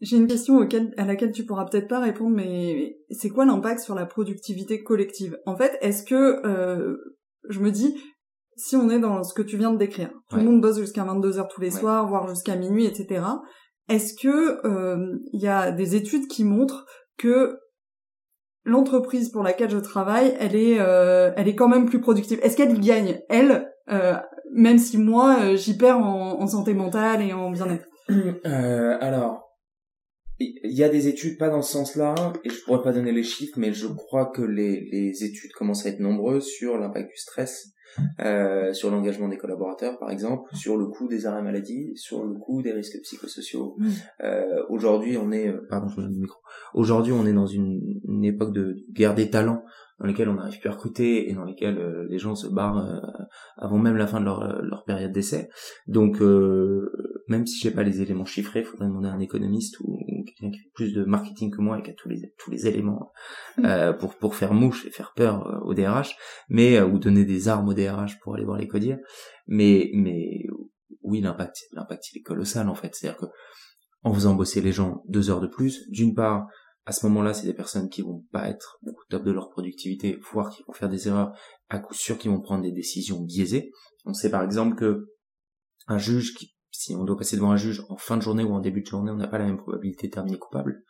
J'ai 0.00 0.16
une 0.16 0.26
question 0.26 0.58
auquel, 0.58 0.92
à 0.96 1.04
laquelle 1.04 1.32
tu 1.32 1.46
pourras 1.46 1.64
peut-être 1.64 1.88
pas 1.88 2.00
répondre, 2.00 2.36
mais 2.36 2.98
c'est 3.10 3.30
quoi 3.30 3.46
l'impact 3.46 3.80
sur 3.80 3.94
la 3.94 4.06
productivité 4.06 4.82
collective? 4.82 5.38
En 5.46 5.56
fait, 5.56 5.78
est-ce 5.80 6.02
que 6.02 6.44
euh, 6.46 6.96
je 7.48 7.60
me 7.60 7.70
dis, 7.70 7.94
si 8.56 8.76
on 8.76 8.90
est 8.90 8.98
dans 8.98 9.22
ce 9.22 9.34
que 9.34 9.42
tu 9.42 9.56
viens 9.56 9.72
de 9.72 9.78
décrire, 9.78 10.10
tout 10.28 10.36
le 10.36 10.42
monde 10.42 10.60
bosse 10.60 10.78
jusqu'à 10.78 11.04
22 11.04 11.38
heures 11.38 11.48
tous 11.48 11.60
les 11.60 11.70
soirs, 11.70 12.08
voire 12.08 12.28
jusqu'à 12.28 12.56
minuit, 12.56 12.86
etc. 12.86 13.24
Est-ce 13.88 14.14
que 14.14 14.66
euh, 14.66 15.18
il 15.32 15.40
y 15.40 15.48
a 15.48 15.70
des 15.70 15.94
études 15.94 16.26
qui 16.26 16.44
montrent 16.44 16.86
que 17.18 17.58
l'entreprise 18.64 19.28
pour 19.30 19.42
laquelle 19.42 19.70
je 19.70 19.78
travaille, 19.78 20.34
elle 20.38 20.56
est, 20.56 20.78
euh, 20.80 21.32
elle 21.36 21.48
est 21.48 21.54
quand 21.54 21.68
même 21.68 21.86
plus 21.86 22.00
productive? 22.00 22.38
Est-ce 22.42 22.56
qu'elle 22.56 22.80
gagne, 22.80 23.20
elle, 23.28 23.70
euh, 23.90 24.14
même 24.52 24.78
si 24.78 24.96
moi 24.96 25.54
j'y 25.56 25.76
perds 25.76 25.98
en, 25.98 26.40
en, 26.40 26.46
santé 26.46 26.72
mentale 26.72 27.22
et 27.22 27.32
en 27.32 27.50
bien-être? 27.50 27.86
Alors, 28.44 29.44
il 30.38 30.72
y 30.72 30.82
a 30.82 30.88
des 30.88 31.08
études 31.08 31.38
pas 31.38 31.50
dans 31.50 31.62
ce 31.62 31.72
sens-là, 31.72 32.14
et 32.42 32.48
je 32.48 32.64
pourrais 32.64 32.82
pas 32.82 32.92
donner 32.92 33.12
les 33.12 33.22
chiffres, 33.22 33.58
mais 33.58 33.72
je 33.72 33.86
crois 33.86 34.26
que 34.26 34.42
les, 34.42 34.88
les 34.90 35.24
études 35.24 35.52
commencent 35.52 35.84
à 35.84 35.90
être 35.90 36.00
nombreuses 36.00 36.46
sur 36.46 36.78
l'impact 36.78 37.10
du 37.10 37.16
stress 37.16 37.74
euh, 38.20 38.72
sur 38.72 38.90
l'engagement 38.90 39.28
des 39.28 39.36
collaborateurs, 39.36 39.98
par 39.98 40.10
exemple, 40.10 40.54
sur 40.54 40.76
le 40.76 40.86
coût 40.86 41.08
des 41.08 41.26
arrêts 41.26 41.42
maladie, 41.42 41.92
sur 41.96 42.24
le 42.24 42.34
coût 42.34 42.62
des 42.62 42.72
risques 42.72 43.00
psychosociaux. 43.02 43.76
Mm. 43.78 43.90
Euh, 44.22 44.62
aujourd'hui, 44.68 45.16
on 45.16 45.32
est, 45.32 45.48
euh, 45.48 45.66
pardon, 45.68 45.88
je 45.88 46.00
me 46.00 46.08
micro. 46.08 46.40
Aujourd'hui, 46.74 47.12
on 47.12 47.26
est 47.26 47.32
dans 47.32 47.46
une, 47.46 48.00
une, 48.04 48.24
époque 48.24 48.52
de 48.52 48.76
guerre 48.92 49.14
des 49.14 49.30
talents 49.30 49.62
dans 50.04 50.08
lesquels 50.08 50.28
on 50.28 50.34
n'arrive 50.34 50.60
plus 50.60 50.68
à 50.68 50.72
recruter 50.72 51.30
et 51.30 51.32
dans 51.32 51.44
lesquels 51.44 51.78
euh, 51.78 52.06
les 52.10 52.18
gens 52.18 52.34
se 52.34 52.46
barrent 52.46 52.86
euh, 52.86 53.00
avant 53.56 53.78
même 53.78 53.96
la 53.96 54.06
fin 54.06 54.20
de 54.20 54.26
leur, 54.26 54.42
euh, 54.42 54.60
leur 54.60 54.84
période 54.84 55.12
d'essai. 55.12 55.48
Donc, 55.86 56.20
même 56.20 57.46
si 57.46 57.58
j'ai 57.58 57.70
pas 57.70 57.82
les 57.82 58.02
éléments 58.02 58.26
chiffrés, 58.26 58.60
il 58.60 58.66
faudrait 58.66 58.86
demander 58.86 59.08
à 59.08 59.12
un 59.12 59.20
économiste 59.20 59.80
ou, 59.80 59.98
quelqu'un 60.26 60.50
qui 60.50 60.58
fait 60.58 60.70
plus 60.74 60.92
de 60.92 61.04
marketing 61.04 61.50
que 61.50 61.62
moi 61.62 61.78
et 61.78 61.82
qui 61.82 61.90
a 61.90 61.94
tous 61.94 62.10
les 62.10 62.34
tous 62.38 62.50
les 62.50 62.66
éléments 62.66 63.12
mm. 63.56 63.94
pour 63.98 64.16
pour 64.16 64.34
faire 64.34 64.52
mouche 64.52 64.84
et 64.86 64.90
faire 64.90 65.12
peur 65.14 65.62
au 65.64 65.72
DRH, 65.72 66.16
mais 66.48 66.80
ou 66.82 66.98
donner 66.98 67.24
des 67.24 67.48
armes 67.48 67.68
au 67.68 67.74
DRH 67.74 68.18
pour 68.20 68.34
aller 68.34 68.44
voir 68.44 68.58
les 68.58 68.68
codiers. 68.68 68.98
Mais 69.46 69.90
mais 69.94 70.44
oui, 71.02 71.20
l'impact 71.22 71.56
l'impact 71.72 72.12
il 72.12 72.18
est 72.18 72.22
colossal 72.22 72.68
en 72.68 72.74
fait. 72.74 72.94
C'est-à-dire 72.94 73.18
que 73.18 73.26
en 74.02 74.12
faisant 74.12 74.34
bosser 74.34 74.60
les 74.60 74.72
gens 74.72 75.02
deux 75.08 75.30
heures 75.30 75.40
de 75.40 75.46
plus, 75.46 75.88
d'une 75.90 76.14
part, 76.14 76.46
à 76.86 76.92
ce 76.92 77.06
moment-là, 77.06 77.32
c'est 77.32 77.46
des 77.46 77.54
personnes 77.54 77.88
qui 77.88 78.02
vont 78.02 78.24
pas 78.30 78.48
être 78.48 78.78
au 78.84 78.92
top 79.08 79.24
de 79.24 79.32
leur 79.32 79.48
productivité, 79.48 80.18
voire 80.32 80.50
qui 80.50 80.62
vont 80.66 80.74
faire 80.74 80.88
des 80.88 81.08
erreurs, 81.08 81.32
à 81.68 81.78
coup 81.78 81.94
sûr 81.94 82.18
qui 82.18 82.28
vont 82.28 82.40
prendre 82.40 82.62
des 82.62 82.72
décisions 82.72 83.20
biaisées. 83.20 83.70
On 84.04 84.12
sait 84.12 84.30
par 84.30 84.42
exemple 84.42 84.76
que 84.76 85.06
un 85.86 85.98
juge 85.98 86.34
qui, 86.34 86.54
si 86.70 86.94
on 86.94 87.04
doit 87.04 87.16
passer 87.16 87.36
devant 87.36 87.52
un 87.52 87.56
juge 87.56 87.82
en 87.88 87.96
fin 87.96 88.16
de 88.16 88.22
journée 88.22 88.44
ou 88.44 88.52
en 88.52 88.60
début 88.60 88.82
de 88.82 88.86
journée, 88.86 89.10
on 89.10 89.16
n'a 89.16 89.28
pas 89.28 89.38
la 89.38 89.46
même 89.46 89.56
probabilité 89.56 90.08
de 90.08 90.12
terminer 90.12 90.38
coupable. 90.38 90.82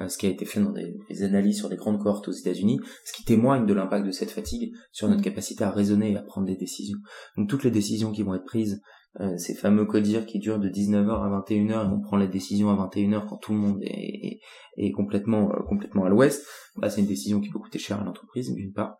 Euh, 0.00 0.08
ce 0.08 0.18
qui 0.18 0.26
a 0.26 0.30
été 0.30 0.44
fait 0.44 0.60
dans 0.60 0.72
des, 0.72 1.22
analyses 1.22 1.58
sur 1.58 1.68
des 1.68 1.76
grandes 1.76 2.02
cohortes 2.02 2.26
aux 2.26 2.32
États-Unis, 2.32 2.80
ce 3.04 3.12
qui 3.12 3.24
témoigne 3.24 3.64
de 3.64 3.74
l'impact 3.74 4.06
de 4.06 4.10
cette 4.10 4.30
fatigue 4.30 4.74
sur 4.92 5.08
notre 5.08 5.22
capacité 5.22 5.62
à 5.62 5.70
raisonner 5.70 6.12
et 6.12 6.16
à 6.16 6.22
prendre 6.22 6.46
des 6.46 6.56
décisions. 6.56 6.98
Donc 7.36 7.48
toutes 7.48 7.64
les 7.64 7.70
décisions 7.70 8.10
qui 8.10 8.22
vont 8.22 8.34
être 8.34 8.44
prises 8.44 8.80
euh, 9.20 9.36
ces 9.38 9.54
fameux 9.54 9.84
codires 9.84 10.26
qui 10.26 10.40
durent 10.40 10.58
de 10.58 10.68
19h 10.68 11.10
à 11.10 11.40
21h 11.40 11.84
et 11.84 11.92
on 11.92 12.00
prend 12.00 12.16
la 12.16 12.26
décision 12.26 12.70
à 12.70 12.88
21h 12.88 13.28
quand 13.28 13.36
tout 13.36 13.52
le 13.52 13.58
monde 13.58 13.78
est, 13.82 14.40
est, 14.76 14.90
complètement 14.90 15.52
euh, 15.52 15.62
complètement 15.68 16.04
à 16.04 16.08
l'ouest, 16.08 16.44
bah, 16.76 16.90
c'est 16.90 17.00
une 17.00 17.06
décision 17.06 17.40
qui 17.40 17.48
peut 17.50 17.60
coûter 17.60 17.78
cher 17.78 18.00
à 18.00 18.04
l'entreprise 18.04 18.52
d'une 18.52 18.72
part. 18.72 18.96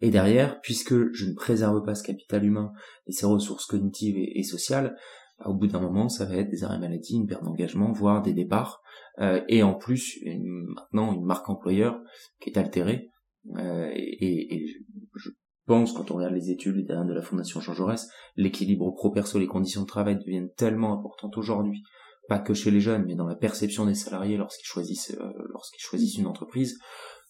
Et 0.00 0.10
derrière, 0.10 0.60
puisque 0.62 1.12
je 1.12 1.26
ne 1.26 1.34
préserve 1.34 1.84
pas 1.84 1.94
ce 1.94 2.02
capital 2.02 2.44
humain 2.44 2.72
et 3.06 3.12
ses 3.12 3.26
ressources 3.26 3.66
cognitives 3.66 4.16
et, 4.16 4.42
sociales, 4.42 4.96
au 5.44 5.54
bout 5.54 5.66
d'un 5.66 5.80
moment, 5.80 6.08
ça 6.08 6.24
va 6.24 6.36
être 6.36 6.50
des 6.50 6.64
arrêts 6.64 6.78
maladie, 6.78 7.16
une 7.16 7.26
perte 7.26 7.44
d'engagement, 7.44 7.92
voire 7.92 8.22
des 8.22 8.32
départs, 8.32 8.80
euh, 9.18 9.42
et 9.48 9.62
en 9.62 9.74
plus 9.74 10.18
maintenant 10.24 11.12
une 11.12 11.24
marque 11.24 11.48
employeur 11.48 12.00
qui 12.40 12.50
est 12.50 12.58
altérée. 12.58 13.10
Euh, 13.56 13.90
et, 13.92 14.54
et, 14.54 14.66
je 15.14 15.30
pense, 15.68 15.92
quand 15.92 16.10
on 16.10 16.16
regarde 16.16 16.34
les 16.34 16.50
études 16.50 16.86
de 16.86 17.12
la 17.12 17.22
Fondation 17.22 17.60
Jean 17.60 17.74
Jaurès, 17.74 18.08
l'équilibre 18.36 18.90
pro-perso, 18.90 19.38
les 19.38 19.46
conditions 19.46 19.82
de 19.82 19.86
travail 19.86 20.18
deviennent 20.18 20.50
tellement 20.56 20.98
importantes 20.98 21.36
aujourd'hui, 21.36 21.82
pas 22.28 22.38
que 22.38 22.54
chez 22.54 22.70
les 22.70 22.80
jeunes, 22.80 23.04
mais 23.06 23.14
dans 23.14 23.26
la 23.26 23.36
perception 23.36 23.86
des 23.86 23.94
salariés 23.94 24.36
lorsqu'ils 24.36 24.66
choisissent, 24.66 25.16
euh, 25.20 25.32
lorsqu'ils 25.50 25.82
choisissent 25.82 26.16
une 26.16 26.26
entreprise, 26.26 26.78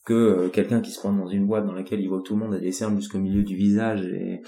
que 0.05 0.49
quelqu'un 0.49 0.81
qui 0.81 0.91
se 0.91 1.01
prend 1.01 1.13
dans 1.13 1.27
une 1.27 1.47
boîte 1.47 1.67
dans 1.67 1.75
laquelle 1.75 2.01
il 2.01 2.09
voit 2.09 2.23
tout 2.23 2.35
le 2.35 2.41
monde 2.41 2.55
a 2.55 2.61
des 2.61 2.73
cernes 2.73 2.97
jusqu'au 2.97 3.19
milieu 3.19 3.43
du 3.43 3.57
visage 3.57 4.07
et 4.07 4.41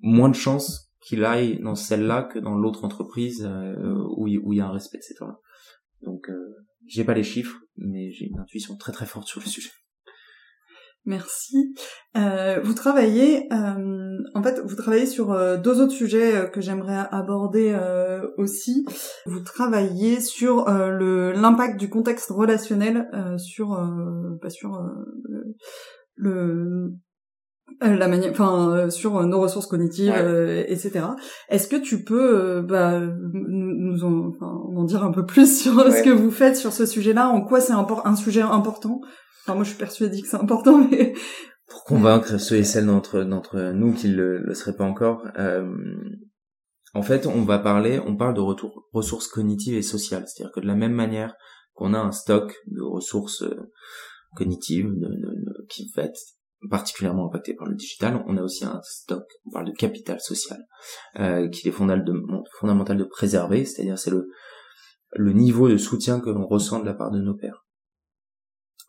moins 0.00 0.30
de 0.30 0.34
chances 0.34 0.90
qu'il 1.00 1.24
aille 1.24 1.60
dans 1.60 1.74
celle-là 1.74 2.22
que 2.22 2.38
dans 2.38 2.56
l'autre 2.56 2.84
entreprise 2.84 3.44
euh, 3.44 4.02
où 4.16 4.26
il 4.26 4.56
y 4.56 4.60
a 4.60 4.66
un 4.66 4.72
respect 4.72 5.00
temps-là. 5.18 5.38
Donc, 6.02 6.30
euh, 6.30 6.54
j'ai 6.86 7.04
pas 7.04 7.14
les 7.14 7.22
chiffres, 7.22 7.58
mais 7.76 8.10
j'ai 8.10 8.26
une 8.26 8.38
intuition 8.38 8.76
très 8.76 8.92
très 8.92 9.06
forte 9.06 9.28
sur 9.28 9.40
le 9.40 9.46
sujet. 9.46 9.70
Merci. 11.06 11.74
Euh, 12.16 12.60
vous 12.64 12.72
travaillez, 12.72 13.52
euh, 13.52 14.18
en 14.34 14.42
fait, 14.42 14.60
vous 14.64 14.74
travaillez 14.74 15.04
sur 15.04 15.32
euh, 15.32 15.58
deux 15.58 15.82
autres 15.82 15.92
sujets 15.92 16.34
euh, 16.34 16.46
que 16.46 16.62
j'aimerais 16.62 17.06
aborder 17.10 17.76
aussi. 18.38 18.86
Vous 19.26 19.40
travaillez 19.40 20.20
sur 20.20 20.68
le 20.68 21.32
l'impact 21.32 21.78
du 21.78 21.90
contexte 21.90 22.30
relationnel 22.30 23.08
sur, 23.38 23.78
bah, 24.40 24.50
sur 24.50 24.80
le 26.16 26.94
euh, 27.82 27.96
la 27.96 28.08
manière, 28.08 28.30
enfin, 28.30 28.70
euh, 28.70 28.90
sur 28.90 29.16
euh, 29.16 29.24
nos 29.24 29.40
ressources 29.40 29.66
cognitives, 29.66 30.14
etc. 30.68 31.06
Est-ce 31.48 31.66
que 31.66 31.76
tu 31.76 32.04
peux, 32.04 32.60
bah, 32.62 33.00
nous 33.32 34.04
en, 34.04 34.32
en, 34.40 34.84
dire 34.84 35.02
un 35.02 35.10
peu 35.10 35.26
plus 35.26 35.58
sur 35.62 35.72
ce 35.92 36.02
que 36.02 36.10
vous 36.10 36.30
faites 36.30 36.56
sur 36.56 36.72
ce 36.72 36.86
sujet-là? 36.86 37.28
En 37.28 37.40
quoi 37.40 37.60
c'est 37.60 37.72
un 37.72 38.16
sujet 38.16 38.42
important? 38.42 39.00
Enfin, 39.44 39.54
moi, 39.54 39.64
je 39.64 39.70
suis 39.70 39.78
persuadée 39.78 40.22
que 40.22 40.28
c'est 40.28 40.36
important, 40.36 40.78
mais 40.78 41.14
pour 41.68 41.84
convaincre 41.84 42.38
ceux 42.38 42.56
et 42.56 42.64
celles 42.64 42.86
d'entre 42.86 43.22
d'entre 43.24 43.72
nous 43.72 43.92
qui 43.92 44.08
le, 44.08 44.38
le 44.38 44.54
seraient 44.54 44.76
pas 44.76 44.84
encore. 44.84 45.26
en 46.94 47.02
fait, 47.02 47.26
on 47.26 47.42
va 47.42 47.58
parler, 47.58 48.00
on 48.06 48.16
parle 48.16 48.34
de 48.34 48.40
retour, 48.40 48.88
ressources 48.92 49.28
cognitives 49.28 49.74
et 49.74 49.82
sociales, 49.82 50.24
c'est-à-dire 50.26 50.52
que 50.52 50.60
de 50.60 50.66
la 50.66 50.76
même 50.76 50.92
manière 50.92 51.34
qu'on 51.74 51.92
a 51.92 51.98
un 51.98 52.12
stock 52.12 52.54
de 52.68 52.82
ressources 52.82 53.44
cognitives 54.34 54.88
de, 54.88 55.08
de, 55.08 55.66
qui 55.68 55.90
va 55.96 56.04
être 56.04 56.18
particulièrement 56.70 57.26
impacté 57.26 57.54
par 57.54 57.66
le 57.66 57.74
digital, 57.74 58.22
on 58.26 58.36
a 58.36 58.42
aussi 58.42 58.64
un 58.64 58.80
stock, 58.82 59.24
on 59.46 59.50
parle 59.50 59.66
de 59.66 59.72
capital 59.72 60.20
social, 60.20 60.58
euh, 61.18 61.48
est 61.48 61.70
fondamental 61.70 62.04
de, 62.04 62.22
fondamental 62.58 62.96
de 62.96 63.04
préserver, 63.04 63.64
c'est-à-dire 63.64 63.98
c'est 63.98 64.10
le, 64.10 64.28
le 65.12 65.32
niveau 65.32 65.68
de 65.68 65.76
soutien 65.76 66.20
que 66.20 66.30
l'on 66.30 66.46
ressent 66.46 66.80
de 66.80 66.86
la 66.86 66.94
part 66.94 67.10
de 67.10 67.20
nos 67.20 67.34
pairs. 67.34 67.63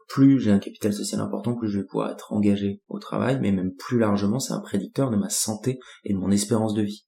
Plus 0.07 0.39
j'ai 0.39 0.51
un 0.51 0.59
capital 0.59 0.93
social 0.93 1.19
important, 1.21 1.55
plus 1.55 1.67
je 1.67 1.79
vais 1.79 1.85
pouvoir 1.85 2.11
être 2.11 2.31
engagé 2.31 2.81
au 2.89 2.99
travail, 2.99 3.39
mais 3.41 3.51
même 3.51 3.73
plus 3.73 3.99
largement, 3.99 4.39
c'est 4.39 4.53
un 4.53 4.59
prédicteur 4.59 5.09
de 5.09 5.17
ma 5.17 5.29
santé 5.29 5.79
et 6.03 6.13
de 6.13 6.17
mon 6.17 6.31
espérance 6.31 6.73
de 6.73 6.83
vie. 6.83 7.05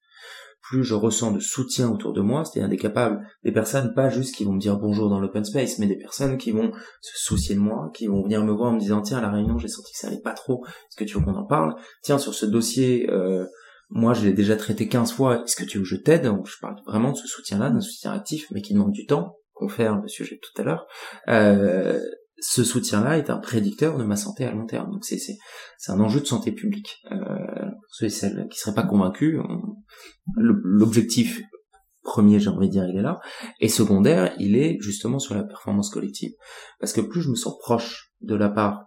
Plus 0.61 0.83
je 0.83 0.95
ressens 0.95 1.31
de 1.31 1.39
soutien 1.39 1.89
autour 1.89 2.11
de 2.11 2.21
moi, 2.21 2.43
c'est-à-dire 2.43 2.69
des 2.69 2.77
capables, 2.77 3.25
des 3.43 3.53
personnes 3.53 3.93
pas 3.93 4.09
juste 4.09 4.35
qui 4.35 4.43
vont 4.43 4.53
me 4.53 4.59
dire 4.59 4.77
bonjour 4.77 5.09
dans 5.09 5.19
l'open 5.19 5.45
space, 5.45 5.79
mais 5.79 5.87
des 5.87 5.97
personnes 5.97 6.37
qui 6.37 6.51
vont 6.51 6.71
se 7.01 7.17
soucier 7.17 7.55
de 7.55 7.61
moi, 7.61 7.89
qui 7.93 8.07
vont 8.07 8.23
venir 8.23 8.43
me 8.43 8.51
voir 8.51 8.71
en 8.71 8.73
me 8.73 8.79
disant 8.79 9.01
tiens 9.01 9.19
à 9.19 9.21
la 9.21 9.31
réunion 9.31 9.57
j'ai 9.57 9.69
senti 9.69 9.93
que 9.93 9.99
ça 9.99 10.07
allait 10.07 10.19
pas 10.19 10.33
trop, 10.33 10.65
est-ce 10.65 10.97
que 10.97 11.05
tu 11.05 11.17
veux 11.17 11.23
qu'on 11.23 11.35
en 11.35 11.45
parle? 11.45 11.75
Tiens 12.01 12.17
sur 12.17 12.33
ce 12.33 12.45
dossier, 12.45 13.09
euh, 13.09 13.45
moi 13.89 14.13
je 14.13 14.25
l'ai 14.25 14.33
déjà 14.33 14.57
traité 14.57 14.89
15 14.89 15.13
fois, 15.13 15.43
est-ce 15.43 15.55
que 15.55 15.63
tu 15.63 15.77
veux 15.77 15.83
que 15.83 15.89
je 15.89 15.95
t'aide? 15.95 16.23
Donc 16.23 16.47
je 16.47 16.57
parle 16.59 16.75
vraiment 16.85 17.11
de 17.11 17.17
ce 17.17 17.27
soutien-là, 17.27 17.69
d'un 17.69 17.79
soutien 17.79 18.11
actif, 18.11 18.47
mais 18.51 18.61
qui 18.61 18.73
demande 18.73 18.91
du 18.91 19.05
temps, 19.05 19.37
confère 19.53 20.01
le 20.01 20.07
sujet 20.09 20.37
tout 20.41 20.61
à 20.61 20.65
l'heure. 20.65 20.85
Euh, 21.29 22.01
ce 22.39 22.63
soutien-là 22.63 23.17
est 23.17 23.29
un 23.29 23.37
prédicteur 23.37 23.97
de 23.97 24.03
ma 24.03 24.15
santé 24.15 24.45
à 24.45 24.51
long 24.51 24.65
terme. 24.65 24.91
Donc 24.91 25.05
c'est 25.05 25.17
c'est 25.17 25.37
c'est 25.77 25.91
un 25.91 25.99
enjeu 25.99 26.19
de 26.19 26.25
santé 26.25 26.51
publique. 26.51 26.97
Euh, 27.11 27.15
pour 27.15 27.95
ceux 27.95 28.05
et 28.05 28.09
celles 28.09 28.47
qui 28.49 28.59
seraient 28.59 28.75
pas 28.75 28.83
convaincus, 28.83 29.39
l'objectif 30.35 31.41
premier, 32.07 32.39
j'ai 32.39 32.49
envie 32.49 32.67
de 32.67 32.71
dire, 32.71 32.85
il 32.87 32.97
est 32.97 33.01
là, 33.01 33.19
et 33.59 33.67
secondaire, 33.67 34.33
il 34.39 34.55
est 34.55 34.77
justement 34.79 35.19
sur 35.19 35.35
la 35.35 35.43
performance 35.43 35.89
collective. 35.89 36.31
Parce 36.79 36.93
que 36.93 37.01
plus 37.01 37.21
je 37.21 37.29
me 37.29 37.35
sens 37.35 37.57
proche 37.59 38.13
de 38.21 38.33
la 38.33 38.49
part, 38.49 38.85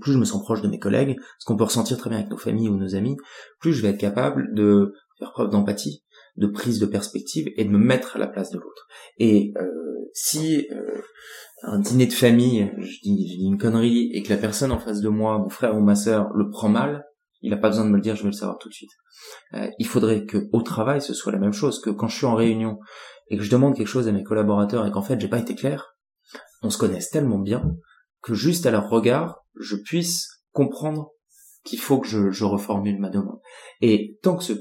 plus 0.00 0.12
je 0.12 0.18
me 0.18 0.24
sens 0.24 0.42
proche 0.42 0.62
de 0.62 0.68
mes 0.68 0.78
collègues, 0.78 1.18
ce 1.38 1.44
qu'on 1.44 1.56
peut 1.56 1.64
ressentir 1.64 1.98
très 1.98 2.08
bien 2.08 2.18
avec 2.20 2.30
nos 2.30 2.38
familles 2.38 2.70
ou 2.70 2.76
nos 2.76 2.94
amis, 2.94 3.16
plus 3.60 3.74
je 3.74 3.82
vais 3.82 3.88
être 3.88 4.00
capable 4.00 4.54
de 4.54 4.94
faire 5.18 5.32
preuve 5.32 5.50
d'empathie, 5.50 6.02
de 6.38 6.46
prise 6.46 6.78
de 6.78 6.86
perspective 6.86 7.48
et 7.56 7.64
de 7.64 7.70
me 7.70 7.78
mettre 7.78 8.16
à 8.16 8.18
la 8.18 8.28
place 8.28 8.50
de 8.50 8.58
l'autre. 8.58 8.86
Et 9.18 9.52
euh, 9.56 10.08
si 10.14 10.66
euh, 10.70 11.00
un 11.62 11.80
dîner 11.80 12.06
de 12.06 12.12
famille, 12.12 12.72
je 12.78 13.00
dis, 13.02 13.28
je 13.28 13.38
dis 13.38 13.44
une 13.44 13.58
connerie, 13.58 14.10
et 14.12 14.22
que 14.22 14.32
la 14.32 14.38
personne 14.38 14.70
en 14.70 14.78
face 14.78 15.00
de 15.00 15.08
moi, 15.08 15.38
mon 15.38 15.48
frère 15.48 15.76
ou 15.76 15.80
ma 15.80 15.96
sœur, 15.96 16.30
le 16.34 16.48
prend 16.48 16.68
mal, 16.68 17.04
il 17.42 17.50
n'a 17.50 17.56
pas 17.56 17.68
besoin 17.68 17.84
de 17.84 17.90
me 17.90 17.96
le 17.96 18.02
dire, 18.02 18.16
je 18.16 18.22
vais 18.22 18.28
le 18.28 18.34
savoir 18.34 18.58
tout 18.58 18.68
de 18.68 18.74
suite. 18.74 18.90
Euh, 19.54 19.68
il 19.78 19.86
faudrait 19.86 20.24
que 20.26 20.48
au 20.52 20.62
travail, 20.62 21.02
ce 21.02 21.12
soit 21.12 21.32
la 21.32 21.38
même 21.38 21.52
chose, 21.52 21.80
que 21.80 21.90
quand 21.90 22.08
je 22.08 22.16
suis 22.16 22.26
en 22.26 22.34
réunion 22.34 22.78
et 23.28 23.36
que 23.36 23.42
je 23.42 23.50
demande 23.50 23.76
quelque 23.76 23.88
chose 23.88 24.08
à 24.08 24.12
mes 24.12 24.22
collaborateurs 24.22 24.86
et 24.86 24.90
qu'en 24.90 25.02
fait 25.02 25.20
j'ai 25.20 25.28
pas 25.28 25.38
été 25.38 25.54
clair, 25.54 25.96
on 26.62 26.70
se 26.70 26.78
connaisse 26.78 27.10
tellement 27.10 27.38
bien 27.38 27.62
que 28.22 28.34
juste 28.34 28.66
à 28.66 28.70
leur 28.70 28.88
regard, 28.88 29.44
je 29.58 29.76
puisse 29.76 30.28
comprendre 30.52 31.10
qu'il 31.64 31.78
faut 31.78 31.98
que 31.98 32.08
je, 32.08 32.30
je 32.30 32.44
reformule 32.44 32.98
ma 32.98 33.10
demande. 33.10 33.40
Et 33.80 34.18
tant 34.22 34.36
que 34.36 34.44
ce 34.44 34.54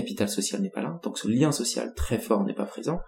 capital 0.00 0.28
social 0.28 0.60
n'est 0.60 0.70
pas 0.70 0.82
là, 0.82 0.98
tant 1.02 1.10
que 1.10 1.18
ce 1.18 1.28
lien 1.28 1.52
social 1.52 1.94
très 1.94 2.18
fort 2.18 2.44
n'est 2.44 2.54
pas 2.54 2.66
présent, 2.66 2.98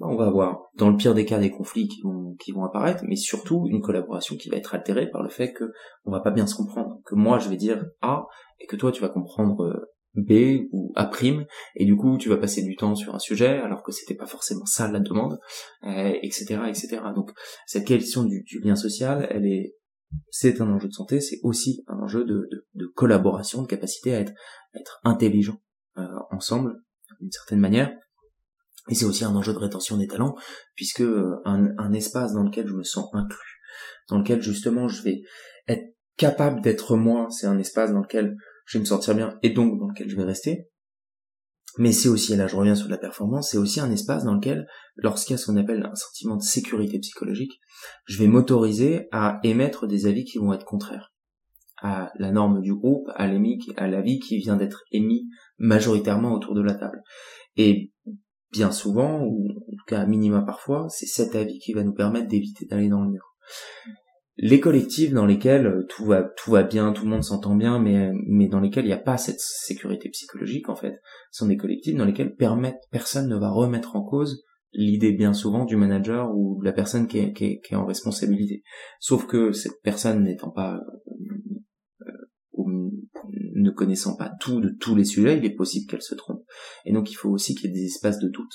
on 0.00 0.16
va 0.16 0.26
avoir, 0.26 0.70
dans 0.76 0.90
le 0.90 0.96
pire 0.96 1.14
des 1.14 1.24
cas, 1.24 1.38
des 1.38 1.50
conflits 1.50 1.88
qui 1.88 2.02
vont, 2.02 2.36
qui 2.38 2.52
apparaître, 2.52 3.02
mais 3.06 3.16
surtout 3.16 3.66
une 3.68 3.80
collaboration 3.80 4.36
qui 4.36 4.48
va 4.48 4.56
être 4.56 4.74
altérée 4.74 5.10
par 5.10 5.22
le 5.22 5.28
fait 5.28 5.52
que 5.52 5.64
on 6.04 6.12
va 6.12 6.20
pas 6.20 6.30
bien 6.30 6.46
se 6.46 6.54
comprendre. 6.54 7.00
Que 7.04 7.14
moi, 7.14 7.38
je 7.38 7.48
vais 7.48 7.56
dire 7.56 7.84
A, 8.00 8.26
et 8.60 8.66
que 8.66 8.76
toi, 8.76 8.92
tu 8.92 9.02
vas 9.02 9.08
comprendre 9.08 9.64
euh, 9.64 9.92
B 10.14 10.68
ou 10.72 10.92
A 10.94 11.06
prime, 11.06 11.46
et 11.74 11.84
du 11.84 11.96
coup, 11.96 12.16
tu 12.16 12.28
vas 12.28 12.36
passer 12.36 12.62
du 12.62 12.76
temps 12.76 12.94
sur 12.94 13.14
un 13.14 13.18
sujet, 13.18 13.58
alors 13.58 13.82
que 13.82 13.90
c'était 13.90 14.14
pas 14.14 14.26
forcément 14.26 14.66
ça 14.66 14.88
la 14.90 15.00
demande, 15.00 15.38
etc., 15.82 16.58
euh, 16.60 16.66
etc. 16.66 17.00
Donc, 17.14 17.32
cette 17.66 17.86
question 17.86 18.22
du, 18.24 18.44
lien 18.62 18.76
social, 18.76 19.26
elle 19.30 19.46
est, 19.46 19.74
c'est 20.30 20.60
un 20.60 20.70
enjeu 20.70 20.88
de 20.88 20.92
santé, 20.92 21.20
c'est 21.20 21.40
aussi 21.42 21.82
un 21.88 21.98
enjeu 21.98 22.24
de, 22.24 22.48
collaboration, 22.94 23.62
de 23.62 23.66
capacité 23.66 24.14
à 24.14 24.20
être, 24.20 24.32
être 24.74 25.00
intelligent 25.02 25.60
ensemble, 26.30 26.74
d'une 27.20 27.32
certaine 27.32 27.60
manière, 27.60 27.90
et 28.88 28.94
c'est 28.94 29.04
aussi 29.04 29.24
un 29.24 29.34
enjeu 29.34 29.52
de 29.52 29.58
rétention 29.58 29.96
des 29.96 30.06
talents, 30.06 30.34
puisque 30.74 31.02
euh, 31.02 31.40
un, 31.44 31.92
espace 31.92 32.32
dans 32.32 32.42
lequel 32.42 32.66
je 32.66 32.74
me 32.74 32.82
sens 32.82 33.08
inclus, 33.12 33.60
dans 34.08 34.18
lequel 34.18 34.42
justement 34.42 34.88
je 34.88 35.02
vais 35.02 35.22
être 35.66 35.94
capable 36.16 36.60
d'être 36.62 36.96
moi, 36.96 37.28
c'est 37.30 37.46
un 37.46 37.58
espace 37.58 37.92
dans 37.92 38.00
lequel 38.00 38.36
je 38.66 38.78
vais 38.78 38.82
me 38.82 38.86
sentir 38.86 39.14
bien 39.14 39.38
et 39.42 39.50
donc 39.50 39.78
dans 39.78 39.88
lequel 39.88 40.08
je 40.08 40.16
vais 40.16 40.24
rester. 40.24 40.68
Mais 41.76 41.92
c'est 41.92 42.08
aussi, 42.08 42.32
et 42.32 42.36
là 42.36 42.46
je 42.46 42.56
reviens 42.56 42.74
sur 42.74 42.88
la 42.88 42.98
performance, 42.98 43.50
c'est 43.50 43.58
aussi 43.58 43.78
un 43.78 43.90
espace 43.90 44.24
dans 44.24 44.34
lequel, 44.34 44.66
lorsqu'il 44.96 45.34
y 45.34 45.34
a 45.34 45.38
ce 45.38 45.46
qu'on 45.46 45.56
appelle 45.56 45.84
un 45.84 45.94
sentiment 45.94 46.36
de 46.36 46.42
sécurité 46.42 46.98
psychologique, 46.98 47.60
je 48.06 48.18
vais 48.18 48.26
m'autoriser 48.26 49.08
à 49.12 49.38
émettre 49.42 49.86
des 49.86 50.06
avis 50.06 50.24
qui 50.24 50.38
vont 50.38 50.52
être 50.52 50.64
contraires 50.64 51.12
à 51.80 52.10
la 52.18 52.32
norme 52.32 52.60
du 52.60 52.74
groupe, 52.74 53.08
à 53.14 53.24
à 53.24 53.86
l'avis 53.86 54.18
qui 54.18 54.38
vient 54.38 54.56
d'être 54.56 54.82
émis 54.90 55.28
majoritairement 55.58 56.32
autour 56.32 56.54
de 56.54 56.62
la 56.62 56.74
table. 56.74 57.02
Et 57.56 57.92
bien 58.52 58.70
souvent, 58.70 59.22
ou 59.22 59.48
en 59.50 59.76
tout 59.76 59.84
cas 59.86 60.00
à 60.00 60.06
minima 60.06 60.42
parfois, 60.42 60.86
c'est 60.88 61.06
cet 61.06 61.34
avis 61.34 61.58
qui 61.58 61.72
va 61.72 61.84
nous 61.84 61.94
permettre 61.94 62.28
d'éviter 62.28 62.66
d'aller 62.66 62.88
dans 62.88 63.02
le 63.02 63.10
mur. 63.10 63.36
Les 64.40 64.60
collectifs 64.60 65.12
dans 65.12 65.26
lesquels 65.26 65.66
euh, 65.66 65.86
tout 65.88 66.04
va 66.04 66.22
tout 66.22 66.52
va 66.52 66.62
bien, 66.62 66.92
tout 66.92 67.04
le 67.04 67.10
monde 67.10 67.24
s'entend 67.24 67.56
bien, 67.56 67.80
mais 67.80 68.12
mais 68.28 68.46
dans 68.46 68.60
lesquels 68.60 68.84
il 68.84 68.88
n'y 68.88 68.94
a 68.94 68.98
pas 68.98 69.18
cette 69.18 69.40
sécurité 69.40 70.08
psychologique 70.10 70.68
en 70.68 70.76
fait, 70.76 71.00
sont 71.32 71.46
des 71.46 71.56
collectifs 71.56 71.96
dans 71.96 72.04
lesquels 72.04 72.36
personne 72.36 73.28
ne 73.28 73.36
va 73.36 73.50
remettre 73.50 73.96
en 73.96 74.02
cause 74.02 74.44
l'idée 74.72 75.12
bien 75.12 75.32
souvent 75.32 75.64
du 75.64 75.76
manager 75.76 76.30
ou 76.34 76.58
de 76.60 76.64
la 76.64 76.72
personne 76.72 77.06
qui 77.06 77.18
est, 77.18 77.32
qui 77.32 77.44
est, 77.44 77.60
qui 77.60 77.74
est 77.74 77.76
en 77.76 77.86
responsabilité. 77.86 78.62
Sauf 79.00 79.26
que 79.26 79.52
cette 79.52 79.80
personne 79.82 80.22
n'étant 80.22 80.50
pas 80.50 80.80
ne 83.68 83.74
connaissant 83.74 84.16
pas 84.16 84.30
tout 84.40 84.60
de 84.60 84.70
tous 84.70 84.94
les 84.94 85.04
sujets, 85.04 85.38
il 85.38 85.44
est 85.44 85.54
possible 85.54 85.86
qu'elle 85.90 86.02
se 86.02 86.14
trompe. 86.14 86.42
Et 86.84 86.92
donc 86.92 87.10
il 87.10 87.14
faut 87.14 87.30
aussi 87.30 87.54
qu'il 87.54 87.70
y 87.70 87.72
ait 87.72 87.76
des 87.76 87.86
espaces 87.86 88.18
de 88.18 88.28
doute 88.28 88.54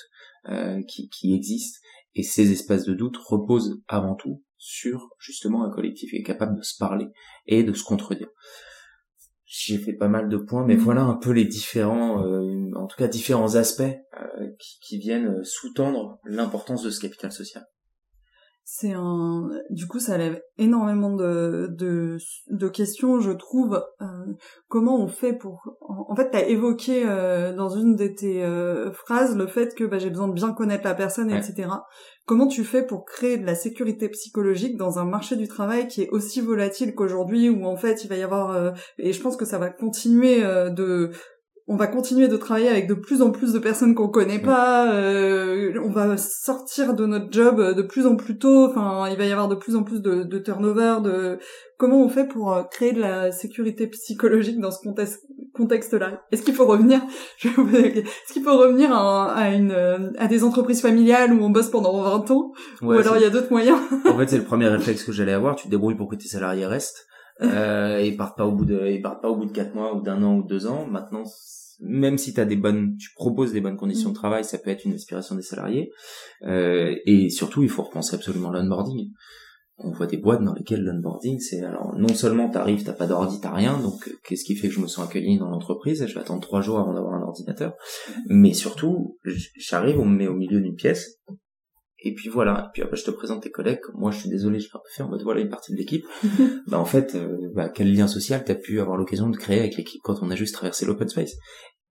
euh, 0.50 0.82
qui, 0.88 1.10
qui 1.10 1.34
existent. 1.34 1.80
Et 2.16 2.24
ces 2.24 2.52
espaces 2.52 2.86
de 2.86 2.94
doute 2.94 3.18
reposent 3.18 3.82
avant 3.88 4.16
tout 4.16 4.44
sur 4.58 5.10
justement 5.20 5.66
un 5.66 5.72
collectif 5.72 6.12
qui 6.12 6.18
est 6.18 6.24
capable 6.24 6.58
de 6.58 6.64
se 6.64 6.78
parler 6.78 7.08
et 7.48 7.64
de 7.64 7.74
se 7.74 7.84
contredire. 7.84 8.30
J'ai 9.46 9.78
fait 9.78 9.94
pas 9.94 10.08
mal 10.08 10.30
de 10.30 10.38
points, 10.38 10.66
mais 10.66 10.76
voilà 10.76 11.04
un 11.04 11.16
peu 11.16 11.32
les 11.32 11.46
différents, 11.46 12.26
euh, 12.26 12.72
en 12.76 12.88
tout 12.88 12.98
cas 12.98 13.08
différents 13.08 13.56
aspects 13.56 13.82
euh, 13.82 14.48
qui, 14.58 14.80
qui, 14.82 14.98
viennent 14.98 15.44
sous-tendre 15.44 16.20
l'importance 16.26 16.82
de 16.82 16.90
ce 16.90 17.00
capital 17.00 17.32
social. 17.32 17.64
C'est 18.66 18.94
un 18.94 19.50
du 19.70 19.88
coup 19.88 20.00
ça 20.00 20.18
lève 20.18 20.42
énormément 20.58 21.14
de 21.14 21.68
de, 21.78 22.18
de 22.50 22.68
questions 22.70 23.20
je 23.20 23.32
trouve. 23.32 23.84
Euh, 24.02 24.06
comment 24.70 24.98
on 24.98 25.08
fait 25.08 25.34
pour 25.34 25.78
en, 25.82 26.16
fait 26.16 26.32
tu 26.32 26.38
as 26.38 26.48
évoqué 26.48 27.04
euh, 27.06 27.54
dans 27.54 27.70
une 27.70 27.96
de 27.96 28.08
tes 28.08 28.44
euh, 28.44 28.92
phrases 28.94 29.36
le 29.36 29.48
fait 29.48 29.76
que 29.76 29.84
bah, 29.84 30.00
j'ai 30.00 30.10
besoin 30.10 30.30
de 30.30 30.34
bien 30.34 30.54
connaître 30.54 30.86
la 30.86 30.96
personne 30.96 31.30
etc 31.30 31.70
comment 32.26 32.48
tu 32.48 32.64
fais 32.64 32.86
pour 32.86 33.04
créer 33.04 33.38
de 33.38 33.46
la 33.46 33.56
sécurité 33.56 34.08
psychologique 34.10 34.78
dans 34.78 34.98
un 34.98 35.06
marché 35.06 35.36
du 35.36 35.50
travail 35.50 35.88
qui 35.88 36.04
est 36.04 36.10
aussi 36.10 36.40
volatile 36.40 36.96
qu'aujourd'hui 36.96 37.50
où 37.50 37.66
en 37.66 37.76
fait 37.76 38.06
il 38.06 38.08
va 38.08 38.16
y 38.16 38.24
avoir 38.24 38.74
et 38.98 39.12
je 39.12 39.22
pense 39.22 39.36
que 39.36 39.46
ça 39.46 39.58
va 39.58 39.70
continuer 39.70 40.42
de 40.42 41.12
on 41.68 41.78
va 41.78 41.88
continuer 41.88 42.28
de 42.28 42.36
travailler 42.36 42.68
avec 42.68 42.88
de 42.88 42.94
plus 42.94 43.22
en 43.22 43.32
plus 43.32 43.54
de 43.54 43.60
personnes 43.60 43.96
qu'on 43.96 44.10
connaît 44.10 44.42
pas. 44.42 44.94
Euh, 44.94 45.74
on 45.82 45.90
va 45.90 46.18
sortir 46.18 46.94
de 46.94 47.06
notre 47.06 47.32
job 47.32 47.76
de 47.76 47.82
plus 47.82 48.06
en 48.06 48.18
plus 48.18 48.38
tôt. 48.38 48.66
Enfin, 48.66 49.08
il 49.10 49.18
va 49.18 49.26
y 49.26 49.32
avoir 49.32 49.48
de 49.48 49.56
plus 49.56 49.78
en 49.78 49.84
plus 49.84 50.02
de, 50.02 50.24
de 50.24 50.40
turnover. 50.40 50.98
De 51.02 51.40
comment 51.78 52.04
on 52.04 52.10
fait 52.10 52.28
pour 52.28 52.54
euh, 52.54 52.64
créer 52.64 52.92
de 52.92 53.00
la 53.00 53.32
sécurité 53.32 53.88
psychologique 53.88 54.60
dans 54.60 54.72
ce 54.72 54.80
contexte 54.84 55.22
contexte-là? 55.54 56.24
Est-ce 56.32 56.44
qu'il 56.44 56.54
faut 56.54 56.66
revenir? 56.66 57.00
Est-ce 57.44 58.34
qu'il 58.34 58.44
faut 58.44 58.58
revenir 58.58 58.94
à, 58.94 59.50
une 59.52 60.14
à 60.18 60.28
des 60.28 60.44
entreprises 60.44 60.82
familiales 60.82 61.32
où 61.32 61.42
on 61.44 61.50
bosse 61.50 61.70
pendant 61.70 62.02
20 62.02 62.32
ans? 62.32 62.52
Ou 62.82 62.92
alors 62.92 63.16
il 63.16 63.22
y 63.22 63.26
a 63.26 63.30
d'autres 63.30 63.52
moyens? 63.52 63.80
En 64.06 64.18
fait, 64.18 64.30
c'est 64.30 64.38
le 64.38 64.44
premier 64.44 64.68
réflexe 64.68 65.04
que 65.04 65.14
j'allais 65.14 65.34
avoir. 65.34 65.56
Tu 65.56 65.66
te 65.66 65.72
débrouilles 65.72 65.96
pour 65.96 66.10
que 66.10 66.16
tes 66.16 66.28
salariés 66.28 66.66
restent. 66.66 67.08
Euh, 67.42 67.98
et 67.98 68.16
partent 68.16 68.38
pas 68.38 68.46
au 68.46 68.52
bout 68.52 68.66
de, 68.66 68.88
ils 68.88 69.02
partent 69.02 69.22
pas 69.22 69.30
au 69.30 69.36
bout 69.36 69.46
de 69.46 69.52
quatre 69.52 69.74
mois 69.74 69.96
ou 69.96 70.02
d'un 70.02 70.22
an 70.24 70.38
ou 70.38 70.44
deux 70.44 70.68
ans. 70.68 70.86
Maintenant, 70.86 71.24
même 71.80 72.18
si 72.18 72.40
as 72.40 72.46
des 72.46 72.56
bonnes, 72.56 72.96
tu 72.98 73.10
proposes 73.16 73.52
des 73.52 73.62
bonnes 73.62 73.78
conditions 73.78 74.10
de 74.10 74.14
mm. 74.14 74.18
travail, 74.18 74.46
ça 74.46 74.58
peut 74.58 74.70
être 74.70 74.86
une 74.86 74.94
aspiration 74.94 75.36
des 75.36 75.42
salariés. 75.42 75.92
Euh, 76.44 76.96
et 77.06 77.30
surtout, 77.30 77.64
il 77.64 77.70
faut 77.70 77.84
repenser 77.84 78.16
absolument 78.16 78.52
l'onboarding. 78.52 79.12
On 79.78 79.92
voit 79.92 80.06
des 80.06 80.18
boîtes 80.18 80.44
dans 80.44 80.54
lesquelles 80.54 80.84
l'onboarding, 80.84 81.40
c'est 81.40 81.64
alors 81.64 81.96
non 81.98 82.14
seulement 82.14 82.48
t'arrives, 82.48 82.84
t'as 82.84 82.94
pas 82.94 83.08
d'ordi, 83.08 83.40
t'as 83.42 83.52
rien, 83.52 83.80
donc 83.80 84.08
qu'est-ce 84.24 84.44
qui 84.44 84.56
fait 84.56 84.68
que 84.68 84.76
je 84.76 84.80
me 84.80 84.88
sens 84.88 85.10
accueilli 85.10 85.40
dans 85.40 85.50
l'entreprise? 85.50 86.06
Je 86.06 86.14
vais 86.14 86.20
attendre 86.20 86.42
trois 86.42 86.62
jours 86.62 86.80
avant 86.80 86.94
d'avoir 86.94 87.16
un 87.16 87.24
ordinateur. 87.24 87.74
Mais 88.28 88.54
surtout, 88.54 89.18
j'arrive, 89.58 90.00
on 90.00 90.06
me 90.06 90.16
met 90.16 90.28
au 90.28 90.36
milieu 90.36 90.62
d'une 90.62 90.76
pièce, 90.76 91.20
et 92.06 92.14
puis 92.14 92.30
voilà, 92.30 92.66
et 92.68 92.72
puis 92.74 92.84
après 92.84 92.98
je 92.98 93.06
te 93.06 93.12
présente 93.12 93.44
tes 93.44 93.50
collègues, 93.50 93.80
moi 93.94 94.12
je 94.12 94.20
suis 94.20 94.30
désolé, 94.30 94.60
je 94.60 94.66
l'ai 94.66 94.72
pas 94.72 94.82
fait 94.94 95.04
en 95.04 95.10
mode 95.10 95.24
voilà 95.24 95.40
une 95.40 95.50
partie 95.50 95.72
de 95.72 95.78
l'équipe. 95.78 96.06
bah 96.68 96.78
en 96.78 96.86
fait, 96.86 97.16
euh, 97.16 97.50
bah, 97.56 97.70
quel 97.70 97.94
lien 97.94 98.08
social 98.08 98.44
t'as 98.44 98.56
pu 98.56 98.82
avoir 98.82 98.98
l'occasion 98.98 99.30
de 99.30 99.38
créer 99.38 99.60
avec 99.60 99.78
l'équipe 99.78 100.02
quand 100.04 100.22
on 100.22 100.30
a 100.30 100.36
juste 100.36 100.54
traversé 100.54 100.86
l'open 100.86 101.08
space? 101.08 101.36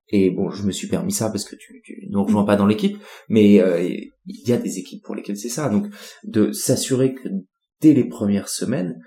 Et 0.08 0.30
bon, 0.30 0.50
je 0.50 0.64
me 0.64 0.72
suis 0.72 0.88
permis 0.88 1.12
ça 1.12 1.30
parce 1.30 1.44
que 1.44 1.56
tu, 1.56 1.80
tu 1.82 2.06
ne 2.10 2.18
rejoins 2.18 2.44
pas 2.44 2.56
dans 2.56 2.66
l'équipe, 2.66 2.98
mais 3.30 3.62
euh, 3.62 3.82
il 3.82 4.48
y 4.48 4.52
a 4.52 4.58
des 4.58 4.78
équipes 4.78 5.02
pour 5.02 5.14
lesquelles 5.14 5.38
c'est 5.38 5.48
ça. 5.48 5.70
Donc 5.70 5.86
de 6.24 6.52
s'assurer 6.52 7.14
que 7.14 7.28
dès 7.80 7.94
les 7.94 8.04
premières 8.04 8.50
semaines, 8.50 8.98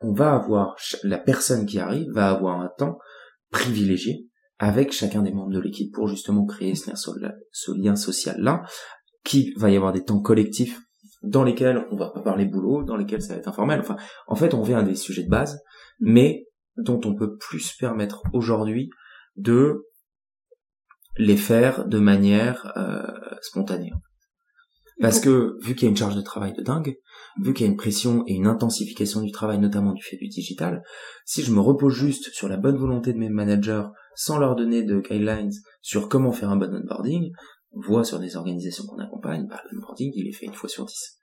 on 0.00 0.14
va 0.14 0.34
avoir 0.34 0.76
la 1.02 1.18
personne 1.18 1.66
qui 1.66 1.78
arrive 1.78 2.06
va 2.12 2.30
avoir 2.30 2.60
un 2.60 2.70
temps 2.78 2.96
privilégié 3.50 4.28
avec 4.58 4.92
chacun 4.92 5.22
des 5.22 5.30
membres 5.30 5.52
de 5.52 5.60
l'équipe 5.60 5.92
pour 5.92 6.08
justement 6.08 6.44
créer 6.44 6.74
ce 6.74 6.90
lien, 7.20 7.32
ce 7.52 7.72
lien 7.72 7.96
social 7.96 8.40
là 8.40 8.62
qu'il 9.28 9.52
va 9.56 9.70
y 9.70 9.76
avoir 9.76 9.92
des 9.92 10.04
temps 10.04 10.20
collectifs 10.20 10.80
dans 11.22 11.44
lesquels 11.44 11.84
on 11.90 11.96
va 11.96 12.10
pas 12.10 12.22
parler 12.22 12.46
boulot, 12.46 12.82
dans 12.82 12.96
lesquels 12.96 13.22
ça 13.22 13.34
va 13.34 13.40
être 13.40 13.48
informel. 13.48 13.80
Enfin, 13.80 13.96
en 14.26 14.34
fait, 14.34 14.54
on 14.54 14.62
vient 14.62 14.78
à 14.78 14.82
des 14.82 14.94
sujets 14.94 15.24
de 15.24 15.28
base, 15.28 15.60
mais 16.00 16.46
dont 16.76 17.00
on 17.04 17.14
peut 17.14 17.36
plus 17.36 17.60
se 17.60 17.76
permettre 17.76 18.22
aujourd'hui 18.32 18.90
de 19.36 19.84
les 21.16 21.36
faire 21.36 21.86
de 21.86 21.98
manière 21.98 22.72
euh, 22.76 23.02
spontanée. 23.42 23.90
Parce 25.00 25.20
que 25.20 25.56
vu 25.62 25.74
qu'il 25.74 25.84
y 25.84 25.86
a 25.86 25.90
une 25.90 25.96
charge 25.96 26.16
de 26.16 26.20
travail 26.20 26.52
de 26.54 26.62
dingue, 26.62 26.96
vu 27.40 27.52
qu'il 27.52 27.66
y 27.66 27.68
a 27.68 27.70
une 27.70 27.76
pression 27.76 28.24
et 28.26 28.34
une 28.34 28.48
intensification 28.48 29.20
du 29.20 29.30
travail, 29.30 29.58
notamment 29.58 29.92
du 29.92 30.02
fait 30.02 30.16
du 30.16 30.28
digital, 30.28 30.82
si 31.24 31.42
je 31.42 31.52
me 31.52 31.60
repose 31.60 31.94
juste 31.94 32.32
sur 32.32 32.48
la 32.48 32.56
bonne 32.56 32.76
volonté 32.76 33.12
de 33.12 33.18
mes 33.18 33.28
managers 33.28 33.84
sans 34.16 34.38
leur 34.38 34.56
donner 34.56 34.82
de 34.82 35.00
guidelines 35.00 35.52
sur 35.82 36.08
comment 36.08 36.32
faire 36.32 36.50
un 36.50 36.56
bon 36.56 36.74
onboarding, 36.74 37.30
on 37.72 37.80
voit 37.80 38.04
sur 38.04 38.18
des 38.18 38.36
organisations 38.36 38.84
qu'on 38.86 38.98
accompagne, 38.98 39.46
bah, 39.48 39.62
l'onboarding, 39.70 40.12
il 40.14 40.28
est 40.28 40.32
fait 40.32 40.46
une 40.46 40.54
fois 40.54 40.68
sur 40.68 40.84
dix. 40.84 41.18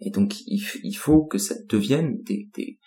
Et 0.00 0.10
donc, 0.10 0.34
il, 0.46 0.94
faut 0.94 1.24
que 1.24 1.38
ça 1.38 1.54
devienne 1.68 2.22
des, 2.22 2.48
des, 2.54 2.78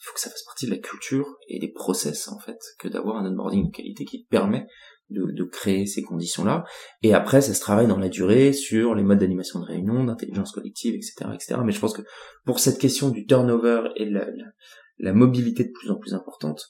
il 0.00 0.02
faut 0.02 0.14
que 0.14 0.20
ça 0.20 0.30
fasse 0.30 0.44
partie 0.44 0.66
de 0.66 0.72
la 0.72 0.78
culture 0.78 1.36
et 1.48 1.60
des 1.60 1.70
process, 1.70 2.28
en 2.28 2.38
fait, 2.38 2.58
que 2.78 2.88
d'avoir 2.88 3.18
un 3.18 3.30
onboarding 3.30 3.66
de 3.66 3.70
qualité 3.70 4.04
qui 4.04 4.24
permet 4.24 4.66
de, 5.10 5.30
de 5.30 5.44
créer 5.44 5.86
ces 5.86 6.02
conditions-là. 6.02 6.64
Et 7.02 7.14
après, 7.14 7.40
ça 7.40 7.54
se 7.54 7.60
travaille 7.60 7.86
dans 7.86 7.98
la 7.98 8.08
durée 8.08 8.52
sur 8.52 8.94
les 8.94 9.02
modes 9.02 9.18
d'animation 9.18 9.60
de 9.60 9.66
réunion, 9.66 10.04
d'intelligence 10.04 10.52
collective, 10.52 10.94
etc., 10.94 11.30
etc. 11.34 11.60
Mais 11.64 11.72
je 11.72 11.80
pense 11.80 11.92
que 11.92 12.02
pour 12.44 12.58
cette 12.58 12.78
question 12.78 13.10
du 13.10 13.26
turnover 13.26 13.90
et 13.96 14.06
la, 14.06 14.24
la, 14.24 14.44
la 14.98 15.12
mobilité 15.12 15.64
de 15.64 15.70
plus 15.70 15.90
en 15.90 15.96
plus 15.96 16.14
importante, 16.14 16.68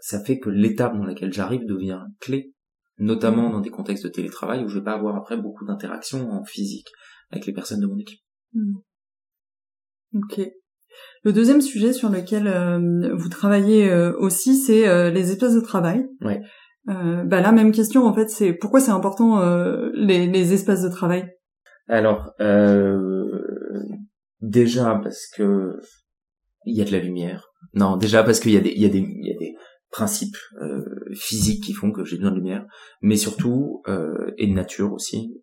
ça 0.00 0.22
fait 0.22 0.38
que 0.38 0.50
l'étape 0.50 0.96
dans 0.96 1.04
laquelle 1.04 1.32
j'arrive 1.32 1.64
devient 1.64 2.00
clé 2.20 2.53
notamment 2.98 3.50
dans 3.50 3.60
des 3.60 3.70
contextes 3.70 4.04
de 4.04 4.10
télétravail 4.10 4.64
où 4.64 4.68
je 4.68 4.78
vais 4.78 4.84
pas 4.84 4.94
avoir 4.94 5.16
après 5.16 5.36
beaucoup 5.36 5.64
d'interactions 5.64 6.30
en 6.30 6.44
physique 6.44 6.88
avec 7.30 7.46
les 7.46 7.52
personnes 7.52 7.80
de 7.80 7.86
mon 7.86 7.98
équipe. 7.98 8.20
Hmm. 8.52 8.74
Ok. 10.14 10.40
Le 11.24 11.32
deuxième 11.32 11.60
sujet 11.60 11.92
sur 11.92 12.08
lequel 12.08 12.46
euh, 12.46 13.14
vous 13.14 13.28
travaillez 13.28 13.90
euh, 13.90 14.12
aussi, 14.18 14.56
c'est 14.56 14.86
euh, 14.86 15.10
les 15.10 15.32
espaces 15.32 15.54
de 15.54 15.60
travail. 15.60 16.06
Ouais. 16.20 16.40
bah 16.86 17.40
là, 17.40 17.50
même 17.52 17.72
question 17.72 18.06
en 18.06 18.14
fait, 18.14 18.28
c'est 18.28 18.52
pourquoi 18.52 18.80
c'est 18.80 18.90
important 18.90 19.40
les, 19.94 20.26
les, 20.26 20.52
espaces 20.52 20.82
de 20.82 20.88
travail? 20.88 21.30
Alors, 21.88 22.32
déjà 24.40 25.00
parce 25.02 25.26
que 25.34 25.80
il 26.66 26.76
y 26.76 26.82
a 26.82 26.84
de 26.84 26.92
la 26.92 27.00
lumière. 27.00 27.48
Non, 27.72 27.96
déjà 27.96 28.22
parce 28.22 28.40
qu'il 28.40 28.52
y 28.52 28.56
a 28.56 28.60
des, 28.60 28.70
il 28.70 28.82
y 28.82 28.86
a 28.86 28.88
des, 28.88 28.98
il 28.98 29.26
y 29.26 29.34
a 29.34 29.38
des 29.38 29.54
principes 29.94 30.36
euh, 30.60 30.84
physiques 31.14 31.62
qui 31.62 31.72
font 31.72 31.92
que 31.92 32.04
j'ai 32.04 32.16
besoin 32.16 32.32
de 32.32 32.38
lumière, 32.38 32.66
mais 33.00 33.14
surtout 33.14 33.80
euh, 33.86 34.34
et 34.38 34.48
de 34.48 34.52
nature 34.52 34.92
aussi. 34.92 35.40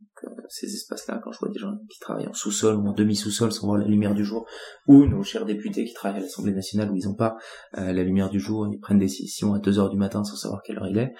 ces 0.49 0.67
espaces-là, 0.67 1.21
quand 1.23 1.31
je 1.31 1.39
vois 1.39 1.47
des 1.47 1.57
gens 1.57 1.71
qui 1.89 1.99
travaillent 1.99 2.27
en 2.27 2.33
sous-sol 2.33 2.75
ou 2.75 2.85
en 2.85 2.91
demi-sous-sol 2.91 3.53
sans 3.53 3.67
voir 3.67 3.79
la 3.79 3.87
lumière 3.87 4.13
du 4.13 4.25
jour, 4.25 4.45
ou 4.87 5.05
nos 5.05 5.23
chers 5.23 5.45
députés 5.45 5.85
qui 5.85 5.93
travaillent 5.93 6.19
à 6.19 6.23
l'Assemblée 6.23 6.51
nationale 6.51 6.91
où 6.91 6.97
ils 6.97 7.07
n'ont 7.07 7.15
pas 7.15 7.37
euh, 7.77 7.93
la 7.93 8.03
lumière 8.03 8.29
du 8.29 8.41
jour, 8.41 8.67
ils 8.69 8.77
prennent 8.77 8.99
des 8.99 9.05
décisions 9.05 9.53
à 9.53 9.59
2 9.59 9.79
heures 9.79 9.89
du 9.89 9.95
matin 9.95 10.21
sans 10.25 10.35
savoir 10.35 10.61
quelle 10.63 10.79
heure 10.79 10.87
il 10.87 10.97
est, 10.97 11.13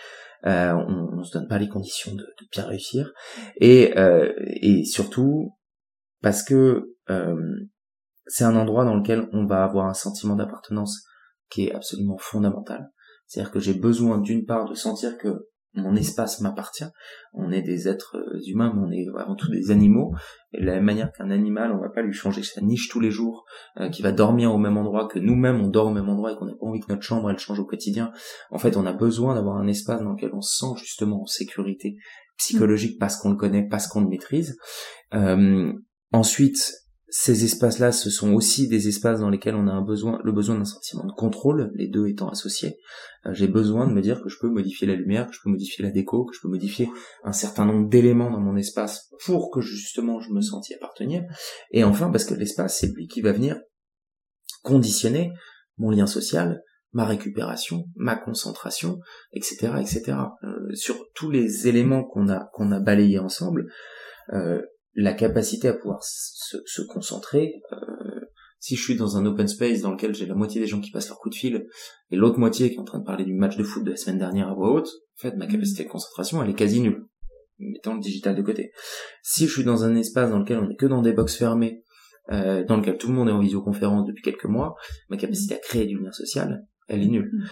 on, 0.43 1.15
ne 1.15 1.23
se 1.23 1.31
donne 1.31 1.47
pas 1.47 1.57
les 1.57 1.69
conditions 1.69 2.13
de, 2.13 2.25
bien 2.51 2.65
réussir. 2.65 3.13
Et, 3.61 3.93
et 4.61 4.83
surtout 4.83 5.53
parce 6.21 6.43
que 6.43 6.97
c'est 8.25 8.43
un 8.43 8.57
endroit 8.57 8.83
dans 8.83 8.95
lequel 8.95 9.29
on 9.31 9.45
va 9.45 9.63
avoir 9.63 9.85
un 9.85 9.93
sentiment 9.93 10.35
d'appartenance 10.35 11.05
qui 11.49 11.67
est 11.67 11.73
absolument 11.73 12.17
fondamental. 12.17 12.91
C'est-à-dire 13.31 13.51
que 13.53 13.61
j'ai 13.61 13.73
besoin 13.73 14.17
d'une 14.17 14.43
part 14.43 14.67
de 14.67 14.75
sentir 14.75 15.17
que 15.17 15.47
mon 15.73 15.95
espace 15.95 16.41
m'appartient. 16.41 16.83
On 17.31 17.49
est 17.49 17.61
des 17.61 17.87
êtres 17.87 18.17
euh, 18.17 18.41
humains, 18.45 18.73
mais 18.75 18.81
on 18.81 18.91
est 18.91 19.21
avant 19.21 19.35
tout 19.35 19.49
des 19.49 19.71
animaux. 19.71 20.13
Et 20.51 20.59
de 20.59 20.65
la 20.65 20.73
même 20.73 20.83
manière 20.83 21.13
qu'un 21.13 21.31
animal, 21.31 21.71
on 21.71 21.79
va 21.79 21.87
pas 21.87 22.01
lui 22.01 22.11
changer 22.11 22.43
sa 22.43 22.59
niche 22.59 22.89
tous 22.89 22.99
les 22.99 23.09
jours, 23.09 23.45
euh, 23.79 23.87
qui 23.87 24.01
va 24.01 24.11
dormir 24.11 24.53
au 24.53 24.57
même 24.57 24.75
endroit, 24.75 25.07
que 25.07 25.17
nous-mêmes 25.17 25.61
on 25.61 25.69
dort 25.69 25.87
au 25.87 25.93
même 25.93 26.09
endroit 26.09 26.33
et 26.33 26.35
qu'on 26.35 26.47
n'a 26.47 26.55
pas 26.55 26.65
envie 26.65 26.81
que 26.81 26.91
notre 26.91 27.03
chambre 27.03 27.31
elle 27.31 27.37
change 27.37 27.61
au 27.61 27.65
quotidien. 27.65 28.11
En 28.49 28.57
fait, 28.57 28.75
on 28.75 28.85
a 28.85 28.91
besoin 28.91 29.33
d'avoir 29.33 29.55
un 29.55 29.67
espace 29.67 30.01
dans 30.01 30.11
lequel 30.11 30.31
on 30.33 30.41
se 30.41 30.57
sent 30.57 30.73
justement 30.75 31.21
en 31.21 31.25
sécurité 31.25 31.95
psychologique 32.37 32.99
parce 32.99 33.15
qu'on 33.15 33.29
le 33.29 33.37
connaît, 33.37 33.65
parce 33.65 33.87
qu'on 33.87 34.01
le 34.01 34.09
maîtrise. 34.09 34.57
Euh, 35.13 35.71
ensuite, 36.11 36.80
ces 37.13 37.43
espaces-là, 37.43 37.91
ce 37.91 38.09
sont 38.09 38.33
aussi 38.33 38.69
des 38.69 38.87
espaces 38.87 39.19
dans 39.19 39.29
lesquels 39.29 39.55
on 39.55 39.67
a 39.67 39.71
un 39.71 39.81
besoin, 39.81 40.21
le 40.23 40.31
besoin 40.31 40.57
d'un 40.57 40.63
sentiment 40.63 41.05
de 41.05 41.11
contrôle, 41.11 41.69
les 41.75 41.89
deux 41.89 42.07
étant 42.07 42.29
associés. 42.29 42.77
Euh, 43.25 43.33
j'ai 43.33 43.49
besoin 43.49 43.85
de 43.85 43.91
me 43.91 44.01
dire 44.01 44.21
que 44.21 44.29
je 44.29 44.37
peux 44.39 44.49
modifier 44.49 44.87
la 44.87 44.95
lumière, 44.95 45.27
que 45.27 45.33
je 45.33 45.39
peux 45.43 45.49
modifier 45.49 45.83
la 45.83 45.91
déco, 45.91 46.23
que 46.23 46.33
je 46.33 46.39
peux 46.41 46.47
modifier 46.47 46.89
un 47.25 47.33
certain 47.33 47.65
nombre 47.65 47.89
d'éléments 47.89 48.31
dans 48.31 48.39
mon 48.39 48.55
espace 48.55 49.09
pour 49.25 49.51
que 49.51 49.59
justement 49.59 50.21
je 50.21 50.31
me 50.31 50.39
sente 50.39 50.69
y 50.69 50.73
appartenir. 50.73 51.23
Et 51.71 51.83
enfin, 51.83 52.09
parce 52.11 52.23
que 52.23 52.33
l'espace, 52.33 52.79
c'est 52.79 52.95
lui 52.95 53.09
qui 53.09 53.19
va 53.19 53.33
venir 53.33 53.59
conditionner 54.63 55.33
mon 55.77 55.89
lien 55.89 56.07
social, 56.07 56.61
ma 56.93 57.03
récupération, 57.03 57.89
ma 57.95 58.15
concentration, 58.15 58.99
etc., 59.33 59.73
etc. 59.81 60.17
Euh, 60.45 60.73
sur 60.75 60.97
tous 61.13 61.29
les 61.29 61.67
éléments 61.67 62.05
qu'on 62.05 62.29
a 62.29 62.49
qu'on 62.53 62.71
a 62.71 62.79
balayés 62.79 63.19
ensemble, 63.19 63.69
euh, 64.31 64.61
la 64.93 65.13
capacité 65.13 65.67
à 65.67 65.73
pouvoir 65.73 66.03
se, 66.03 66.81
concentrer. 66.89 67.61
Euh, 67.71 67.77
si 68.59 68.75
je 68.75 68.83
suis 68.83 68.95
dans 68.95 69.17
un 69.17 69.25
open 69.25 69.47
space 69.47 69.81
dans 69.81 69.91
lequel 69.91 70.13
j'ai 70.13 70.27
la 70.27 70.35
moitié 70.35 70.61
des 70.61 70.67
gens 70.67 70.79
qui 70.79 70.91
passent 70.91 71.09
leur 71.09 71.17
coup 71.17 71.29
de 71.29 71.35
fil 71.35 71.65
et 72.11 72.15
l'autre 72.15 72.37
moitié 72.37 72.69
qui 72.69 72.75
est 72.75 72.79
en 72.79 72.83
train 72.83 72.99
de 72.99 73.03
parler 73.03 73.25
du 73.25 73.33
match 73.33 73.57
de 73.57 73.63
foot 73.63 73.83
de 73.83 73.89
la 73.89 73.97
semaine 73.97 74.19
dernière 74.19 74.49
à 74.49 74.53
voix 74.53 74.71
haute, 74.71 74.89
en 75.17 75.21
fait, 75.21 75.35
ma 75.35 75.47
mm. 75.47 75.51
capacité 75.51 75.83
de 75.83 75.89
concentration, 75.89 76.43
elle 76.43 76.51
est 76.51 76.55
quasi 76.55 76.79
nulle, 76.79 77.07
mettant 77.57 77.95
le 77.95 77.99
digital 77.99 78.35
de 78.35 78.41
côté. 78.41 78.71
Si 79.23 79.47
je 79.47 79.51
suis 79.51 79.63
dans 79.63 79.83
un 79.83 79.95
espace 79.95 80.29
dans 80.29 80.39
lequel 80.39 80.59
on 80.59 80.69
est 80.69 80.75
que 80.75 80.85
dans 80.85 81.01
des 81.01 81.13
box 81.13 81.35
fermées, 81.35 81.83
euh, 82.31 82.63
dans 82.63 82.77
lequel 82.77 82.97
tout 82.97 83.07
le 83.07 83.13
monde 83.13 83.29
est 83.29 83.33
en 83.33 83.39
visioconférence 83.39 84.05
depuis 84.05 84.21
quelques 84.21 84.45
mois, 84.45 84.75
ma 85.09 85.17
capacité 85.17 85.55
à 85.55 85.57
créer 85.57 85.87
du 85.87 85.97
lien 85.97 86.11
social, 86.11 86.63
elle 86.87 87.01
est 87.01 87.07
nulle. 87.07 87.31
Mm. 87.33 87.43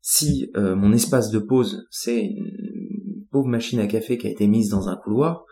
Si 0.00 0.50
euh, 0.56 0.74
mon 0.74 0.92
espace 0.92 1.30
de 1.30 1.38
pause, 1.38 1.86
c'est 1.90 2.22
une 2.22 3.26
pauvre 3.30 3.48
machine 3.48 3.80
à 3.80 3.86
café 3.86 4.16
qui 4.16 4.26
a 4.26 4.30
été 4.30 4.46
mise 4.46 4.70
dans 4.70 4.88
un 4.88 4.96
couloir, 4.96 5.44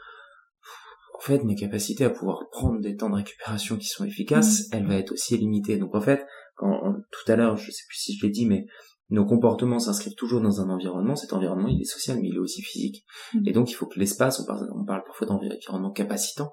fait, 1.25 1.45
mes 1.45 1.55
capacités 1.55 2.05
à 2.05 2.11
pouvoir 2.11 2.49
prendre 2.51 2.81
des 2.81 2.97
temps 2.97 3.11
de 3.11 3.17
récupération 3.17 3.77
qui 3.77 3.89
sont 3.89 4.05
efficaces, 4.05 4.69
elle 4.73 4.87
va 4.87 4.97
être 4.97 5.13
aussi 5.13 5.37
limitée. 5.37 5.79
Donc 5.79 5.95
en 5.95 6.01
fait, 6.01 6.25
quand 6.57 6.95
tout 7.11 7.33
à 7.33 7.37
l'heure, 7.37 7.57
je 7.57 7.71
sais 7.71 7.85
plus 7.89 7.99
si 7.99 8.17
je 8.17 8.27
l'ai 8.27 8.33
dit, 8.33 8.47
mais 8.47 8.67
nos 9.11 9.27
comportements 9.27 9.79
s'inscrivent 9.79 10.15
toujours 10.15 10.41
dans 10.41 10.61
un 10.61 10.71
environnement. 10.71 11.15
Cet 11.15 11.33
environnement, 11.33 11.69
il 11.69 11.81
est 11.81 11.85
social, 11.85 12.19
mais 12.21 12.29
il 12.29 12.37
est 12.37 12.41
aussi 12.41 12.63
physique. 12.63 13.05
Mm. 13.35 13.49
Et 13.49 13.53
donc, 13.53 13.71
il 13.71 13.75
faut 13.75 13.87
que 13.87 13.99
l'espace, 13.99 14.41
on 14.41 14.47
parle, 14.47 14.69
on 14.75 14.85
parle 14.85 15.03
parfois 15.05 15.27
d'environnement 15.27 15.91
capacitant, 15.91 16.53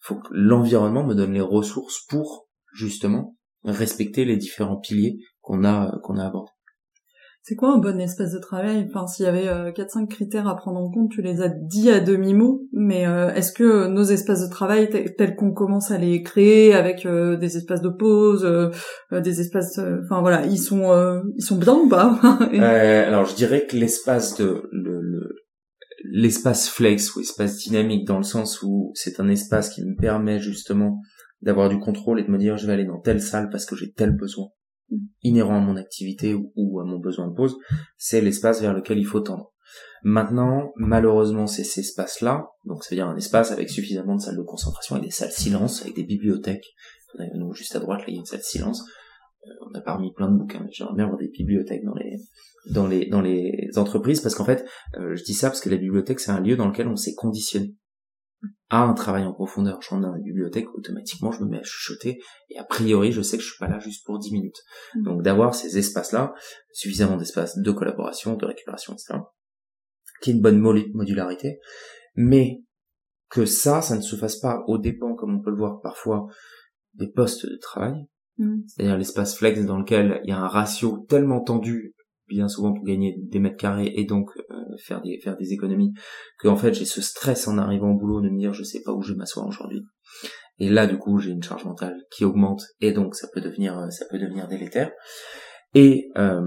il 0.00 0.06
faut 0.06 0.16
que 0.16 0.28
l'environnement 0.32 1.04
me 1.04 1.14
donne 1.14 1.32
les 1.32 1.40
ressources 1.40 2.04
pour, 2.08 2.48
justement, 2.74 3.36
respecter 3.64 4.24
les 4.24 4.36
différents 4.36 4.78
piliers 4.78 5.18
qu'on 5.40 5.64
a, 5.64 5.96
qu'on 6.02 6.18
a 6.18 6.26
abordés. 6.26 6.50
C'est 7.44 7.56
quoi 7.56 7.72
un 7.72 7.78
bon 7.78 8.00
espace 8.00 8.30
de 8.32 8.38
travail? 8.38 8.86
Enfin, 8.88 9.08
s'il 9.08 9.24
y 9.24 9.28
avait 9.28 9.48
euh, 9.48 9.72
quatre 9.72 9.98
4-5 9.98 10.06
critères 10.06 10.46
à 10.46 10.54
prendre 10.54 10.78
en 10.78 10.88
compte, 10.92 11.10
tu 11.10 11.22
les 11.22 11.42
as 11.42 11.48
dit 11.48 11.90
à 11.90 11.98
demi-mot, 11.98 12.68
mais 12.72 13.04
euh, 13.04 13.34
est-ce 13.34 13.52
que 13.52 13.88
nos 13.88 14.04
espaces 14.04 14.42
de 14.42 14.48
travail, 14.48 14.88
tels 15.18 15.34
qu'on 15.34 15.52
commence 15.52 15.90
à 15.90 15.98
les 15.98 16.22
créer 16.22 16.72
avec 16.72 17.04
euh, 17.04 17.36
des 17.36 17.56
espaces 17.56 17.82
de 17.82 17.88
pause, 17.88 18.48
des 19.10 19.40
espaces, 19.40 19.80
enfin 20.04 20.20
voilà, 20.20 20.46
ils 20.46 20.58
sont 20.58 21.20
ils 21.36 21.42
sont 21.42 21.58
bien 21.58 21.74
ou 21.74 21.88
pas? 21.88 22.16
Alors, 22.52 23.26
je 23.26 23.34
dirais 23.34 23.66
que 23.66 23.76
l'espace 23.76 24.36
de 24.36 24.68
le, 24.70 25.42
l'espace 26.04 26.68
flex 26.68 27.16
ou 27.16 27.20
espace 27.22 27.56
dynamique 27.56 28.06
dans 28.06 28.18
le 28.18 28.22
sens 28.22 28.62
où 28.62 28.92
c'est 28.94 29.18
un 29.18 29.28
espace 29.28 29.70
qui 29.70 29.82
me 29.82 29.96
permet 29.96 30.38
justement 30.38 31.00
d'avoir 31.40 31.68
du 31.68 31.80
contrôle 31.80 32.20
et 32.20 32.22
de 32.22 32.30
me 32.30 32.38
dire 32.38 32.56
je 32.56 32.68
vais 32.68 32.72
aller 32.72 32.84
dans 32.84 33.00
telle 33.00 33.20
salle 33.20 33.50
parce 33.50 33.66
que 33.66 33.74
j'ai 33.74 33.90
tel 33.90 34.12
besoin 34.12 34.46
inhérent 35.22 35.56
à 35.56 35.60
mon 35.60 35.76
activité 35.76 36.34
ou, 36.34 36.80
à 36.80 36.84
mon 36.84 36.98
besoin 36.98 37.28
de 37.28 37.34
pause, 37.34 37.56
c'est 37.96 38.20
l'espace 38.20 38.60
vers 38.60 38.74
lequel 38.74 38.98
il 38.98 39.06
faut 39.06 39.20
tendre. 39.20 39.52
Maintenant, 40.02 40.72
malheureusement, 40.76 41.46
c'est 41.46 41.64
ces 41.64 41.80
espaces-là, 41.80 42.46
donc 42.64 42.82
c'est-à-dire 42.82 43.06
un 43.06 43.16
espace 43.16 43.52
avec 43.52 43.70
suffisamment 43.70 44.16
de 44.16 44.20
salles 44.20 44.36
de 44.36 44.42
concentration 44.42 44.96
et 44.96 45.00
des 45.00 45.10
salles 45.10 45.30
silence, 45.30 45.82
avec 45.82 45.94
des 45.94 46.04
bibliothèques. 46.04 46.66
Donc 47.36 47.54
juste 47.54 47.76
à 47.76 47.78
droite, 47.78 48.00
là, 48.00 48.06
il 48.08 48.14
y 48.14 48.16
a 48.16 48.20
une 48.20 48.26
salle 48.26 48.42
silence. 48.42 48.82
Euh, 49.46 49.50
on 49.68 49.78
a 49.78 49.80
parmi 49.80 50.12
plein 50.12 50.30
de 50.30 50.36
bouquins, 50.36 50.60
mais 50.60 50.70
j'aimerais 50.72 50.94
bien 50.94 51.04
avoir 51.04 51.18
des 51.18 51.28
bibliothèques 51.28 51.84
dans 51.84 51.94
les 51.94 52.16
dans 52.70 52.86
les 52.86 53.06
dans 53.06 53.20
les 53.20 53.70
entreprises 53.76 54.20
parce 54.20 54.34
qu'en 54.34 54.44
fait, 54.44 54.64
euh, 54.98 55.14
je 55.14 55.24
dis 55.24 55.34
ça 55.34 55.48
parce 55.48 55.60
que 55.60 55.68
la 55.68 55.76
bibliothèque 55.76 56.20
c'est 56.20 56.30
un 56.30 56.40
lieu 56.40 56.56
dans 56.56 56.68
lequel 56.68 56.88
on 56.88 56.96
s'est 56.96 57.14
conditionné 57.14 57.74
à 58.70 58.82
un 58.82 58.94
travail 58.94 59.24
en 59.24 59.32
profondeur. 59.32 59.80
Je 59.82 59.90
rentre 59.90 60.02
dans 60.02 60.12
la 60.12 60.18
bibliothèque, 60.18 60.66
automatiquement, 60.74 61.30
je 61.30 61.44
me 61.44 61.48
mets 61.48 61.58
à 61.58 61.62
chuchoter, 61.62 62.20
et 62.50 62.58
a 62.58 62.64
priori, 62.64 63.12
je 63.12 63.22
sais 63.22 63.36
que 63.36 63.42
je 63.42 63.48
suis 63.48 63.58
pas 63.58 63.68
là 63.68 63.78
juste 63.78 64.04
pour 64.04 64.18
10 64.18 64.32
minutes. 64.32 64.62
Mm. 64.94 65.02
Donc, 65.02 65.22
d'avoir 65.22 65.54
ces 65.54 65.78
espaces-là, 65.78 66.34
suffisamment 66.72 67.16
d'espace 67.16 67.58
de 67.58 67.70
collaboration, 67.70 68.36
de 68.36 68.46
récupération, 68.46 68.94
etc., 68.94 69.20
qui 70.22 70.30
est 70.30 70.34
une 70.34 70.40
bonne 70.40 70.58
modularité, 70.58 71.58
mais 72.14 72.62
que 73.28 73.46
ça, 73.46 73.82
ça 73.82 73.96
ne 73.96 74.02
se 74.02 74.16
fasse 74.16 74.36
pas 74.36 74.62
au 74.66 74.78
dépens, 74.78 75.14
comme 75.14 75.36
on 75.36 75.42
peut 75.42 75.50
le 75.50 75.56
voir 75.56 75.80
parfois, 75.80 76.26
des 76.94 77.08
postes 77.08 77.46
de 77.46 77.56
travail, 77.56 78.06
mm. 78.38 78.62
c'est-à-dire 78.66 78.98
l'espace 78.98 79.36
flex 79.36 79.64
dans 79.64 79.78
lequel 79.78 80.20
il 80.24 80.30
y 80.30 80.32
a 80.32 80.38
un 80.38 80.48
ratio 80.48 81.04
tellement 81.08 81.40
tendu 81.40 81.94
bien 82.28 82.48
souvent 82.48 82.72
pour 82.72 82.84
gagner 82.84 83.16
des 83.18 83.38
mètres 83.38 83.56
carrés 83.56 83.92
et 83.94 84.04
donc 84.04 84.30
euh, 84.36 84.54
faire 84.78 85.02
des 85.02 85.18
faire 85.22 85.36
des 85.36 85.52
économies 85.52 85.92
que 86.38 86.48
en 86.48 86.56
fait 86.56 86.74
j'ai 86.74 86.84
ce 86.84 87.00
stress 87.00 87.48
en 87.48 87.58
arrivant 87.58 87.90
au 87.90 87.98
boulot 87.98 88.20
de 88.20 88.28
me 88.28 88.38
dire 88.38 88.52
je 88.52 88.62
sais 88.62 88.82
pas 88.84 88.92
où 88.92 89.02
je 89.02 89.12
vais 89.12 89.18
m'asseoir 89.18 89.46
aujourd'hui. 89.46 89.82
Et 90.58 90.68
là 90.68 90.86
du 90.86 90.98
coup 90.98 91.18
j'ai 91.18 91.30
une 91.30 91.42
charge 91.42 91.64
mentale 91.64 91.96
qui 92.10 92.24
augmente 92.24 92.62
et 92.80 92.92
donc 92.92 93.14
ça 93.14 93.28
peut 93.32 93.40
devenir 93.40 93.78
euh, 93.78 93.90
ça 93.90 94.06
peut 94.10 94.18
devenir 94.18 94.48
délétère. 94.48 94.92
Et 95.74 96.10
euh, 96.16 96.40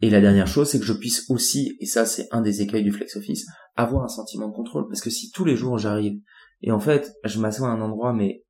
et 0.00 0.10
la 0.10 0.20
dernière 0.20 0.46
chose 0.46 0.68
c'est 0.68 0.78
que 0.78 0.86
je 0.86 0.92
puisse 0.92 1.28
aussi 1.30 1.76
et 1.80 1.86
ça 1.86 2.04
c'est 2.04 2.28
un 2.30 2.40
des 2.40 2.62
écueils 2.62 2.84
du 2.84 2.92
flex 2.92 3.16
office 3.16 3.46
avoir 3.76 4.04
un 4.04 4.08
sentiment 4.08 4.48
de 4.48 4.54
contrôle. 4.54 4.86
Parce 4.88 5.00
que 5.00 5.10
si 5.10 5.30
tous 5.30 5.44
les 5.44 5.56
jours 5.56 5.78
j'arrive 5.78 6.18
et 6.62 6.72
en 6.72 6.80
fait 6.80 7.12
je 7.24 7.38
m'assois 7.40 7.68
à 7.68 7.72
un 7.72 7.80
endroit 7.80 8.12
mais 8.12 8.44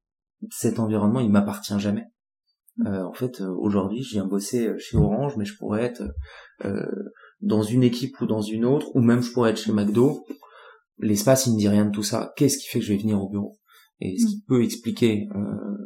cet 0.50 0.78
environnement 0.78 1.20
il 1.20 1.30
m'appartient 1.30 1.78
jamais 1.78 2.06
en 2.82 3.12
fait, 3.12 3.40
euh, 3.40 3.54
aujourd'hui, 3.58 4.02
je 4.02 4.14
viens 4.14 4.26
bosser 4.26 4.66
euh, 4.66 4.78
chez 4.78 4.96
Orange, 4.96 5.36
mais 5.36 5.44
je 5.44 5.56
pourrais 5.56 5.84
être 5.84 6.02
dans 7.40 7.62
une 7.62 7.82
équipe 7.82 8.20
ou 8.20 8.26
dans 8.26 8.40
une 8.40 8.64
autre, 8.64 8.94
ou 8.94 9.00
même 9.00 9.22
je 9.22 9.32
pourrais 9.32 9.50
être 9.50 9.58
chez 9.58 9.72
McDo. 9.72 10.24
L'espace, 10.98 11.46
il 11.46 11.54
me 11.54 11.58
dit 11.58 11.68
rien 11.68 11.86
de 11.86 11.90
tout 11.90 12.02
ça. 12.02 12.32
Qu'est-ce 12.36 12.58
qui 12.58 12.68
fait 12.68 12.78
que 12.78 12.84
je 12.84 12.92
vais 12.92 12.98
venir 12.98 13.22
au 13.22 13.28
bureau? 13.28 13.58
Et 14.00 14.18
ce 14.18 14.26
qui 14.26 14.36
mm. 14.38 14.44
peut 14.48 14.62
expliquer, 14.62 15.28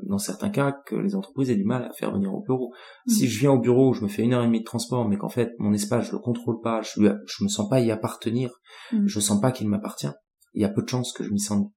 dans 0.05 0.19
certains 0.19 0.51
cas, 0.51 0.73
que 0.87 0.95
les 0.95 1.15
entreprises 1.15 1.51
aient 1.51 1.57
du 1.57 1.65
mal 1.65 1.85
à 1.85 1.93
faire 1.93 2.13
venir 2.13 2.33
au 2.33 2.43
bureau. 2.43 2.73
Mm. 3.07 3.11
Si 3.11 3.29
je 3.29 3.41
viens 3.41 3.53
au 3.53 3.59
bureau, 3.59 3.93
je 3.93 4.03
me 4.03 4.09
fais 4.09 4.23
une 4.23 4.35
heure 4.35 4.43
et 4.43 4.47
demie 4.47 4.61
de 4.61 4.65
transport, 4.65 5.09
mais 5.09 5.17
qu'en 5.17 5.29
fait, 5.29 5.53
mon 5.59 5.73
espace, 5.73 6.07
je 6.07 6.13
le 6.13 6.19
contrôle 6.19 6.61
pas, 6.61 6.81
je, 6.83 7.01
je 7.01 7.45
me 7.45 7.49
sens 7.49 7.69
pas 7.69 7.81
y 7.81 7.91
appartenir, 7.91 8.51
mm. 8.93 9.07
je 9.07 9.21
sens 9.21 9.41
pas 9.41 9.51
qu'il 9.51 9.69
m'appartient, 9.69 10.11
il 10.55 10.63
y 10.63 10.65
a 10.65 10.69
peu 10.69 10.83
de 10.83 10.89
chances 10.89 11.13
que 11.13 11.25
je 11.25 11.31
m'y 11.31 11.41
sente. 11.41 11.73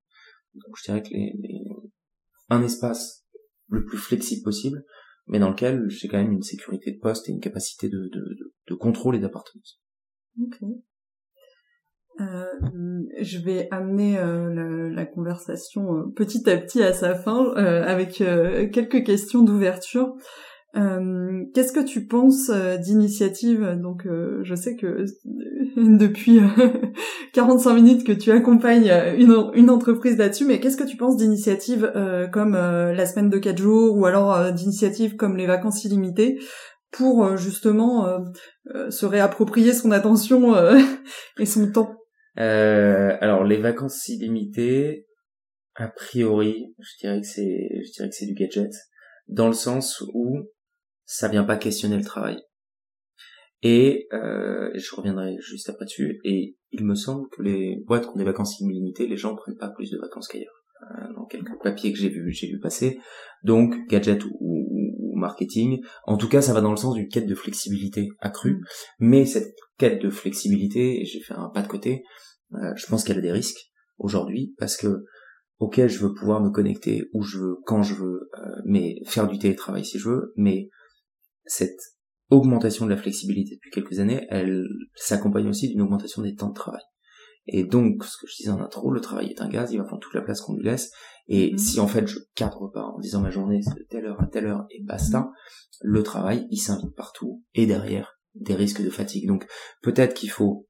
Donc, 0.54 0.76
je 0.78 0.84
dirais 0.84 1.02
que 1.02 1.10
les, 1.12 1.34
un 2.50 2.62
espace 2.62 3.26
le 3.68 3.86
plus 3.86 3.98
flexible 3.98 4.44
possible, 4.44 4.84
mais 5.32 5.40
dans 5.40 5.50
lequel 5.50 5.90
j'ai 5.90 6.08
quand 6.08 6.18
même 6.18 6.34
une 6.34 6.44
sécurité 6.44 6.92
de 6.92 7.00
poste 7.00 7.28
et 7.28 7.32
une 7.32 7.40
capacité 7.40 7.90
de, 7.90 8.10
de, 8.10 8.54
de, 8.68 8.76
contrôle 8.76 9.16
et 9.16 9.20
d'appartenance. 9.20 9.82
Ok. 10.40 10.60
Euh, 12.20 12.46
je 13.22 13.40
vais 13.40 13.68
amener 13.72 14.20
euh, 14.20 14.90
la, 14.90 15.06
conversation 15.06 15.96
euh, 15.96 16.04
petit 16.14 16.48
à 16.50 16.58
petit 16.58 16.84
à 16.84 16.94
sa 16.94 17.16
fin 17.16 17.54
euh, 17.56 17.84
avec 17.84 18.18
quelques 18.72 19.04
questions 19.06 19.44
d'ouverture. 19.44 20.14
Euh, 20.78 21.44
qu'est-ce 21.54 21.74
que 21.74 21.84
tu 21.84 22.06
penses 22.06 22.50
euh, 22.50 22.78
d'initiatives 22.78 23.78
Donc, 23.82 24.06
euh, 24.06 24.40
je 24.44 24.56
sais 24.56 24.78
que 24.78 25.04
depuis 25.76 26.40
45 27.34 27.74
minutes 27.74 28.06
que 28.06 28.14
tu 28.14 28.32
accompagnes 28.32 28.92
une, 29.18 29.52
une 29.54 29.70
entreprise 29.70 30.18
là-dessus, 30.18 30.46
mais 30.46 30.60
qu'est-ce 30.60 30.78
que 30.78 30.88
tu 30.88 30.96
penses 30.96 31.18
d'initiatives 31.18 31.92
comme 32.32 32.54
la 32.54 33.06
semaine 33.06 33.30
de 33.30 33.38
4 33.38 33.58
jours 33.58 33.98
ou 33.98 34.06
alors 34.06 34.52
d'initiatives 34.54 35.16
comme 35.16 35.38
les 35.38 35.48
vacances 35.48 35.84
illimitées 35.84 36.40
pour 36.92 37.38
justement 37.38 38.22
se 38.90 39.06
réapproprier 39.06 39.74
son 39.74 39.92
attention 39.92 40.56
et 41.40 41.46
son 41.46 41.72
temps? 41.72 41.96
Alors, 42.36 43.44
les 43.44 43.58
vacances 43.58 44.08
illimitées, 44.10 45.08
a 45.76 45.88
priori, 45.88 46.74
je 46.80 47.08
dirais 47.08 47.22
que 47.22 47.28
c'est, 47.28 47.70
je 47.86 47.92
dirais 47.94 48.10
que 48.10 48.16
c'est 48.16 48.26
du 48.26 48.34
gadget 48.34 48.72
dans 49.28 49.48
le 49.48 49.54
sens 49.54 50.04
où 50.14 50.38
ça 51.12 51.28
vient 51.28 51.44
pas 51.44 51.58
questionner 51.58 51.98
le 51.98 52.06
travail. 52.06 52.42
Et 53.64 54.08
euh, 54.14 54.72
je 54.76 54.96
reviendrai 54.96 55.36
juste 55.40 55.70
après 55.70 55.84
dessus. 55.84 56.22
Et 56.24 56.56
il 56.72 56.86
me 56.86 56.96
semble 56.96 57.28
que 57.30 57.42
les 57.42 57.84
boîtes 57.86 58.04
qui 58.04 58.10
ont 58.10 58.16
des 58.16 58.24
vacances 58.24 58.62
illimitées, 58.62 59.08
les 59.08 59.18
gens 59.18 59.36
prennent 59.36 59.58
pas 59.58 59.70
plus 59.70 59.92
de 59.92 59.98
vacances 59.98 60.30
qu'ailleurs. 60.30 60.64
Euh, 60.84 61.14
dans 61.14 61.26
quelques 61.26 61.62
papiers 61.62 61.92
que 61.92 62.00
j'ai 62.00 62.08
vu, 62.08 62.32
j'ai 62.32 62.48
vu 62.48 62.60
passer. 62.60 62.98
Donc 63.44 63.76
gadget 63.90 64.24
ou, 64.40 65.14
marketing. 65.16 65.82
En 66.06 66.18
tout 66.18 66.30
cas, 66.30 66.42
ça 66.42 66.54
va 66.54 66.62
dans 66.62 66.72
le 66.72 66.78
sens 66.78 66.96
d'une 66.96 67.10
quête 67.10 67.28
de 67.28 67.36
flexibilité 67.36 68.08
accrue. 68.20 68.64
Mais 68.98 69.26
cette 69.26 69.54
quête 69.78 70.02
de 70.02 70.10
flexibilité, 70.10 71.02
et 71.02 71.06
j'ai 71.06 71.20
fait 71.20 71.36
un 71.36 71.50
pas 71.50 71.62
de 71.62 71.68
côté, 71.68 72.04
euh, 72.54 72.74
je 72.76 72.88
pense 72.88 73.04
qu'elle 73.04 73.20
a 73.20 73.22
des 73.22 73.32
risques 73.32 73.70
aujourd'hui 74.00 74.56
parce 74.58 74.78
que 74.78 75.04
ok, 75.60 75.86
je 75.86 76.00
veux 76.00 76.14
pouvoir 76.14 76.42
me 76.42 76.50
connecter 76.50 77.04
où 77.14 77.22
je 77.22 77.38
veux, 77.38 77.58
quand 77.66 77.84
je 77.84 77.94
veux, 77.94 78.32
euh, 78.40 78.62
mais 78.66 78.96
faire 79.06 79.28
du 79.28 79.38
télétravail 79.38 79.86
si 79.86 80.00
je 80.00 80.10
veux, 80.10 80.34
mais 80.38 80.70
cette 81.52 81.98
augmentation 82.30 82.86
de 82.86 82.92
la 82.92 82.98
flexibilité 82.98 83.56
depuis 83.56 83.72
quelques 83.72 84.00
années, 84.00 84.26
elle 84.30 84.66
s'accompagne 84.96 85.50
aussi 85.50 85.68
d'une 85.68 85.82
augmentation 85.82 86.22
des 86.22 86.34
temps 86.34 86.48
de 86.48 86.54
travail. 86.54 86.82
Et 87.48 87.66
donc, 87.66 88.06
ce 88.06 88.16
que 88.18 88.28
je 88.32 88.38
disais 88.38 88.52
en 88.52 88.62
intro, 88.62 88.90
le 88.90 89.02
travail 89.02 89.28
est 89.32 89.42
un 89.42 89.50
gaz, 89.50 89.74
il 89.74 89.78
va 89.80 89.84
prendre 89.84 90.02
toute 90.02 90.14
la 90.14 90.22
place 90.22 90.40
qu'on 90.40 90.56
lui 90.56 90.64
laisse. 90.64 90.92
Et 91.28 91.52
mhm. 91.52 91.58
si 91.58 91.80
en 91.82 91.88
fait 91.88 92.08
je 92.08 92.20
cadre 92.36 92.72
pas 92.74 92.84
en 92.84 93.00
disant 93.00 93.22
ma 93.22 93.30
journée 93.30 93.62
c'est 93.62 93.76
de 93.76 93.86
telle 93.90 94.06
heure 94.06 94.22
à 94.22 94.28
telle 94.28 94.46
heure 94.46 94.66
et 94.70 94.82
basta, 94.84 95.30
le 95.82 96.04
travail 96.04 96.48
il 96.50 96.58
s'invite 96.58 96.96
partout 96.96 97.44
et 97.54 97.66
derrière 97.66 98.20
des 98.36 98.56
risques 98.56 98.82
de 98.82 98.90
fatigue. 98.90 99.28
Donc 99.28 99.46
peut-être 99.82 100.14
qu'il 100.14 100.32
faut, 100.32 100.70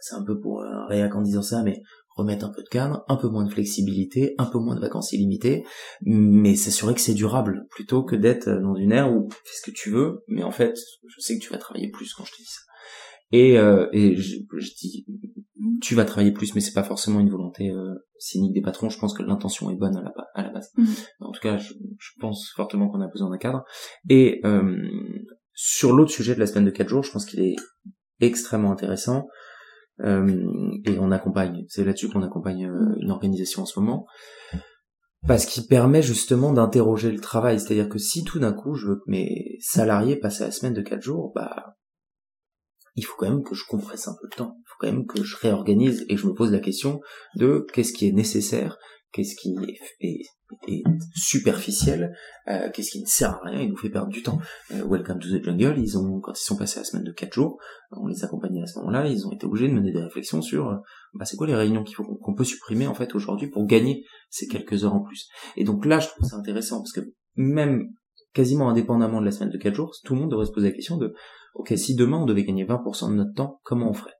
c'est 0.00 0.14
un 0.14 0.24
peu 0.24 0.40
pour 0.40 0.62
un 0.62 0.86
réac 0.86 1.14
en 1.14 1.20
disant 1.20 1.42
ça, 1.42 1.62
mais 1.62 1.82
remettre 2.14 2.46
un 2.46 2.50
peu 2.50 2.62
de 2.62 2.68
cadre, 2.68 3.04
un 3.08 3.16
peu 3.16 3.28
moins 3.28 3.44
de 3.44 3.50
flexibilité, 3.50 4.34
un 4.38 4.46
peu 4.46 4.58
moins 4.58 4.76
de 4.76 4.80
vacances 4.80 5.12
illimitées, 5.12 5.64
mais 6.02 6.54
s'assurer 6.54 6.94
que 6.94 7.00
c'est 7.00 7.14
durable, 7.14 7.66
plutôt 7.70 8.04
que 8.04 8.16
d'être 8.16 8.48
dans 8.48 8.74
une 8.76 8.92
ère 8.92 9.12
où 9.12 9.28
fais 9.30 9.56
ce 9.56 9.70
que 9.70 9.74
tu 9.74 9.90
veux, 9.90 10.24
mais 10.28 10.42
en 10.42 10.52
fait, 10.52 10.74
je 11.06 11.20
sais 11.20 11.38
que 11.38 11.42
tu 11.42 11.50
vas 11.50 11.58
travailler 11.58 11.90
plus 11.90 12.14
quand 12.14 12.24
je 12.24 12.32
te 12.32 12.38
dis 12.38 12.46
ça. 12.46 12.60
Et, 13.32 13.58
euh, 13.58 13.88
et 13.92 14.14
je, 14.14 14.36
dis, 14.78 15.06
tu 15.82 15.96
vas 15.96 16.04
travailler 16.04 16.32
plus, 16.32 16.54
mais 16.54 16.60
c'est 16.60 16.72
pas 16.72 16.84
forcément 16.84 17.18
une 17.18 17.30
volonté 17.30 17.70
euh, 17.70 17.94
cynique 18.16 18.54
des 18.54 18.60
patrons. 18.60 18.90
Je 18.90 18.98
pense 18.98 19.12
que 19.12 19.24
l'intention 19.24 19.70
est 19.70 19.76
bonne 19.76 19.96
à 19.96 20.02
la, 20.02 20.12
à 20.34 20.42
la 20.42 20.50
base. 20.50 20.70
Mhm. 20.76 20.86
En 21.20 21.32
tout 21.32 21.40
cas, 21.40 21.56
je, 21.56 21.72
je 21.98 22.10
pense 22.20 22.52
fortement 22.54 22.88
qu'on 22.88 23.00
a 23.00 23.08
besoin 23.08 23.30
d'un 23.30 23.38
cadre. 23.38 23.64
Et 24.08 24.40
euh, 24.44 24.76
sur 25.52 25.92
l'autre 25.92 26.12
sujet 26.12 26.34
de 26.34 26.40
la 26.40 26.46
semaine 26.46 26.64
de 26.64 26.70
4 26.70 26.88
jours, 26.88 27.02
je 27.02 27.10
pense 27.10 27.26
qu'il 27.26 27.40
est 27.40 27.56
extrêmement 28.20 28.70
intéressant. 28.70 29.26
Euh, 30.00 30.80
et 30.84 30.98
on 30.98 31.10
accompagne, 31.12 31.64
c'est 31.68 31.84
là-dessus 31.84 32.08
qu'on 32.08 32.22
accompagne 32.22 32.66
euh, 32.66 32.96
une 33.00 33.10
organisation 33.10 33.62
en 33.62 33.66
ce 33.66 33.78
moment, 33.78 34.06
parce 35.26 35.46
qu'il 35.46 35.66
permet 35.66 36.02
justement 36.02 36.52
d'interroger 36.52 37.12
le 37.12 37.20
travail. 37.20 37.60
C'est-à-dire 37.60 37.88
que 37.88 37.98
si 37.98 38.24
tout 38.24 38.38
d'un 38.38 38.52
coup 38.52 38.74
je 38.74 38.88
veux 38.88 38.96
que 38.96 39.10
mes 39.10 39.56
salariés 39.60 40.16
passent 40.16 40.40
à 40.40 40.46
la 40.46 40.50
semaine 40.50 40.74
de 40.74 40.82
4 40.82 41.00
jours, 41.00 41.32
bah 41.34 41.76
il 42.96 43.04
faut 43.04 43.14
quand 43.18 43.28
même 43.28 43.42
que 43.42 43.54
je 43.54 43.64
compresse 43.68 44.06
un 44.08 44.14
peu 44.20 44.26
le 44.30 44.36
temps. 44.36 44.56
Il 44.58 44.68
faut 44.68 44.76
quand 44.78 44.92
même 44.92 45.06
que 45.06 45.22
je 45.22 45.36
réorganise 45.36 46.04
et 46.08 46.16
je 46.16 46.26
me 46.26 46.34
pose 46.34 46.52
la 46.52 46.60
question 46.60 47.00
de 47.36 47.66
qu'est-ce 47.72 47.92
qui 47.92 48.08
est 48.08 48.12
nécessaire, 48.12 48.78
qu'est-ce 49.14 49.36
qui 49.36 49.54
est, 50.00 50.22
superficiel, 51.14 52.14
euh, 52.48 52.68
qu'est-ce 52.72 52.90
qui 52.90 53.00
ne 53.00 53.06
sert 53.06 53.30
à 53.30 53.40
rien 53.44 53.60
et 53.60 53.68
nous 53.68 53.76
fait 53.76 53.88
perdre 53.88 54.08
du 54.08 54.22
temps. 54.22 54.38
Euh, 54.72 54.84
Welcome 54.84 55.20
to 55.20 55.28
the 55.28 55.42
Jungle, 55.42 55.78
ils 55.78 55.96
ont, 55.96 56.20
quand 56.20 56.32
ils 56.32 56.44
sont 56.44 56.56
passés 56.56 56.78
à 56.78 56.82
la 56.82 56.84
semaine 56.84 57.04
de 57.04 57.12
4 57.12 57.32
jours, 57.32 57.58
on 57.92 58.06
les 58.06 58.24
accompagnait 58.24 58.62
à 58.62 58.66
ce 58.66 58.78
moment-là, 58.80 59.06
ils 59.06 59.26
ont 59.26 59.32
été 59.32 59.46
obligés 59.46 59.68
de 59.68 59.72
mener 59.72 59.92
des 59.92 60.02
réflexions 60.02 60.42
sur 60.42 60.68
euh, 60.68 60.76
bah, 61.14 61.24
c'est 61.24 61.36
quoi 61.36 61.46
les 61.46 61.54
réunions 61.54 61.84
qu'il 61.84 61.94
faut 61.94 62.04
qu'on 62.04 62.34
peut 62.34 62.44
supprimer 62.44 62.86
en 62.86 62.94
fait 62.94 63.14
aujourd'hui 63.14 63.48
pour 63.48 63.66
gagner 63.66 64.04
ces 64.30 64.48
quelques 64.48 64.84
heures 64.84 64.94
en 64.94 65.02
plus. 65.02 65.28
Et 65.56 65.64
donc 65.64 65.86
là, 65.86 66.00
je 66.00 66.08
trouve 66.08 66.28
ça 66.28 66.36
intéressant 66.36 66.78
parce 66.78 66.92
que 66.92 67.00
même 67.36 67.88
quasiment 68.32 68.68
indépendamment 68.68 69.20
de 69.20 69.26
la 69.26 69.30
semaine 69.30 69.50
de 69.50 69.58
4 69.58 69.74
jours, 69.74 69.92
tout 70.04 70.14
le 70.14 70.20
monde 70.20 70.30
devrait 70.30 70.46
se 70.46 70.52
poser 70.52 70.68
la 70.68 70.74
question 70.74 70.96
de 70.96 71.14
ok, 71.54 71.72
si 71.76 71.94
demain 71.94 72.18
on 72.18 72.26
devait 72.26 72.44
gagner 72.44 72.64
20% 72.64 73.10
de 73.10 73.14
notre 73.14 73.34
temps, 73.34 73.60
comment 73.62 73.88
on 73.90 73.94
ferait? 73.94 74.14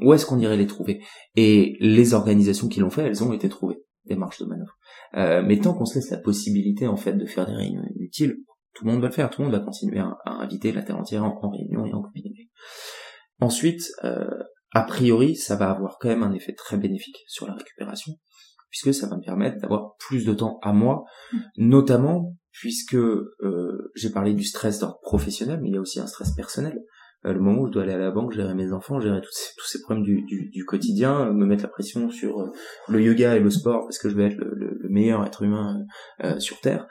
Où 0.00 0.14
est-ce 0.14 0.26
qu'on 0.26 0.38
irait 0.38 0.56
les 0.56 0.68
trouver? 0.68 1.02
Et 1.34 1.76
les 1.80 2.14
organisations 2.14 2.68
qui 2.68 2.78
l'ont 2.78 2.90
fait, 2.90 3.02
elles 3.02 3.24
ont 3.24 3.32
été 3.32 3.48
trouvées, 3.48 3.82
des 4.08 4.16
marches 4.16 4.40
de 4.40 4.46
manœuvre. 4.46 4.78
Euh, 5.14 5.42
mais 5.42 5.58
tant 5.58 5.74
qu'on 5.74 5.84
se 5.84 5.96
laisse 5.96 6.10
la 6.10 6.18
possibilité 6.18 6.86
en 6.86 6.96
fait 6.96 7.14
de 7.14 7.26
faire 7.26 7.46
des 7.46 7.54
réunions 7.54 7.84
inutiles, 7.94 8.36
tout 8.74 8.84
le 8.84 8.92
monde 8.92 9.00
va 9.00 9.08
le 9.08 9.12
faire, 9.12 9.30
tout 9.30 9.42
le 9.42 9.48
monde 9.48 9.56
va 9.56 9.64
continuer 9.64 9.98
à, 9.98 10.16
inviter 10.24 10.72
la 10.72 10.82
Terre 10.82 10.98
entière 10.98 11.24
en, 11.24 11.50
réunion 11.50 11.84
et 11.84 11.92
en 11.92 12.02
communauté. 12.02 12.50
Ensuite, 13.40 13.82
euh, 14.04 14.26
a 14.72 14.82
priori, 14.82 15.36
ça 15.36 15.56
va 15.56 15.70
avoir 15.70 15.98
quand 15.98 16.08
même 16.08 16.22
un 16.22 16.32
effet 16.32 16.54
très 16.54 16.76
bénéfique 16.76 17.24
sur 17.26 17.46
la 17.46 17.54
récupération, 17.54 18.12
puisque 18.70 18.92
ça 18.92 19.08
va 19.08 19.16
me 19.16 19.22
permettre 19.22 19.58
d'avoir 19.60 19.96
plus 19.98 20.24
de 20.24 20.34
temps 20.34 20.58
à 20.62 20.72
moi, 20.72 21.04
mmh. 21.32 21.38
notamment 21.56 22.34
puisque 22.58 22.96
euh, 22.96 23.92
j'ai 23.94 24.10
parlé 24.10 24.34
du 24.34 24.42
stress 24.42 24.80
d'ordre 24.80 24.98
professionnel, 25.00 25.60
mais 25.62 25.68
il 25.68 25.74
y 25.74 25.78
a 25.78 25.80
aussi 25.80 26.00
un 26.00 26.06
stress 26.06 26.32
personnel. 26.32 26.76
Euh, 27.26 27.32
le 27.32 27.40
moment 27.40 27.62
où 27.62 27.66
je 27.66 27.72
dois 27.72 27.82
aller 27.82 27.92
à 27.92 27.98
la 27.98 28.10
banque, 28.10 28.32
gérer 28.32 28.54
mes 28.54 28.72
enfants, 28.72 29.00
gérer 29.00 29.20
tous 29.20 29.66
ces, 29.66 29.82
problèmes 29.82 30.04
du, 30.04 30.22
du, 30.22 30.50
du, 30.50 30.64
quotidien, 30.64 31.32
me 31.32 31.46
mettre 31.46 31.64
la 31.64 31.68
pression 31.68 32.10
sur 32.10 32.40
euh, 32.40 32.52
le 32.88 33.02
yoga 33.02 33.36
et 33.36 33.40
le 33.40 33.50
sport 33.50 33.82
parce 33.82 33.98
que 33.98 34.08
je 34.08 34.14
vais 34.14 34.26
être 34.26 34.36
le, 34.36 34.54
le, 34.54 34.88
meilleur 34.88 35.24
être 35.26 35.42
humain 35.42 35.84
euh, 36.22 36.38
sur 36.38 36.60
Terre, 36.60 36.86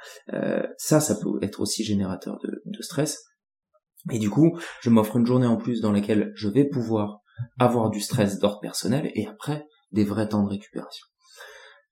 ça, 0.78 1.00
ça 1.00 1.16
peut 1.16 1.40
être 1.42 1.62
aussi 1.62 1.84
générateur 1.84 2.38
de, 2.44 2.62
de 2.66 2.82
stress. 2.82 3.24
Et 4.12 4.20
du 4.20 4.30
coup, 4.30 4.58
je 4.82 4.90
m'offre 4.90 5.16
une 5.16 5.26
journée 5.26 5.48
en 5.48 5.58
plus 5.58 5.82
dans 5.82 5.92
laquelle 5.92 6.32
je 6.36 6.48
vais 6.48 6.66
pouvoir 6.66 7.22
avoir 7.60 7.90
du 7.90 8.00
stress 8.00 8.40
d'ordre 8.40 8.60
personnel 8.60 9.12
et 9.16 9.28
après 9.28 9.66
des 9.92 10.04
vrais 10.04 10.30
temps 10.30 10.44
de 10.44 10.50
récupération. 10.50 11.06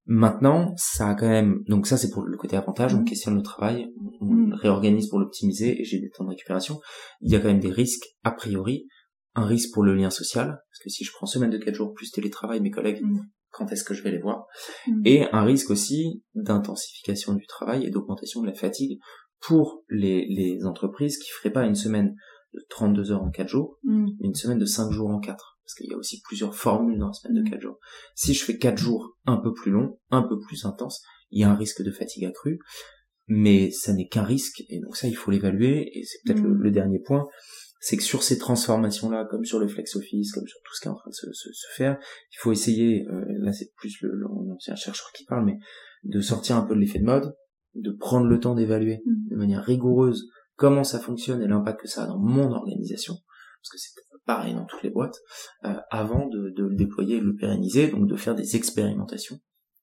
Maintenant, 0.07 0.73
ça 0.77 1.09
a 1.09 1.15
quand 1.15 1.27
même, 1.27 1.63
donc 1.67 1.87
ça 1.87 1.97
c'est 1.97 2.11
pour 2.11 2.23
le 2.23 2.37
côté 2.37 2.55
avantage, 2.55 2.93
on 2.93 3.01
mmh. 3.01 3.05
questionne 3.05 3.35
le 3.35 3.41
travail, 3.41 3.87
on 4.21 4.25
mmh. 4.25 4.53
réorganise 4.53 5.09
pour 5.09 5.19
l'optimiser 5.19 5.81
et 5.81 5.83
j'ai 5.83 5.99
des 5.99 6.11
temps 6.11 6.25
de 6.25 6.29
récupération. 6.29 6.79
Il 7.21 7.31
y 7.31 7.35
a 7.35 7.39
quand 7.39 7.47
même 7.47 7.59
des 7.59 7.71
risques, 7.71 8.05
a 8.23 8.31
priori, 8.31 8.87
un 9.33 9.45
risque 9.45 9.73
pour 9.73 9.83
le 9.83 9.95
lien 9.95 10.11
social, 10.11 10.47
parce 10.47 10.83
que 10.83 10.89
si 10.89 11.03
je 11.03 11.11
prends 11.11 11.25
semaine 11.25 11.49
de 11.49 11.57
4 11.57 11.73
jours 11.73 11.93
plus 11.93 12.11
télétravail, 12.11 12.61
mes 12.61 12.69
collègues, 12.69 13.01
mmh. 13.01 13.19
quand 13.49 13.71
est-ce 13.71 13.83
que 13.83 13.95
je 13.95 14.03
vais 14.03 14.11
les 14.11 14.21
voir? 14.21 14.45
Et 15.05 15.23
un 15.31 15.43
risque 15.43 15.71
aussi 15.71 16.23
d'intensification 16.35 17.33
du 17.33 17.47
travail 17.47 17.85
et 17.85 17.89
d'augmentation 17.89 18.41
de 18.41 18.47
la 18.47 18.53
fatigue 18.53 18.99
pour 19.41 19.83
les, 19.89 20.27
les 20.29 20.65
entreprises 20.65 21.17
qui 21.17 21.31
feraient 21.31 21.51
pas 21.51 21.65
une 21.65 21.75
semaine 21.75 22.13
de 22.53 22.59
32 22.69 23.11
heures 23.11 23.23
en 23.23 23.31
4 23.31 23.47
jours, 23.47 23.79
une 23.83 24.35
semaine 24.35 24.59
de 24.59 24.65
5 24.65 24.91
jours 24.91 25.09
en 25.09 25.19
4 25.19 25.54
parce 25.65 25.73
qu'il 25.75 25.89
y 25.89 25.93
a 25.93 25.97
aussi 25.97 26.21
plusieurs 26.21 26.55
formules 26.55 26.99
dans 26.99 27.07
la 27.07 27.13
semaine 27.13 27.43
de 27.43 27.49
4 27.49 27.57
mm. 27.57 27.61
jours. 27.61 27.79
Si 28.13 28.33
je 28.33 28.43
fais 28.43 28.57
4 28.57 28.77
jours 28.77 29.17
un 29.25 29.37
peu 29.37 29.51
plus 29.51 29.71
longs, 29.71 29.99
un 30.11 30.21
peu 30.21 30.39
plus 30.39 30.65
intenses, 30.65 31.03
il 31.31 31.41
y 31.41 31.43
a 31.43 31.49
un 31.49 31.55
risque 31.55 31.81
de 31.81 31.91
fatigue 31.91 32.25
accrue, 32.25 32.59
mais 33.27 33.71
ça 33.71 33.93
n'est 33.93 34.07
qu'un 34.07 34.23
risque, 34.23 34.61
et 34.69 34.79
donc 34.79 34.95
ça, 34.95 35.07
il 35.07 35.15
faut 35.15 35.31
l'évaluer, 35.31 35.89
et 35.97 36.03
c'est 36.03 36.19
peut-être 36.23 36.43
le, 36.43 36.69
mm. 36.69 36.71
dernier 36.71 36.99
point, 36.99 37.25
c'est 37.79 37.97
que 37.97 38.03
sur 38.03 38.21
ces 38.21 38.37
transformations-là, 38.37 39.25
comme 39.29 39.43
sur 39.43 39.59
le 39.59 39.67
flex 39.67 39.95
office, 39.95 40.31
comme 40.33 40.47
sur 40.47 40.59
tout 40.63 40.75
ce 40.75 40.81
qui 40.81 40.87
est 40.87 40.91
en 40.91 40.95
train 40.95 41.09
de 41.09 41.15
se, 41.15 41.33
se, 41.33 41.67
faire, 41.75 41.97
il 42.31 42.37
faut 42.37 42.51
essayer, 42.51 43.07
euh, 43.07 43.25
là 43.39 43.51
c'est 43.51 43.73
plus 43.75 43.99
le, 44.01 44.11
l'ancien 44.47 44.75
chercheur 44.75 45.11
qui 45.13 45.25
parle, 45.25 45.45
mais 45.45 45.57
de 46.03 46.21
sortir 46.21 46.57
un 46.57 46.61
peu 46.61 46.75
de 46.75 46.79
l'effet 46.79 46.99
de 46.99 47.05
mode, 47.05 47.35
de 47.73 47.91
prendre 47.91 48.27
le 48.27 48.39
temps 48.39 48.53
d'évaluer 48.53 49.01
mm. 49.03 49.29
de 49.31 49.35
manière 49.35 49.63
rigoureuse 49.63 50.27
comment 50.55 50.83
ça 50.83 50.99
fonctionne 50.99 51.41
et 51.41 51.47
l'impact 51.47 51.81
que 51.81 51.87
ça 51.87 52.03
a 52.03 52.07
dans 52.07 52.19
mon 52.19 52.51
organisation, 52.51 53.15
parce 53.61 53.69
que 53.71 53.77
c'est 53.77 53.93
pareil 54.25 54.53
dans 54.53 54.65
toutes 54.65 54.83
les 54.83 54.89
boîtes, 54.89 55.17
euh, 55.63 55.75
avant 55.89 56.27
de, 56.27 56.53
le 56.57 56.75
déployer 56.75 57.17
et 57.17 57.21
de 57.21 57.25
le 57.25 57.35
pérenniser, 57.35 57.87
donc 57.87 58.07
de 58.07 58.15
faire 58.15 58.35
des 58.35 58.55
expérimentations 58.55 59.37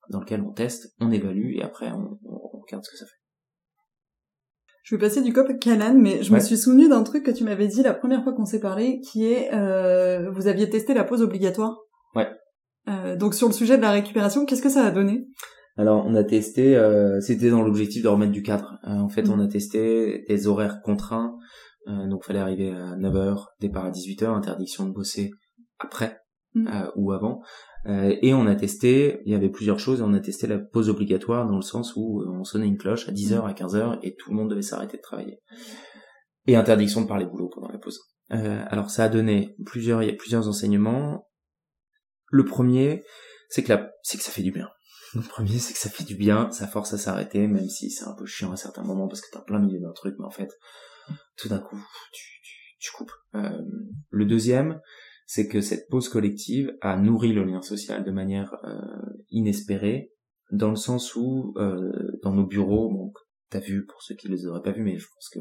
dans 0.09 0.19
lesquelles 0.19 0.41
on 0.41 0.51
teste, 0.51 0.93
on 0.99 1.11
évalue 1.11 1.55
et 1.55 1.63
après 1.63 1.89
on, 1.91 2.19
regarde 2.61 2.83
ce 2.83 2.91
que 2.91 2.97
ça 2.97 3.05
fait. 3.05 3.11
Je 4.83 4.95
vais 4.95 4.99
passer 4.99 5.21
du 5.21 5.31
cop 5.31 5.49
à 5.49 5.53
Canan, 5.53 5.97
mais 5.97 6.23
je 6.23 6.33
me 6.33 6.39
suis 6.39 6.57
souvenu 6.57 6.89
d'un 6.89 7.03
truc 7.03 7.25
que 7.25 7.31
tu 7.31 7.45
m'avais 7.45 7.67
dit 7.67 7.83
la 7.83 7.93
première 7.93 8.23
fois 8.23 8.33
qu'on 8.33 8.45
s'est 8.45 8.59
parlé, 8.59 8.99
qui 8.99 9.25
est 9.25 9.53
euh, 9.53 10.29
vous 10.31 10.47
aviez 10.47 10.69
testé 10.69 10.93
la 10.93 11.05
pause 11.05 11.21
obligatoire. 11.21 11.77
Ouais. 12.15 12.27
Euh, 12.89 13.15
donc 13.15 13.33
sur 13.33 13.47
le 13.47 13.53
sujet 13.53 13.77
de 13.77 13.81
la 13.81 13.91
récupération, 13.91 14.45
qu'est-ce 14.45 14.61
que 14.61 14.69
ça 14.69 14.85
a 14.85 14.91
donné? 14.91 15.25
Alors 15.77 16.05
on 16.05 16.15
a 16.15 16.23
testé, 16.25 16.77
c'était 17.21 17.49
dans 17.49 17.61
l'objectif 17.61 18.03
de 18.03 18.09
remettre 18.09 18.33
du 18.33 18.43
cadre. 18.43 18.77
en 18.83 19.09
fait, 19.09 19.23
mmh. 19.23 19.31
on 19.31 19.39
a 19.39 19.47
testé 19.47 20.25
des 20.27 20.47
horaires 20.47 20.81
contraints 20.83 21.37
euh, 21.87 22.07
donc 22.07 22.23
fallait 22.23 22.39
arriver 22.39 22.71
à 22.71 22.95
9h, 22.95 23.45
départ 23.59 23.85
à 23.85 23.91
18h, 23.91 24.25
interdiction 24.25 24.85
de 24.85 24.91
bosser 24.91 25.31
après 25.79 26.19
mm. 26.55 26.67
euh, 26.67 26.91
ou 26.95 27.11
avant. 27.11 27.41
Euh, 27.85 28.15
et 28.21 28.33
on 28.33 28.47
a 28.47 28.55
testé, 28.55 29.21
il 29.25 29.31
y 29.31 29.35
avait 29.35 29.49
plusieurs 29.49 29.79
choses, 29.79 30.01
on 30.01 30.13
a 30.13 30.19
testé 30.19 30.47
la 30.47 30.57
pause 30.57 30.89
obligatoire 30.89 31.45
dans 31.47 31.57
le 31.57 31.61
sens 31.61 31.93
où 31.95 32.21
euh, 32.21 32.29
on 32.29 32.43
sonnait 32.43 32.67
une 32.67 32.77
cloche 32.77 33.09
à 33.09 33.11
10h, 33.11 33.41
mm. 33.41 33.45
à 33.45 33.53
15h 33.53 33.99
et 34.03 34.15
tout 34.15 34.29
le 34.29 34.37
monde 34.37 34.49
devait 34.49 34.61
s'arrêter 34.61 34.97
de 34.97 35.01
travailler. 35.01 35.39
Et 36.47 36.55
interdiction 36.55 37.01
de 37.01 37.07
parler 37.07 37.25
boulot 37.25 37.49
pendant 37.53 37.69
la 37.69 37.77
pause. 37.77 37.99
alors 38.29 38.89
ça 38.89 39.05
a 39.05 39.09
donné 39.09 39.55
plusieurs, 39.65 40.03
il 40.03 40.09
y 40.09 40.11
a 40.11 40.15
plusieurs 40.15 40.47
enseignements. 40.47 41.27
Le 42.29 42.43
premier, 42.43 43.03
c'est 43.49 43.63
que 43.63 43.71
la, 43.71 43.91
c'est 44.01 44.17
que 44.17 44.23
ça 44.23 44.31
fait 44.31 44.41
du 44.41 44.51
bien. 44.51 44.67
Le 45.15 45.21
premier, 45.21 45.59
c'est 45.59 45.73
que 45.73 45.79
ça 45.79 45.89
fait 45.89 46.03
du 46.03 46.15
bien, 46.15 46.51
ça 46.51 46.67
force 46.67 46.93
à 46.93 46.97
s'arrêter, 46.97 47.47
même 47.47 47.69
si 47.69 47.91
c'est 47.91 48.05
un 48.05 48.15
peu 48.15 48.25
chiant 48.25 48.51
à 48.51 48.55
certains 48.55 48.83
moments 48.83 49.07
parce 49.07 49.21
que 49.21 49.29
t'es 49.31 49.37
en 49.37 49.43
plein 49.43 49.59
milieu 49.59 49.79
d'un 49.79 49.93
truc, 49.93 50.15
mais 50.17 50.25
en 50.25 50.31
fait, 50.31 50.49
tout 51.37 51.49
d'un 51.49 51.59
coup, 51.59 51.79
tu, 52.11 52.23
tu, 52.79 52.91
coupes. 52.91 53.11
Euh, 53.35 53.61
le 54.09 54.25
deuxième, 54.25 54.79
c'est 55.25 55.47
que 55.47 55.61
cette 55.61 55.87
pause 55.89 56.09
collective 56.09 56.71
a 56.81 56.97
nourri 56.97 57.33
le 57.33 57.43
lien 57.43 57.61
social 57.61 58.03
de 58.03 58.11
manière 58.11 58.53
euh, 58.65 58.79
inespérée, 59.29 60.11
dans 60.51 60.69
le 60.69 60.75
sens 60.75 61.15
où, 61.15 61.53
euh, 61.57 62.19
dans 62.21 62.33
nos 62.33 62.45
bureaux, 62.45 62.91
donc 62.91 63.15
t'as 63.49 63.59
vu, 63.59 63.85
pour 63.85 64.01
ceux 64.01 64.15
qui 64.15 64.27
les 64.27 64.45
auraient 64.45 64.61
pas 64.61 64.71
vus, 64.71 64.83
mais 64.83 64.97
je 64.97 65.07
pense 65.13 65.29
que 65.29 65.39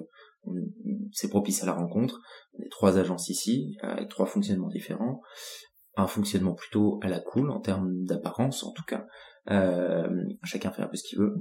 c'est 1.12 1.28
propice 1.28 1.62
à 1.62 1.66
la 1.66 1.72
rencontre, 1.72 2.20
on 2.54 2.62
est 2.62 2.70
trois 2.70 2.98
agences 2.98 3.28
ici, 3.28 3.76
avec 3.82 4.08
trois 4.08 4.26
fonctionnements 4.26 4.68
différents, 4.68 5.20
un 5.96 6.06
fonctionnement 6.06 6.54
plutôt 6.54 6.98
à 7.02 7.08
la 7.08 7.20
cool, 7.20 7.50
en 7.50 7.60
termes 7.60 8.04
d'apparence 8.04 8.64
en 8.64 8.72
tout 8.72 8.82
cas, 8.84 9.06
chacun 10.42 10.72
fait 10.72 10.82
un 10.82 10.88
peu 10.88 10.96
ce 10.96 11.04
qu'il 11.04 11.18
veut, 11.18 11.34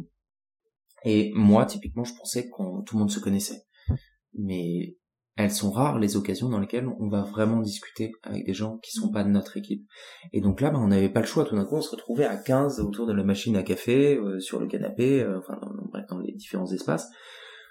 et 1.03 1.31
moi, 1.33 1.65
typiquement, 1.65 2.03
je 2.03 2.13
pensais 2.15 2.49
qu'on 2.49 2.81
tout 2.83 2.95
le 2.95 2.99
monde 2.99 3.11
se 3.11 3.19
connaissait 3.19 3.63
mais 4.37 4.95
elles 5.37 5.51
sont 5.51 5.71
rares 5.71 5.99
les 5.99 6.17
occasions 6.17 6.49
dans 6.49 6.59
lesquelles 6.59 6.87
on 6.99 7.07
va 7.07 7.23
vraiment 7.23 7.61
discuter 7.61 8.11
avec 8.23 8.45
des 8.45 8.53
gens 8.53 8.77
qui 8.79 8.91
sont 8.91 9.11
pas 9.11 9.23
de 9.23 9.29
notre 9.29 9.57
équipe. 9.57 9.87
Et 10.33 10.41
donc 10.41 10.61
là, 10.61 10.71
bah, 10.71 10.79
on 10.79 10.87
n'avait 10.87 11.09
pas 11.09 11.21
le 11.21 11.25
choix. 11.25 11.45
Tout 11.45 11.55
d'un 11.55 11.65
coup, 11.65 11.75
on 11.75 11.81
se 11.81 11.91
retrouvait 11.91 12.25
à 12.25 12.37
15 12.37 12.79
autour 12.81 13.07
de 13.07 13.13
la 13.13 13.23
machine 13.23 13.55
à 13.55 13.63
café, 13.63 14.17
euh, 14.17 14.39
sur 14.39 14.59
le 14.59 14.67
canapé, 14.67 15.21
euh, 15.21 15.39
enfin 15.39 15.59
dans, 16.09 16.19
les 16.19 16.33
différents 16.33 16.71
espaces, 16.71 17.09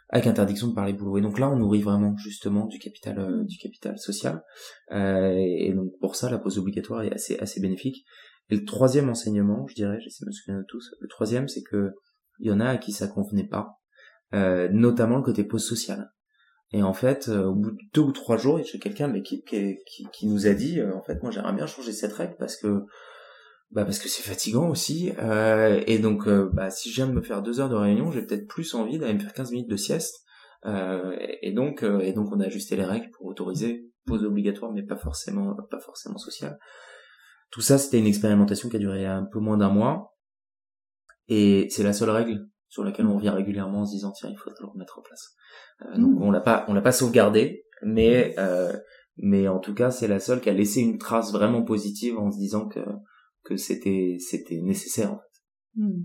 avec 0.09 0.27
interdiction 0.27 0.69
de 0.69 0.75
parler 0.75 0.95
boulot. 0.95 1.19
Et 1.19 1.21
donc 1.21 1.39
là, 1.39 1.51
on 1.51 1.57
nourrit 1.57 1.83
vraiment 1.83 2.17
justement 2.17 2.67
du 2.67 2.79
capital, 2.79 3.19
euh, 3.19 3.45
du 3.45 3.59
capital 3.59 3.99
social. 3.99 4.43
et 4.91 5.73
donc 5.75 5.93
pour 6.01 6.17
ça, 6.17 6.31
la 6.31 6.39
pause 6.39 6.59
obligatoire 6.59 7.03
est 7.03 7.13
assez, 7.13 7.39
assez 7.39 7.61
bénéfique. 7.61 8.05
Et 8.49 8.57
le 8.57 8.65
troisième 8.65 9.09
enseignement, 9.09 9.67
je 9.69 9.75
dirais, 9.75 9.99
j'essaie 10.01 10.25
de 10.25 10.29
me 10.29 10.33
souvenir 10.33 10.61
de 10.63 10.67
tous, 10.67 10.95
le 10.99 11.09
troisième, 11.09 11.47
c'est 11.47 11.63
que 11.63 11.93
il 12.41 12.49
y 12.49 12.51
en 12.51 12.59
a 12.59 12.71
à 12.71 12.79
qui 12.79 12.91
ça 12.91 13.07
convenait 13.07 13.47
pas, 13.47 13.77
notamment 14.33 15.19
le 15.19 15.23
côté 15.23 15.45
pause 15.45 15.65
sociale. 15.65 16.11
Et 16.73 16.83
en 16.83 16.93
fait, 16.93 17.29
euh, 17.29 17.47
au 17.47 17.55
bout 17.55 17.73
de 17.73 17.79
deux 17.93 18.01
ou 18.01 18.13
trois 18.13 18.37
jours, 18.37 18.59
a 18.59 18.79
quelqu'un 18.79 19.09
de 19.09 19.15
l'équipe 19.15 19.45
qui, 19.45 19.79
qui, 19.87 20.07
qui, 20.13 20.27
nous 20.27 20.47
a 20.47 20.55
dit, 20.55 20.79
euh, 20.79 20.95
en 20.95 21.03
fait, 21.03 21.21
moi 21.23 21.33
j'aimerais 21.33 21.53
bien 21.53 21.67
changer 21.67 21.93
cette 21.93 22.13
règle 22.13 22.37
parce 22.39 22.57
que 22.57 22.85
bah 23.73 23.85
parce 23.85 23.99
que 23.99 24.09
c'est 24.09 24.23
fatigant 24.23 24.69
aussi. 24.69 25.13
Euh, 25.19 25.83
et 25.87 25.99
donc, 25.99 26.27
euh, 26.27 26.49
bah, 26.53 26.71
si 26.71 26.93
de 26.95 27.05
me 27.07 27.23
faire 27.23 27.43
deux 27.43 27.61
heures 27.61 27.69
de 27.69 27.77
réunion, 27.77 28.11
j'ai 28.11 28.23
peut-être 28.23 28.47
plus 28.47 28.75
envie 28.75 28.99
d'aller 28.99 29.15
me 29.15 29.21
faire 29.21 29.33
15 29.33 29.53
minutes 29.53 29.71
de 29.71 29.77
sieste. 29.77 30.25
et 30.65 31.53
donc, 31.53 31.83
et 31.83 32.13
donc, 32.13 32.33
on 32.33 32.41
a 32.41 32.47
ajusté 32.47 32.77
les 32.77 32.85
règles 32.85 33.11
pour 33.11 33.27
autoriser 33.27 33.87
pause 34.07 34.25
obligatoire, 34.25 34.73
mais 34.73 34.83
pas 34.83 34.97
forcément, 34.97 35.57
pas 35.71 35.81
forcément 35.81 36.19
sociale. 36.19 36.59
Tout 37.51 37.61
ça, 37.61 37.79
c'était 37.79 37.99
une 37.99 38.07
expérimentation 38.07 38.69
qui 38.69 38.77
a 38.77 38.79
duré 38.79 39.07
un 39.07 39.25
peu 39.25 39.41
moins 39.41 39.57
d'un 39.57 39.71
mois. 39.71 40.17
Et 41.29 41.69
c'est 41.71 41.85
la 41.85 41.93
seule 41.93 42.11
règle 42.11 42.50
sur 42.71 42.85
laquelle 42.85 43.07
on 43.07 43.17
revient 43.17 43.31
régulièrement 43.31 43.81
en 43.81 43.87
se 43.87 43.93
disant 43.93 44.13
tiens, 44.13 44.31
il 44.31 44.39
faut 44.39 44.49
le 44.49 44.67
remettre 44.67 44.99
en 44.99 45.03
place. 45.03 45.35
Euh, 45.83 45.99
donc 45.99 46.15
mmh. 46.15 46.23
on 46.23 46.31
l'a 46.31 46.41
pas, 46.41 46.65
on 46.69 46.73
l'a 46.73 46.81
pas 46.81 46.93
sauvegardé, 46.93 47.67
mais 47.83 48.35
euh, 48.39 48.73
mais 49.19 49.49
en 49.49 49.59
tout 49.59 49.75
cas 49.75 49.91
c'est 49.91 50.09
la 50.09 50.21
seule 50.21 50.41
qui 50.41 50.49
a 50.49 50.55
laissé 50.55 50.81
une 50.81 50.97
trace 50.97 51.33
vraiment 51.33 51.63
positive 51.63 52.17
en 52.19 52.31
se 52.31 52.39
disant 52.39 52.69
que 52.69 52.81
que 53.45 53.57
c'était 53.57 54.17
c'était 54.19 54.61
nécessaire 54.63 55.13
en 55.13 55.19
fait. 55.19 55.83
Mmh. 55.83 56.05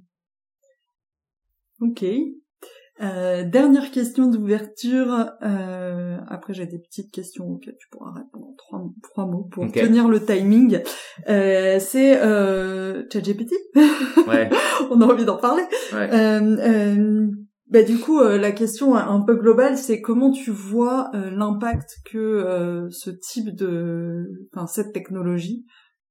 Ok. 1.81 2.05
Euh, 3.01 3.43
dernière 3.43 3.91
question 3.91 4.27
d'ouverture. 4.27 5.31
Euh, 5.43 6.17
après, 6.27 6.53
j'ai 6.53 6.65
des 6.65 6.79
petites 6.79 7.11
questions 7.11 7.45
auxquelles 7.45 7.75
tu 7.77 7.89
pourras 7.89 8.11
répondre 8.13 8.47
en 8.47 8.53
trois, 8.57 8.83
trois 9.03 9.25
mots 9.25 9.47
pour 9.51 9.69
tenir 9.71 10.07
le 10.07 10.23
timing. 10.23 10.81
Euh, 11.27 11.77
c'est 11.79 12.21
euh, 12.21 13.03
ChatGPT. 13.11 13.53
Ouais. 14.27 14.49
On 14.91 15.01
a 15.01 15.05
envie 15.05 15.25
d'en 15.25 15.37
parler. 15.37 15.63
Ouais. 15.91 16.09
Euh, 16.13 16.57
euh, 16.59 17.27
bah, 17.69 17.83
du 17.83 17.97
coup, 17.97 18.21
la 18.21 18.51
question 18.51 18.95
un 18.95 19.21
peu 19.21 19.35
globale, 19.35 19.77
c'est 19.77 19.99
comment 19.99 20.31
tu 20.31 20.51
vois 20.51 21.11
l'impact 21.13 21.97
que 22.05 22.87
ce 22.91 23.09
type 23.09 23.53
de, 23.55 24.47
enfin 24.53 24.67
cette 24.67 24.93
technologie 24.93 25.65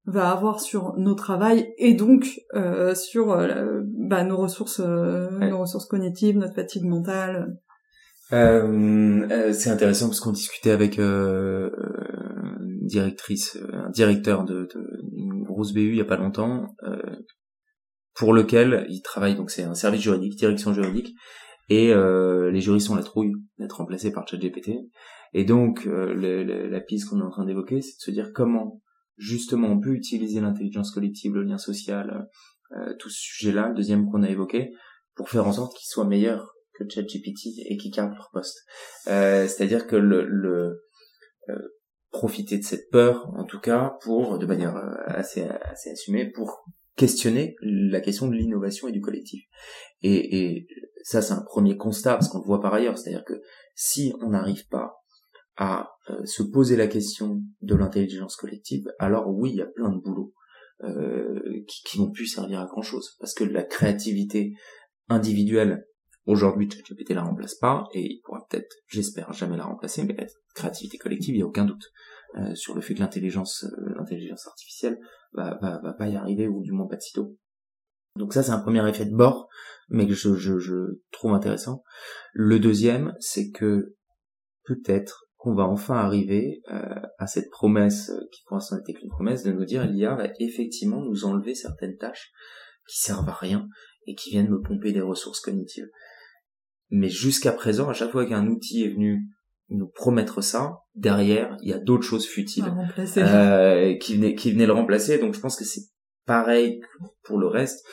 va 0.06 0.30
avoir 0.30 0.60
sur 0.60 0.94
nos 0.96 1.14
travails 1.14 1.72
et 1.78 1.94
donc 1.94 2.40
euh, 2.54 2.94
sur 2.94 3.32
euh, 3.32 3.80
bah, 3.84 4.24
nos 4.24 4.36
ressources 4.36 4.80
euh, 4.80 5.30
nos 5.30 5.60
ressources 5.60 5.86
cognitives 5.86 6.36
notre 6.36 6.54
fatigue 6.54 6.84
mentale. 6.84 7.56
Euh, 8.32 9.52
c'est 9.52 9.70
intéressant 9.70 10.06
parce 10.06 10.20
qu'on 10.20 10.32
discutait 10.32 10.70
avec 10.70 10.98
une 10.98 11.70
directrice 12.82 13.58
un 13.72 13.90
directeur 13.90 14.44
de, 14.44 14.68
de 14.74 15.44
grosse 15.44 15.72
BU 15.72 15.90
il 15.90 15.96
y 15.96 16.00
a 16.00 16.06
pas 16.06 16.16
longtemps 16.16 16.74
pour 18.14 18.32
lequel 18.32 18.86
il 18.88 19.02
travaille 19.02 19.36
donc 19.36 19.50
c'est 19.50 19.64
un 19.64 19.74
service 19.74 20.00
juridique 20.00 20.36
direction 20.36 20.72
juridique 20.72 21.14
et 21.68 21.94
les 21.94 22.60
juristes 22.60 22.90
ont 22.90 22.94
la 22.94 23.02
trouille 23.02 23.32
d'être 23.58 23.76
remplacés 23.76 24.10
par 24.10 24.26
ChatGPT. 24.26 24.72
Et 25.34 25.44
donc 25.44 25.86
la 25.86 26.80
piste 26.80 27.08
qu'on 27.08 27.20
est 27.20 27.24
en 27.24 27.30
train 27.30 27.44
d'évoquer 27.44 27.82
c'est 27.82 27.96
de 27.96 28.02
se 28.02 28.10
dire 28.10 28.30
comment 28.34 28.80
justement 29.16 29.68
on 29.68 29.80
peut 29.80 29.94
utiliser 29.94 30.40
l'intelligence 30.40 30.90
collective, 30.90 31.34
le 31.34 31.42
lien 31.42 31.58
social, 31.58 32.28
euh, 32.76 32.94
tout 32.98 33.08
ce 33.08 33.20
sujet-là, 33.20 33.68
le 33.68 33.74
deuxième 33.74 34.10
qu'on 34.10 34.22
a 34.22 34.30
évoqué, 34.30 34.72
pour 35.14 35.28
faire 35.28 35.46
en 35.46 35.52
sorte 35.52 35.76
qu'ils 35.76 35.88
soient 35.88 36.06
meilleurs 36.06 36.54
que 36.74 36.84
ChatGPT 36.88 37.60
et 37.68 37.76
qu'ils 37.76 37.92
gardent 37.92 38.14
leur 38.14 38.30
poste. 38.32 38.58
Euh, 39.06 39.46
C'est-à-dire 39.46 39.86
que 39.86 39.96
le, 39.96 40.26
le 40.26 40.82
euh, 41.48 41.54
profiter 42.10 42.58
de 42.58 42.64
cette 42.64 42.90
peur, 42.90 43.30
en 43.36 43.44
tout 43.44 43.60
cas, 43.60 43.96
pour 44.02 44.38
de 44.38 44.46
manière 44.46 44.76
euh, 44.76 44.94
assez 45.06 45.42
assez 45.42 45.90
assumée, 45.90 46.30
pour 46.30 46.64
questionner 46.96 47.54
la 47.62 48.00
question 48.00 48.28
de 48.28 48.34
l'innovation 48.34 48.88
et 48.88 48.92
du 48.92 49.00
collectif. 49.00 49.44
Et, 50.02 50.38
et 50.38 50.66
ça, 51.02 51.22
c'est 51.22 51.34
un 51.34 51.42
premier 51.42 51.76
constat, 51.76 52.14
parce 52.14 52.28
qu'on 52.28 52.38
le 52.38 52.46
voit 52.46 52.60
par 52.60 52.74
ailleurs, 52.74 52.98
c'est-à-dire 52.98 53.24
que 53.24 53.40
si 53.74 54.12
on 54.20 54.30
n'arrive 54.30 54.66
pas 54.68 55.03
à 55.56 55.90
euh, 56.10 56.24
se 56.24 56.42
poser 56.42 56.76
la 56.76 56.86
question 56.86 57.42
de 57.62 57.74
l'intelligence 57.74 58.36
collective, 58.36 58.86
alors 58.98 59.28
oui, 59.28 59.50
il 59.50 59.56
y 59.56 59.62
a 59.62 59.66
plein 59.66 59.90
de 59.90 60.00
boulots 60.00 60.34
euh, 60.82 61.40
qui, 61.68 61.82
qui 61.84 61.98
vont 61.98 62.10
plus 62.10 62.26
servir 62.26 62.60
à 62.60 62.66
grand 62.66 62.82
chose, 62.82 63.16
parce 63.20 63.34
que 63.34 63.44
la 63.44 63.62
créativité 63.62 64.54
individuelle 65.08 65.86
aujourd'hui 66.26 66.70
ChatGPT 66.70 67.10
la 67.10 67.22
remplace 67.22 67.54
pas 67.54 67.84
et 67.92 68.00
il 68.00 68.20
pourra 68.22 68.46
peut-être, 68.48 68.74
j'espère, 68.88 69.32
jamais 69.32 69.56
la 69.56 69.64
remplacer, 69.64 70.04
mais 70.04 70.14
la 70.14 70.26
créativité 70.54 70.98
collective, 70.98 71.34
il 71.34 71.38
n'y 71.38 71.42
a 71.42 71.46
aucun 71.46 71.66
doute 71.66 71.84
euh, 72.36 72.54
sur 72.54 72.74
le 72.74 72.80
fait 72.80 72.94
que 72.94 73.00
l'intelligence, 73.00 73.64
euh, 73.64 73.94
l'intelligence 73.96 74.46
artificielle 74.46 74.98
va, 75.34 75.58
va, 75.60 75.80
va 75.82 75.92
pas 75.92 76.08
y 76.08 76.16
arriver 76.16 76.48
ou 76.48 76.62
du 76.62 76.72
moins 76.72 76.86
pas 76.86 76.96
de 76.96 77.02
sitôt. 77.02 77.36
Donc 78.16 78.32
ça 78.32 78.42
c'est 78.42 78.52
un 78.52 78.60
premier 78.60 78.88
effet 78.88 79.04
de 79.04 79.14
bord, 79.14 79.48
mais 79.88 80.06
que 80.06 80.14
je, 80.14 80.34
je, 80.34 80.58
je 80.58 81.00
trouve 81.10 81.34
intéressant. 81.34 81.82
Le 82.32 82.58
deuxième, 82.58 83.14
c'est 83.20 83.50
que 83.50 83.96
peut-être 84.64 85.23
qu'on 85.44 85.54
va 85.54 85.64
enfin 85.64 85.96
arriver 85.96 86.62
euh, 86.72 87.00
à 87.18 87.26
cette 87.26 87.50
promesse 87.50 88.08
euh, 88.08 88.20
qui 88.32 88.42
pour 88.46 88.56
l'instant 88.56 88.76
n'était 88.76 88.94
qu'une 88.94 89.10
promesse 89.10 89.42
de 89.42 89.52
nous 89.52 89.66
dire 89.66 89.86
l'IA 89.86 90.14
va 90.14 90.28
effectivement 90.40 91.02
nous 91.02 91.26
enlever 91.26 91.54
certaines 91.54 91.98
tâches 91.98 92.32
qui 92.88 92.98
servent 92.98 93.28
à 93.28 93.34
rien 93.34 93.68
et 94.06 94.14
qui 94.14 94.30
viennent 94.30 94.48
me 94.48 94.62
pomper 94.62 94.92
des 94.92 95.02
ressources 95.02 95.40
cognitives. 95.40 95.88
Mais 96.88 97.10
jusqu'à 97.10 97.52
présent, 97.52 97.90
à 97.90 97.92
chaque 97.92 98.10
fois 98.10 98.24
qu'un 98.24 98.46
outil 98.46 98.84
est 98.84 98.94
venu 98.94 99.20
nous 99.68 99.88
promettre 99.88 100.42
ça, 100.42 100.78
derrière, 100.94 101.58
il 101.62 101.68
y 101.68 101.74
a 101.74 101.78
d'autres 101.78 102.04
choses 102.04 102.26
futiles 102.26 102.72
euh, 103.18 103.96
qui, 103.98 104.16
venaient, 104.16 104.34
qui 104.34 104.50
venaient 104.50 104.66
le 104.66 104.72
remplacer. 104.72 105.18
Donc 105.18 105.34
je 105.34 105.40
pense 105.40 105.56
que 105.56 105.64
c'est 105.64 105.82
pareil 106.24 106.80
pour 107.22 107.38
le 107.38 107.48
reste. 107.48 107.84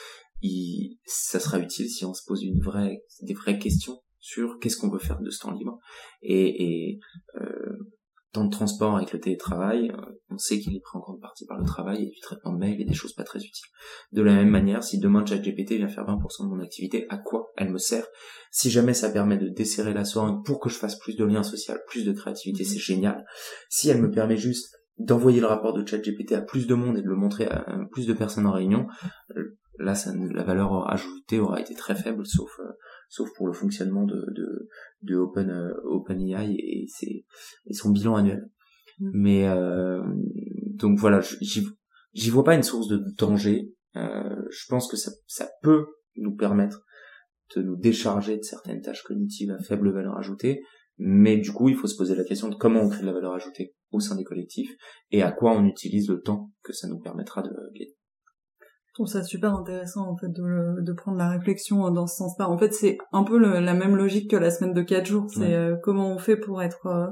Il, 0.41 0.99
ça 1.05 1.41
sera 1.41 1.59
utile 1.59 1.89
si 1.89 2.05
on 2.05 2.13
se 2.13 2.23
pose 2.25 2.43
une 2.43 2.61
vraie, 2.61 3.03
des 3.23 3.33
vraies 3.33 3.59
questions 3.59 3.99
sur 4.21 4.59
qu'est-ce 4.59 4.77
qu'on 4.77 4.89
veut 4.89 4.99
faire 4.99 5.19
de 5.19 5.29
ce 5.29 5.39
temps 5.39 5.51
libre. 5.51 5.79
Et, 6.21 6.63
et 6.63 6.99
euh, 7.35 7.77
temps 8.31 8.45
de 8.45 8.49
transport 8.49 8.95
avec 8.95 9.11
le 9.11 9.19
télétravail, 9.19 9.89
euh, 9.89 10.19
on 10.29 10.37
sait 10.37 10.59
qu'il 10.59 10.75
est 10.75 10.79
pris 10.79 10.97
en 10.97 11.01
grande 11.01 11.19
partie 11.19 11.45
par 11.45 11.59
le 11.59 11.65
travail 11.65 12.03
et 12.03 12.09
du 12.09 12.19
traitement 12.21 12.53
de 12.53 12.59
mail 12.59 12.79
et 12.79 12.85
des 12.85 12.93
choses 12.93 13.13
pas 13.13 13.23
très 13.23 13.39
utiles. 13.39 13.67
De 14.11 14.21
la 14.21 14.33
même 14.33 14.49
manière, 14.49 14.83
si 14.83 14.99
demain 14.99 15.25
ChatGPT 15.25 15.73
vient 15.73 15.89
faire 15.89 16.05
20% 16.05 16.45
de 16.45 16.49
mon 16.49 16.61
activité, 16.61 17.05
à 17.09 17.17
quoi 17.17 17.51
elle 17.57 17.71
me 17.71 17.77
sert? 17.77 18.05
Si 18.51 18.69
jamais 18.69 18.93
ça 18.93 19.09
permet 19.09 19.37
de 19.37 19.49
desserrer 19.49 19.93
la 19.93 20.05
soirée 20.05 20.33
pour 20.45 20.59
que 20.59 20.69
je 20.69 20.75
fasse 20.75 20.97
plus 20.97 21.15
de 21.15 21.25
liens 21.25 21.43
sociaux, 21.43 21.75
plus 21.87 22.05
de 22.05 22.13
créativité, 22.13 22.63
c'est 22.63 22.79
génial. 22.79 23.25
Si 23.69 23.89
elle 23.89 24.01
me 24.01 24.11
permet 24.11 24.37
juste 24.37 24.77
d'envoyer 24.97 25.41
le 25.41 25.47
rapport 25.47 25.73
de 25.73 25.85
ChatGPT 25.85 26.33
à 26.33 26.41
plus 26.41 26.67
de 26.67 26.75
monde 26.75 26.97
et 26.97 27.01
de 27.01 27.07
le 27.07 27.15
montrer 27.15 27.45
à 27.45 27.65
plus 27.91 28.07
de 28.07 28.13
personnes 28.13 28.45
en 28.45 28.51
réunion, 28.51 28.87
euh, 29.35 29.57
là, 29.81 29.95
ça, 29.95 30.13
la 30.15 30.43
valeur 30.43 30.89
ajoutée 30.91 31.39
aura 31.39 31.59
été 31.59 31.73
très 31.73 31.95
faible, 31.95 32.25
sauf 32.25 32.59
euh, 32.59 32.71
sauf 33.11 33.29
pour 33.35 33.45
le 33.45 33.53
fonctionnement 33.53 34.05
de, 34.05 34.25
de, 34.33 34.69
de 35.03 35.15
Open, 35.17 35.49
euh, 35.49 35.73
OpenAI 35.83 36.55
et, 36.57 36.85
ses, 36.87 37.25
et 37.65 37.73
son 37.73 37.91
bilan 37.91 38.15
annuel. 38.15 38.49
Mm. 38.99 39.11
Mais 39.13 39.47
euh, 39.47 40.01
donc 40.73 40.97
voilà, 40.97 41.19
j'y, 41.41 41.67
j'y 42.13 42.29
vois 42.29 42.45
pas 42.45 42.55
une 42.55 42.63
source 42.63 42.87
de 42.87 43.03
danger. 43.17 43.73
Euh, 43.97 44.35
je 44.49 44.65
pense 44.69 44.89
que 44.89 44.95
ça, 44.95 45.11
ça 45.27 45.49
peut 45.61 45.85
nous 46.15 46.35
permettre 46.35 46.85
de 47.55 47.61
nous 47.61 47.75
décharger 47.75 48.37
de 48.37 48.43
certaines 48.43 48.81
tâches 48.81 49.03
cognitives 49.03 49.51
à 49.51 49.61
faible 49.61 49.91
valeur 49.91 50.17
ajoutée, 50.17 50.61
mais 50.97 51.35
du 51.37 51.51
coup, 51.51 51.67
il 51.67 51.75
faut 51.75 51.87
se 51.87 51.97
poser 51.97 52.15
la 52.15 52.23
question 52.23 52.47
de 52.47 52.55
comment 52.55 52.81
on 52.81 52.89
crée 52.89 53.01
de 53.01 53.07
la 53.07 53.13
valeur 53.13 53.33
ajoutée 53.33 53.75
au 53.91 53.99
sein 53.99 54.15
des 54.15 54.23
collectifs 54.23 54.73
et 55.11 55.21
à 55.21 55.33
quoi 55.33 55.51
on 55.51 55.65
utilise 55.65 56.09
le 56.09 56.21
temps 56.21 56.49
que 56.63 56.71
ça 56.71 56.87
nous 56.87 56.99
permettra 56.99 57.41
de 57.41 57.49
gagner. 57.73 57.93
Je 58.91 58.95
trouve 58.95 59.07
ça 59.07 59.23
super 59.23 59.55
intéressant 59.55 60.05
en 60.05 60.17
fait 60.17 60.27
de, 60.27 60.81
de 60.81 60.91
prendre 60.91 61.17
la 61.17 61.29
réflexion 61.29 61.89
dans 61.91 62.07
ce 62.07 62.17
sens-là. 62.17 62.49
En 62.49 62.57
fait, 62.57 62.73
c'est 62.73 62.97
un 63.13 63.23
peu 63.23 63.37
la 63.37 63.73
même 63.73 63.95
logique 63.95 64.29
que 64.29 64.35
la 64.35 64.51
semaine 64.51 64.73
de 64.73 64.81
quatre 64.81 65.05
jours. 65.05 65.27
C'est 65.33 65.55
euh, 65.55 65.77
comment 65.81 66.13
on 66.13 66.17
fait 66.17 66.35
pour 66.35 66.61
être, 66.61 66.87
euh, 66.87 67.07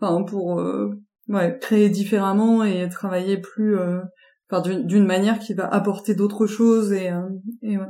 enfin 0.00 0.24
pour 0.24 0.58
euh, 0.58 0.88
ouais, 1.28 1.58
créer 1.60 1.90
différemment 1.90 2.64
et 2.64 2.88
travailler 2.88 3.36
plus, 3.36 3.78
enfin 4.50 4.62
d'une 4.62 5.04
manière 5.04 5.38
qui 5.38 5.52
va 5.52 5.66
apporter 5.66 6.14
d'autres 6.14 6.46
choses 6.46 6.94
et, 6.94 7.12
et 7.60 7.76
ouais. 7.76 7.84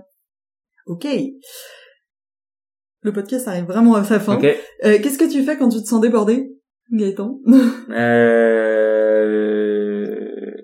Ok. 0.86 1.07
Le 3.03 3.12
podcast 3.12 3.47
arrive 3.47 3.66
vraiment 3.66 3.95
à 3.95 4.03
sa 4.03 4.18
fin. 4.18 4.36
Qu'est-ce 4.39 5.16
que 5.16 5.30
tu 5.30 5.45
fais 5.45 5.57
quand 5.57 5.68
tu 5.68 5.78
te 5.80 5.86
sens 5.86 6.01
débordé, 6.01 6.51
Gaëtan? 6.91 7.39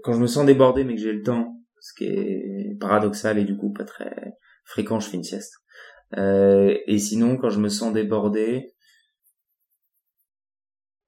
Quand 0.03 0.13
je 0.13 0.19
me 0.19 0.27
sens 0.27 0.45
débordé 0.45 0.83
mais 0.83 0.97
que 0.97 1.01
j'ai 1.01 1.13
le 1.13 1.23
temps 1.23 1.54
ce 1.85 1.93
qui 1.93 2.05
est 2.05 2.79
paradoxal 2.81 3.39
et 3.39 3.45
du 3.45 3.59
coup 3.59 3.71
pas 3.71 3.85
très 3.85 4.39
fréquent, 4.65 5.01
je 5.01 5.11
fais 5.11 5.19
une 5.19 5.23
sieste. 5.23 5.59
Euh, 6.17 6.75
et 6.87 6.99
sinon, 6.99 7.37
quand 7.37 7.51
je 7.51 7.61
me 7.61 7.69
sens 7.69 7.93
débordé, 7.93 8.75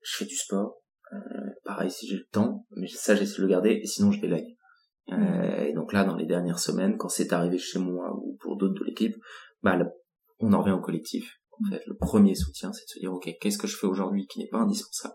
je 0.02 0.16
fais 0.18 0.26
du 0.26 0.36
sport. 0.36 0.82
Euh, 1.14 1.18
pareil 1.64 1.90
si 1.90 2.06
j'ai 2.06 2.16
le 2.16 2.26
temps, 2.30 2.66
mais 2.72 2.88
ça 2.88 3.14
j'essaie 3.14 3.38
de 3.38 3.42
le 3.42 3.48
garder, 3.48 3.70
et 3.70 3.86
sinon 3.86 4.12
je 4.12 4.20
délègue. 4.20 4.58
Euh, 5.12 5.64
et 5.64 5.72
donc 5.72 5.94
là, 5.94 6.04
dans 6.04 6.16
les 6.16 6.26
dernières 6.26 6.58
semaines, 6.58 6.98
quand 6.98 7.08
c'est 7.08 7.32
arrivé 7.32 7.56
chez 7.56 7.78
moi 7.78 8.12
ou 8.14 8.36
pour 8.40 8.58
d'autres 8.58 8.78
de 8.78 8.84
l'équipe, 8.84 9.16
bah, 9.62 9.78
on 10.40 10.52
en 10.52 10.60
revient 10.60 10.74
au 10.74 10.80
collectif. 10.80 11.40
En 11.52 11.70
fait, 11.70 11.80
le 11.86 11.96
premier 11.96 12.34
soutien, 12.34 12.70
c'est 12.74 12.84
de 12.84 12.90
se 12.90 12.98
dire, 12.98 13.14
ok, 13.14 13.30
qu'est-ce 13.40 13.56
que 13.56 13.66
je 13.66 13.78
fais 13.78 13.86
aujourd'hui 13.86 14.26
qui 14.26 14.40
n'est 14.40 14.48
pas 14.48 14.58
indispensable 14.58 15.14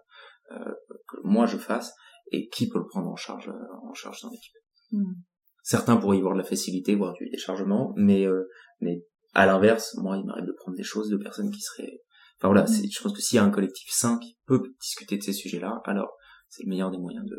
euh, 0.54 0.74
que 1.08 1.18
moi 1.24 1.46
je 1.46 1.58
fasse, 1.58 1.94
et 2.32 2.50
qui 2.50 2.68
peut 2.68 2.80
le 2.80 2.88
prendre 2.88 3.10
en 3.10 3.16
charge 3.16 3.50
euh, 3.50 3.88
en 3.88 3.94
charge 3.94 4.22
dans 4.24 4.32
l'équipe. 4.32 4.56
Mmh. 4.92 5.14
Certains 5.62 5.98
pourraient 5.98 6.18
y 6.18 6.22
voir 6.22 6.34
de 6.34 6.40
la 6.40 6.46
facilité, 6.46 6.96
voir 6.96 7.14
du 7.14 7.30
déchargement, 7.30 7.94
mais 7.96 8.26
euh, 8.26 8.50
mais 8.80 9.04
à 9.34 9.46
l'inverse, 9.46 9.96
moi, 9.98 10.18
il 10.18 10.26
m'arrive 10.26 10.46
de 10.46 10.52
prendre 10.54 10.76
des 10.76 10.84
choses 10.84 11.10
de 11.10 11.18
personnes 11.18 11.52
qui 11.52 11.62
seraient. 11.62 12.02
Enfin 12.38 12.48
voilà, 12.48 12.64
mm. 12.64 12.90
je 12.92 13.02
pense 13.02 13.14
que 13.14 13.22
s'il 13.22 13.36
y 13.36 13.40
a 13.40 13.44
un 13.44 13.52
collectif 13.52 13.90
sain 13.92 14.18
qui 14.18 14.38
peut 14.46 14.62
discuter 14.82 15.18
de 15.18 15.24
ces 15.24 15.34
sujets-là, 15.34 15.82
alors 15.86 16.12
c'est 16.50 16.64
le 16.64 16.70
meilleur 16.70 16.92
des 16.92 16.98
moyens 16.98 17.26
de, 17.26 17.38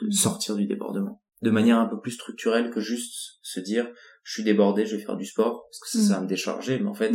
de 0.00 0.06
mm. 0.06 0.12
sortir 0.12 0.54
du 0.54 0.66
débordement, 0.66 1.22
de 1.42 1.50
manière 1.50 1.78
un 1.78 1.86
peu 1.86 2.00
plus 2.00 2.12
structurelle 2.12 2.70
que 2.70 2.80
juste 2.80 3.40
se 3.42 3.60
dire 3.60 3.90
je 4.22 4.34
suis 4.34 4.44
débordé, 4.44 4.86
je 4.86 4.96
vais 4.96 5.02
faire 5.02 5.16
du 5.16 5.26
sport 5.26 5.66
parce 5.68 5.80
que 5.80 5.98
ça, 5.98 6.06
ça 6.06 6.14
va 6.14 6.20
mm. 6.20 6.24
me 6.24 6.28
décharger, 6.28 6.78
mais 6.78 6.88
en 6.88 6.94
fait 6.94 7.12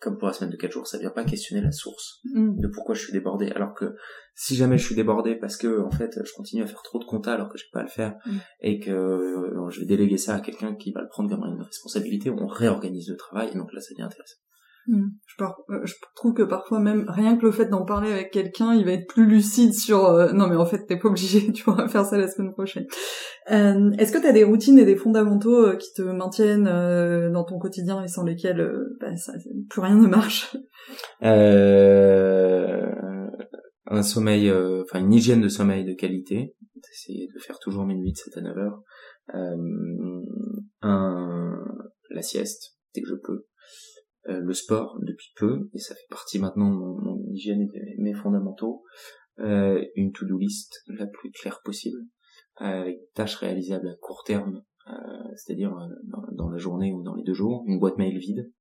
comme 0.00 0.16
pour 0.16 0.28
la 0.28 0.34
semaine 0.34 0.50
de 0.50 0.56
4 0.56 0.72
jours, 0.72 0.86
ça 0.86 0.98
vient 0.98 1.10
pas 1.10 1.24
questionner 1.24 1.60
la 1.60 1.72
source 1.72 2.20
de 2.24 2.68
pourquoi 2.68 2.94
je 2.94 3.02
suis 3.02 3.12
débordé. 3.12 3.50
Alors 3.50 3.74
que 3.74 3.94
si 4.34 4.56
jamais 4.56 4.78
je 4.78 4.86
suis 4.86 4.94
débordé 4.94 5.36
parce 5.36 5.56
que 5.56 5.80
en 5.80 5.90
fait 5.90 6.18
je 6.24 6.32
continue 6.32 6.62
à 6.62 6.66
faire 6.66 6.82
trop 6.82 6.98
de 6.98 7.04
compta 7.04 7.34
alors 7.34 7.50
que 7.50 7.58
je 7.58 7.64
peux 7.64 7.78
pas 7.78 7.82
le 7.82 7.90
faire 7.90 8.16
mm. 8.24 8.36
et 8.60 8.80
que 8.80 8.90
euh, 8.90 9.68
je 9.68 9.80
vais 9.80 9.86
déléguer 9.86 10.16
ça 10.16 10.34
à 10.36 10.40
quelqu'un 10.40 10.74
qui 10.74 10.92
va 10.92 11.02
le 11.02 11.08
prendre 11.08 11.28
comme 11.28 11.44
une 11.44 11.62
responsabilité, 11.62 12.30
on 12.30 12.46
réorganise 12.46 13.10
le 13.10 13.16
travail 13.16 13.50
et 13.52 13.58
donc 13.58 13.72
là 13.72 13.80
ça 13.80 13.92
devient 13.92 14.04
intéressant. 14.04 14.36
Hmm. 14.86 15.08
Euh, 15.40 15.80
je, 15.84 15.94
trouve 16.16 16.32
que 16.34 16.42
parfois 16.42 16.80
même 16.80 17.04
rien 17.08 17.36
que 17.36 17.44
le 17.44 17.52
fait 17.52 17.66
d'en 17.66 17.84
parler 17.84 18.10
avec 18.12 18.30
quelqu'un, 18.30 18.74
il 18.74 18.84
va 18.84 18.92
être 18.92 19.06
plus 19.06 19.26
lucide 19.26 19.74
sur 19.74 20.06
euh, 20.06 20.32
non 20.32 20.48
mais 20.48 20.56
en 20.56 20.64
fait 20.64 20.86
t'es 20.86 20.96
pas 20.98 21.08
obligé, 21.08 21.52
tu 21.54 21.64
pourras 21.64 21.86
faire 21.88 22.04
ça 22.04 22.16
la 22.16 22.28
semaine 22.28 22.52
prochaine. 22.52 22.86
Euh, 23.50 23.90
Est-ce 23.98 24.12
que 24.12 24.18
t'as 24.18 24.32
des 24.32 24.44
routines 24.44 24.78
et 24.78 24.84
des 24.84 24.96
fondamentaux 24.96 25.66
euh, 25.66 25.76
qui 25.76 25.92
te 25.94 26.02
maintiennent 26.02 26.64
dans 27.32 27.44
ton 27.44 27.58
quotidien 27.58 28.02
et 28.02 28.08
sans 28.08 28.24
lesquels 28.24 28.66
bah, 29.00 29.14
ça, 29.16 29.32
plus 29.68 29.80
rien 29.80 29.96
ne 29.96 30.08
marche? 30.08 30.56
Un 33.92 34.02
sommeil, 34.02 34.50
enfin 34.82 35.00
une 35.00 35.12
hygiène 35.12 35.40
de 35.40 35.48
sommeil 35.48 35.84
de 35.84 35.94
qualité, 35.94 36.54
essayer 36.92 37.28
de 37.34 37.40
faire 37.40 37.58
toujours 37.58 37.86
de 37.86 38.14
7 38.14 38.38
à 38.38 38.40
9 38.40 38.56
heures. 38.56 38.82
un 40.82 41.58
la 42.10 42.22
sieste 42.22 42.76
dès 42.94 43.02
que 43.02 43.08
je 43.08 43.14
peux 43.14 43.46
euh, 44.30 44.40
le 44.40 44.52
sport 44.52 44.98
depuis 45.02 45.32
peu, 45.36 45.68
et 45.72 45.78
ça 45.78 45.94
fait 45.94 46.06
partie 46.08 46.38
maintenant 46.38 46.70
de 46.70 46.76
mon, 46.76 47.22
hygiène 47.32 47.62
et 47.62 47.66
de 47.66 48.02
mes 48.02 48.14
fondamentaux, 48.14 48.82
euh, 49.40 49.84
une 49.96 50.12
to-do 50.12 50.38
list 50.38 50.82
la 50.86 51.06
plus 51.06 51.30
claire 51.30 51.60
possible, 51.64 51.98
avec 52.56 52.98
des 52.98 53.08
tâches 53.14 53.36
réalisables 53.36 53.88
à 53.88 53.94
court 54.00 54.22
terme, 54.24 54.62
euh, 54.88 54.92
c'est-à-dire 55.36 55.74
dans, 56.32 56.50
la 56.50 56.58
journée 56.58 56.92
ou 56.92 57.02
dans 57.02 57.14
les 57.14 57.24
deux 57.24 57.34
jours, 57.34 57.64
une 57.66 57.78
boîte 57.78 57.98
mail 57.98 58.18
vide. 58.18 58.52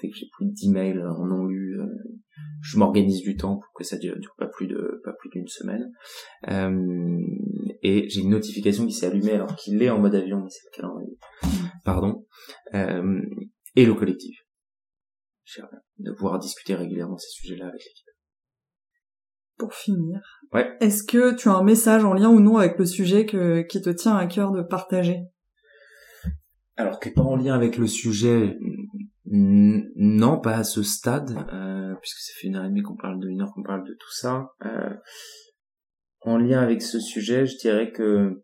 dès 0.00 0.08
que 0.08 0.16
j'ai 0.16 0.26
plus 0.36 0.46
de 0.46 0.52
10 0.52 0.70
mails 0.70 1.06
en 1.06 1.26
non 1.26 1.46
lus, 1.46 1.78
je 2.60 2.78
m'organise 2.78 3.20
du 3.20 3.36
temps 3.36 3.56
pour 3.56 3.72
que 3.74 3.84
ça 3.84 3.98
dure, 3.98 4.18
dure 4.18 4.34
pas 4.38 4.46
plus 4.46 4.66
de 4.66 5.00
pas 5.04 5.12
plus 5.12 5.30
d'une 5.30 5.48
semaine. 5.48 5.92
et 7.82 8.08
j'ai 8.08 8.20
une 8.20 8.30
notification 8.30 8.86
qui 8.86 8.92
s'est 8.92 9.06
allumée 9.06 9.32
alors 9.32 9.54
qu'il 9.56 9.82
est 9.82 9.90
en 9.90 10.00
mode 10.00 10.14
avion, 10.14 10.40
mais 10.40 10.50
c'est 10.50 10.66
le 10.70 10.76
calendrier. 10.76 11.18
Pardon 11.84 12.26
et 13.76 13.86
le 13.86 13.94
collectif. 13.94 14.38
De 15.98 16.12
pouvoir 16.12 16.38
discuter 16.38 16.74
régulièrement 16.74 17.18
ces 17.18 17.30
sujets-là 17.30 17.66
avec 17.66 17.82
l'équipe. 17.84 18.06
Pour 19.58 19.74
finir, 19.74 20.20
ouais. 20.52 20.76
est-ce 20.80 21.04
que 21.04 21.34
tu 21.34 21.48
as 21.48 21.52
un 21.52 21.62
message 21.62 22.04
en 22.04 22.14
lien 22.14 22.30
ou 22.30 22.40
non 22.40 22.56
avec 22.56 22.78
le 22.78 22.86
sujet 22.86 23.26
que, 23.26 23.62
qui 23.62 23.80
te 23.80 23.90
tient 23.90 24.16
à 24.16 24.26
cœur 24.26 24.50
de 24.50 24.62
partager? 24.62 25.20
Alors, 26.76 26.98
qui 26.98 27.08
n'est 27.08 27.14
pas 27.14 27.22
en 27.22 27.36
lien 27.36 27.54
avec 27.54 27.76
le 27.76 27.86
sujet, 27.86 28.58
non, 29.24 30.40
pas 30.40 30.56
à 30.56 30.64
ce 30.64 30.82
stade, 30.82 31.30
euh, 31.52 31.94
puisque 32.00 32.18
ça 32.18 32.32
fait 32.38 32.48
une 32.48 32.56
heure 32.56 32.64
et 32.64 32.68
demie 32.68 32.82
qu'on 32.82 32.96
parle 32.96 33.20
de 33.20 33.28
une 33.28 33.42
heure 33.42 33.52
qu'on 33.52 33.62
parle 33.62 33.86
de 33.86 33.94
tout 33.94 34.12
ça. 34.12 34.48
Euh, 34.64 34.94
en 36.20 36.38
lien 36.38 36.60
avec 36.60 36.82
ce 36.82 36.98
sujet, 36.98 37.46
je 37.46 37.56
dirais 37.58 37.92
que 37.92 38.42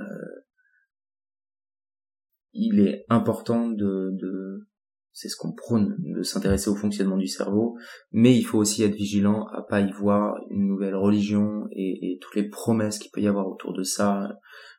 euh, 0.00 0.44
il 2.54 2.80
est 2.80 3.04
important 3.08 3.68
de, 3.68 4.10
de 4.12 4.66
c'est 5.14 5.28
ce 5.28 5.36
qu'on 5.36 5.52
prône, 5.52 5.96
de 6.00 6.22
s'intéresser 6.24 6.68
au 6.68 6.74
fonctionnement 6.74 7.16
du 7.16 7.28
cerveau, 7.28 7.78
mais 8.10 8.36
il 8.36 8.42
faut 8.42 8.58
aussi 8.58 8.82
être 8.82 8.96
vigilant 8.96 9.46
à 9.46 9.62
pas 9.62 9.80
y 9.80 9.90
voir 9.92 10.34
une 10.50 10.66
nouvelle 10.66 10.96
religion 10.96 11.68
et, 11.70 12.18
toutes 12.20 12.34
les 12.34 12.48
promesses 12.48 12.98
qu'il 12.98 13.12
peut 13.12 13.20
y 13.20 13.28
avoir 13.28 13.46
autour 13.46 13.72
de 13.72 13.84
ça. 13.84 14.28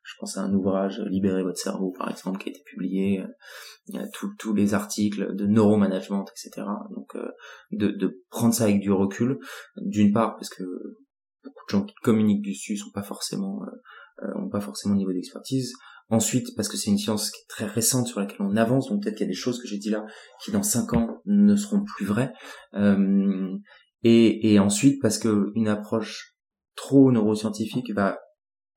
Je 0.04 0.14
pense 0.20 0.38
à 0.38 0.42
un 0.42 0.54
ouvrage 0.54 1.02
Libérez 1.08 1.42
votre 1.42 1.58
cerveau, 1.58 1.92
par 1.98 2.12
exemple, 2.12 2.38
qui 2.38 2.50
a 2.50 2.52
été 2.52 2.62
publié, 2.66 3.24
y 3.88 3.98
a 3.98 4.06
tous 4.38 4.54
les 4.54 4.74
articles 4.74 5.34
de 5.36 5.46
neuromanagement, 5.46 6.26
etc. 6.26 6.68
Donc, 6.94 7.16
euh, 7.16 7.30
de, 7.72 7.88
de 7.88 8.22
prendre 8.30 8.54
ça 8.54 8.66
avec 8.66 8.82
du 8.82 8.92
recul, 8.92 9.40
d'une 9.78 10.12
part 10.12 10.36
parce 10.36 10.50
que 10.50 10.64
beaucoup 11.44 11.66
de 11.66 11.72
gens 11.72 11.86
qui 11.86 11.96
communiquent 12.04 12.46
dessus 12.46 12.76
sont 12.76 12.92
pas 12.92 13.04
forcément 13.04 13.62
euh, 13.64 14.26
euh 14.26 14.40
ont 14.40 14.50
pas 14.50 14.62
forcément 14.62 14.96
niveau 14.96 15.14
d'expertise 15.14 15.74
Ensuite, 16.10 16.56
parce 16.56 16.70
que 16.70 16.78
c'est 16.78 16.92
une 16.92 17.00
science 17.00 17.32
qui 17.32 17.40
est 17.40 17.50
très 17.50 17.66
récente 17.66 18.08
sur 18.08 18.20
laquelle 18.20 18.42
on 18.42 18.56
avance, 18.56 18.90
donc 18.90 19.02
peut-être 19.02 19.16
qu'il 19.16 19.26
y 19.26 19.30
a 19.30 19.32
des 19.32 19.34
choses 19.34 19.60
que 19.60 19.68
j'ai 19.68 19.80
dit 19.80 19.90
là 19.90 20.06
qui 20.44 20.52
dans 20.52 20.62
cinq 20.62 20.94
ans 20.94 21.22
ne 21.26 21.56
seront 21.56 21.84
plus 21.84 22.06
vraies. 22.06 22.32
Euh, 22.76 23.58
et, 24.04 24.54
et, 24.54 24.60
ensuite, 24.60 25.02
parce 25.02 25.18
que 25.18 25.52
une 25.56 25.68
approche 25.68 26.36
trop 26.76 27.12
neuroscientifique 27.12 27.92
va 27.96 28.20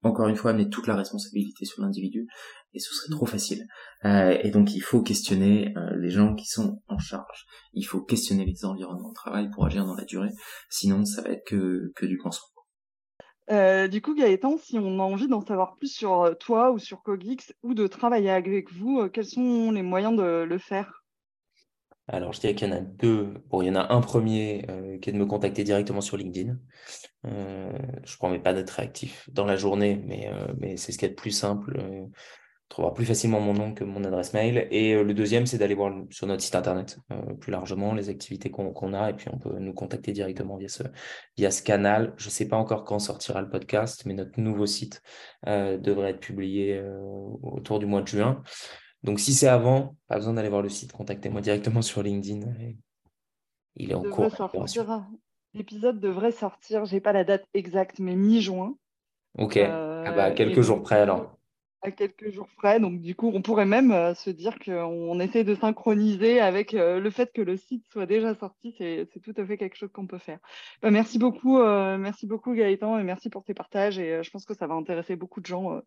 encore 0.02 0.28
une 0.28 0.36
fois 0.36 0.52
amener 0.52 0.70
toute 0.70 0.86
la 0.86 0.96
responsabilité 0.96 1.64
sur 1.64 1.82
l'individu 1.82 2.26
et 2.72 2.78
ce 2.78 2.94
serait 2.94 3.10
trop 3.10 3.26
facile. 3.26 3.66
Euh, 4.04 4.36
et 4.42 4.50
donc 4.50 4.74
il 4.74 4.80
faut 4.80 5.02
questionner 5.02 5.74
euh, 5.76 5.96
les 5.96 6.10
gens 6.10 6.34
qui 6.34 6.46
sont 6.46 6.80
en 6.86 6.98
charge. 6.98 7.46
Il 7.72 7.84
faut 7.84 8.02
questionner 8.02 8.44
les 8.44 8.64
environnements 8.64 9.10
de 9.10 9.14
travail 9.14 9.50
pour 9.50 9.66
agir 9.66 9.84
dans 9.84 9.96
la 9.96 10.04
durée. 10.04 10.30
Sinon, 10.70 11.04
ça 11.04 11.22
va 11.22 11.30
être 11.30 11.44
que, 11.46 11.92
que 11.96 12.06
du 12.06 12.16
pensement. 12.18 12.57
Euh, 13.50 13.88
du 13.88 14.02
coup, 14.02 14.14
Gaëtan, 14.14 14.58
si 14.58 14.78
on 14.78 14.98
a 15.00 15.02
envie 15.02 15.28
d'en 15.28 15.40
savoir 15.40 15.76
plus 15.76 15.92
sur 15.92 16.22
euh, 16.22 16.34
toi 16.34 16.70
ou 16.70 16.78
sur 16.78 17.02
Cogix 17.02 17.54
ou 17.62 17.74
de 17.74 17.86
travailler 17.86 18.30
avec 18.30 18.70
vous, 18.72 19.00
euh, 19.00 19.08
quels 19.08 19.24
sont 19.24 19.70
les 19.70 19.82
moyens 19.82 20.16
de 20.16 20.42
le 20.42 20.58
faire? 20.58 21.04
Alors, 22.08 22.32
je 22.32 22.40
dirais 22.40 22.54
qu'il 22.54 22.68
y 22.68 22.72
en 22.72 22.76
a 22.76 22.80
deux. 22.80 23.34
Bon, 23.48 23.62
il 23.62 23.68
y 23.68 23.70
en 23.70 23.74
a 23.74 23.92
un 23.92 24.00
premier 24.00 24.66
qui 25.02 25.10
est 25.10 25.12
de 25.12 25.18
me 25.18 25.26
contacter 25.26 25.62
directement 25.62 26.00
sur 26.00 26.16
LinkedIn. 26.16 26.56
je 27.24 27.28
ne 27.28 28.16
promets 28.16 28.38
pas 28.38 28.54
d'être 28.54 28.70
réactif 28.70 29.28
dans 29.30 29.44
la 29.44 29.56
journée, 29.56 30.00
mais, 30.06 30.30
mais 30.58 30.78
c'est 30.78 30.92
ce 30.92 30.96
qui 30.96 31.04
est 31.04 31.10
le 31.10 31.14
plus 31.14 31.32
simple 31.32 31.78
trouvera 32.68 32.92
plus 32.92 33.06
facilement 33.06 33.40
mon 33.40 33.54
nom 33.54 33.72
que 33.72 33.84
mon 33.84 34.04
adresse 34.04 34.34
mail. 34.34 34.68
Et 34.70 34.94
euh, 34.94 35.02
le 35.02 35.14
deuxième, 35.14 35.46
c'est 35.46 35.58
d'aller 35.58 35.74
voir 35.74 35.92
sur 36.10 36.26
notre 36.26 36.42
site 36.42 36.54
internet 36.54 36.98
euh, 37.10 37.34
plus 37.34 37.50
largement 37.50 37.94
les 37.94 38.08
activités 38.10 38.50
qu'on 38.50 38.92
a 38.92 39.10
et 39.10 39.14
puis 39.14 39.28
on 39.32 39.38
peut 39.38 39.58
nous 39.58 39.72
contacter 39.72 40.12
directement 40.12 40.56
via 40.56 40.68
ce, 40.68 40.82
via 41.36 41.50
ce 41.50 41.62
canal. 41.62 42.12
Je 42.16 42.26
ne 42.26 42.30
sais 42.30 42.46
pas 42.46 42.56
encore 42.56 42.84
quand 42.84 42.98
sortira 42.98 43.40
le 43.40 43.48
podcast, 43.48 44.04
mais 44.04 44.14
notre 44.14 44.38
nouveau 44.40 44.66
site 44.66 45.02
euh, 45.46 45.78
devrait 45.78 46.10
être 46.10 46.20
publié 46.20 46.82
autour 47.42 47.78
du 47.78 47.86
mois 47.86 48.02
de 48.02 48.08
juin. 48.08 48.42
Donc 49.02 49.20
si 49.20 49.32
c'est 49.32 49.48
avant, 49.48 49.96
pas 50.08 50.16
besoin 50.16 50.34
d'aller 50.34 50.48
voir 50.48 50.62
le 50.62 50.68
site, 50.68 50.92
contactez-moi 50.92 51.40
directement 51.40 51.82
sur 51.82 52.02
LinkedIn. 52.02 52.52
il 53.76 53.90
est 53.90 53.94
en 53.94 54.02
cours. 54.02 54.30
L'épisode 55.54 55.98
devrait 55.98 56.32
sortir, 56.32 56.84
j'ai 56.84 57.00
pas 57.00 57.12
la 57.12 57.24
date 57.24 57.46
exacte, 57.54 58.00
mais 58.00 58.14
mi-juin. 58.14 58.76
Ok, 59.38 59.56
ah 59.56 60.12
bah, 60.14 60.30
quelques 60.32 60.60
jours 60.60 60.82
près 60.82 61.00
alors 61.00 61.37
à 61.82 61.90
quelques 61.90 62.30
jours 62.30 62.48
près. 62.56 62.80
Donc, 62.80 63.00
du 63.00 63.14
coup, 63.14 63.30
on 63.32 63.42
pourrait 63.42 63.66
même 63.66 63.92
euh, 63.92 64.14
se 64.14 64.30
dire 64.30 64.58
qu'on 64.58 65.20
essaie 65.20 65.44
de 65.44 65.54
synchroniser 65.54 66.40
avec 66.40 66.74
euh, 66.74 66.98
le 66.98 67.10
fait 67.10 67.32
que 67.32 67.42
le 67.42 67.56
site 67.56 67.84
soit 67.92 68.06
déjà 68.06 68.34
sorti. 68.34 68.74
C'est 68.78 69.08
tout 69.22 69.34
à 69.36 69.44
fait 69.46 69.56
quelque 69.56 69.76
chose 69.76 69.90
qu'on 69.92 70.06
peut 70.06 70.18
faire. 70.18 70.38
Bah, 70.82 70.90
merci 70.90 71.18
beaucoup, 71.18 71.58
euh, 71.58 71.98
merci 71.98 72.26
beaucoup 72.26 72.52
Gaëtan 72.52 72.98
et 72.98 73.04
merci 73.04 73.30
pour 73.30 73.44
tes 73.44 73.54
partages. 73.54 73.98
Et 73.98 74.22
je 74.22 74.30
pense 74.30 74.44
que 74.44 74.54
ça 74.54 74.66
va 74.66 74.74
intéresser 74.74 75.16
beaucoup 75.16 75.40
de 75.40 75.46
gens 75.46 75.80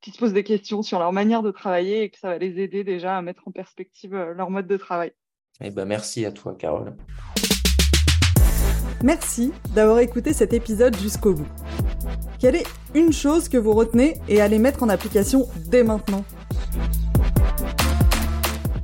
qui 0.00 0.10
se 0.10 0.18
posent 0.18 0.32
des 0.32 0.44
questions 0.44 0.82
sur 0.82 0.98
leur 0.98 1.12
manière 1.12 1.42
de 1.42 1.50
travailler 1.50 2.02
et 2.02 2.10
que 2.10 2.18
ça 2.18 2.28
va 2.28 2.38
les 2.38 2.60
aider 2.60 2.84
déjà 2.84 3.16
à 3.16 3.22
mettre 3.22 3.46
en 3.46 3.52
perspective 3.52 4.14
leur 4.14 4.50
mode 4.50 4.66
de 4.66 4.76
travail. 4.76 5.12
Eh 5.60 5.70
ben, 5.70 5.84
merci 5.84 6.24
à 6.24 6.32
toi, 6.32 6.54
Carole. 6.54 6.94
Merci 9.02 9.52
d'avoir 9.74 9.98
écouté 10.00 10.32
cet 10.32 10.52
épisode 10.52 10.96
jusqu'au 10.96 11.34
bout. 11.34 11.46
Quelle 12.38 12.56
est 12.56 12.66
une 12.94 13.12
chose 13.12 13.48
que 13.48 13.56
vous 13.56 13.72
retenez 13.72 14.16
et 14.28 14.40
allez 14.40 14.58
mettre 14.58 14.82
en 14.82 14.88
application 14.88 15.46
dès 15.66 15.82
maintenant? 15.82 16.24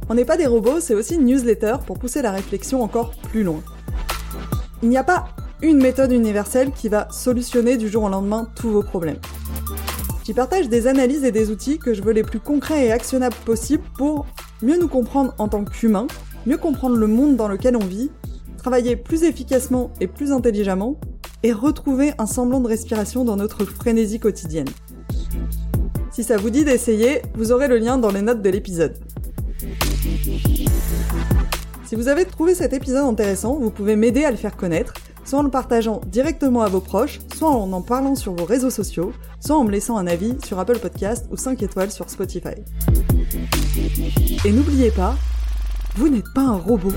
On 0.09 0.14
n'est 0.14 0.24
pas 0.24 0.36
des 0.36 0.46
robots, 0.46 0.80
c'est 0.80 0.94
aussi 0.94 1.14
une 1.14 1.24
newsletter 1.24 1.76
pour 1.86 1.98
pousser 1.98 2.20
la 2.20 2.30
réflexion 2.30 2.82
encore 2.82 3.12
plus 3.30 3.42
loin. 3.42 3.62
Il 4.82 4.88
n'y 4.88 4.98
a 4.98 5.05
pas 5.05 5.28
une 5.62 5.78
méthode 5.78 6.12
universelle 6.12 6.72
qui 6.72 6.88
va 6.88 7.09
solutionner 7.11 7.76
du 7.76 7.88
jour 7.88 8.02
au 8.02 8.09
lendemain 8.09 8.48
tous 8.55 8.70
vos 8.70 8.82
problèmes. 8.82 9.18
J'y 10.24 10.34
partage 10.34 10.68
des 10.68 10.86
analyses 10.86 11.24
et 11.24 11.32
des 11.32 11.50
outils 11.50 11.78
que 11.78 11.94
je 11.94 12.02
veux 12.02 12.12
les 12.12 12.22
plus 12.22 12.40
concrets 12.40 12.86
et 12.86 12.92
actionnables 12.92 13.36
possibles 13.44 13.84
pour 13.96 14.26
mieux 14.62 14.78
nous 14.78 14.88
comprendre 14.88 15.34
en 15.38 15.48
tant 15.48 15.64
qu'humains, 15.64 16.07
mieux 16.46 16.57
comprendre 16.59 16.96
le 16.96 17.07
monde 17.07 17.36
dans 17.36 17.48
lequel 17.48 17.76
on 17.76 17.84
vit 17.84 18.11
travailler 18.64 18.96
plus 18.96 19.24
efficacement 19.24 19.90
et 20.00 20.06
plus 20.06 20.32
intelligemment, 20.32 20.98
et 21.42 21.52
retrouver 21.52 22.14
un 22.16 22.24
semblant 22.24 22.60
de 22.60 22.66
respiration 22.66 23.22
dans 23.22 23.36
notre 23.36 23.66
frénésie 23.66 24.18
quotidienne. 24.18 24.68
Si 26.10 26.24
ça 26.24 26.38
vous 26.38 26.48
dit 26.48 26.64
d'essayer, 26.64 27.20
vous 27.34 27.52
aurez 27.52 27.68
le 27.68 27.76
lien 27.76 27.98
dans 27.98 28.10
les 28.10 28.22
notes 28.22 28.40
de 28.40 28.48
l'épisode. 28.48 28.96
Si 31.84 31.94
vous 31.94 32.08
avez 32.08 32.24
trouvé 32.24 32.54
cet 32.54 32.72
épisode 32.72 33.04
intéressant, 33.04 33.58
vous 33.58 33.70
pouvez 33.70 33.96
m'aider 33.96 34.24
à 34.24 34.30
le 34.30 34.38
faire 34.38 34.56
connaître, 34.56 34.94
soit 35.26 35.40
en 35.40 35.42
le 35.42 35.50
partageant 35.50 36.00
directement 36.06 36.62
à 36.62 36.70
vos 36.70 36.80
proches, 36.80 37.20
soit 37.36 37.50
en 37.50 37.70
en 37.70 37.82
parlant 37.82 38.14
sur 38.14 38.32
vos 38.32 38.46
réseaux 38.46 38.70
sociaux, 38.70 39.12
soit 39.40 39.58
en 39.58 39.64
me 39.64 39.72
laissant 39.72 39.98
un 39.98 40.06
avis 40.06 40.38
sur 40.42 40.58
Apple 40.58 40.78
Podcast 40.78 41.26
ou 41.30 41.36
5 41.36 41.62
étoiles 41.62 41.90
sur 41.90 42.08
Spotify. 42.08 42.54
Et 44.46 44.52
n'oubliez 44.52 44.90
pas, 44.90 45.16
vous 45.96 46.08
n'êtes 46.08 46.32
pas 46.34 46.44
un 46.44 46.56
robot. 46.56 46.94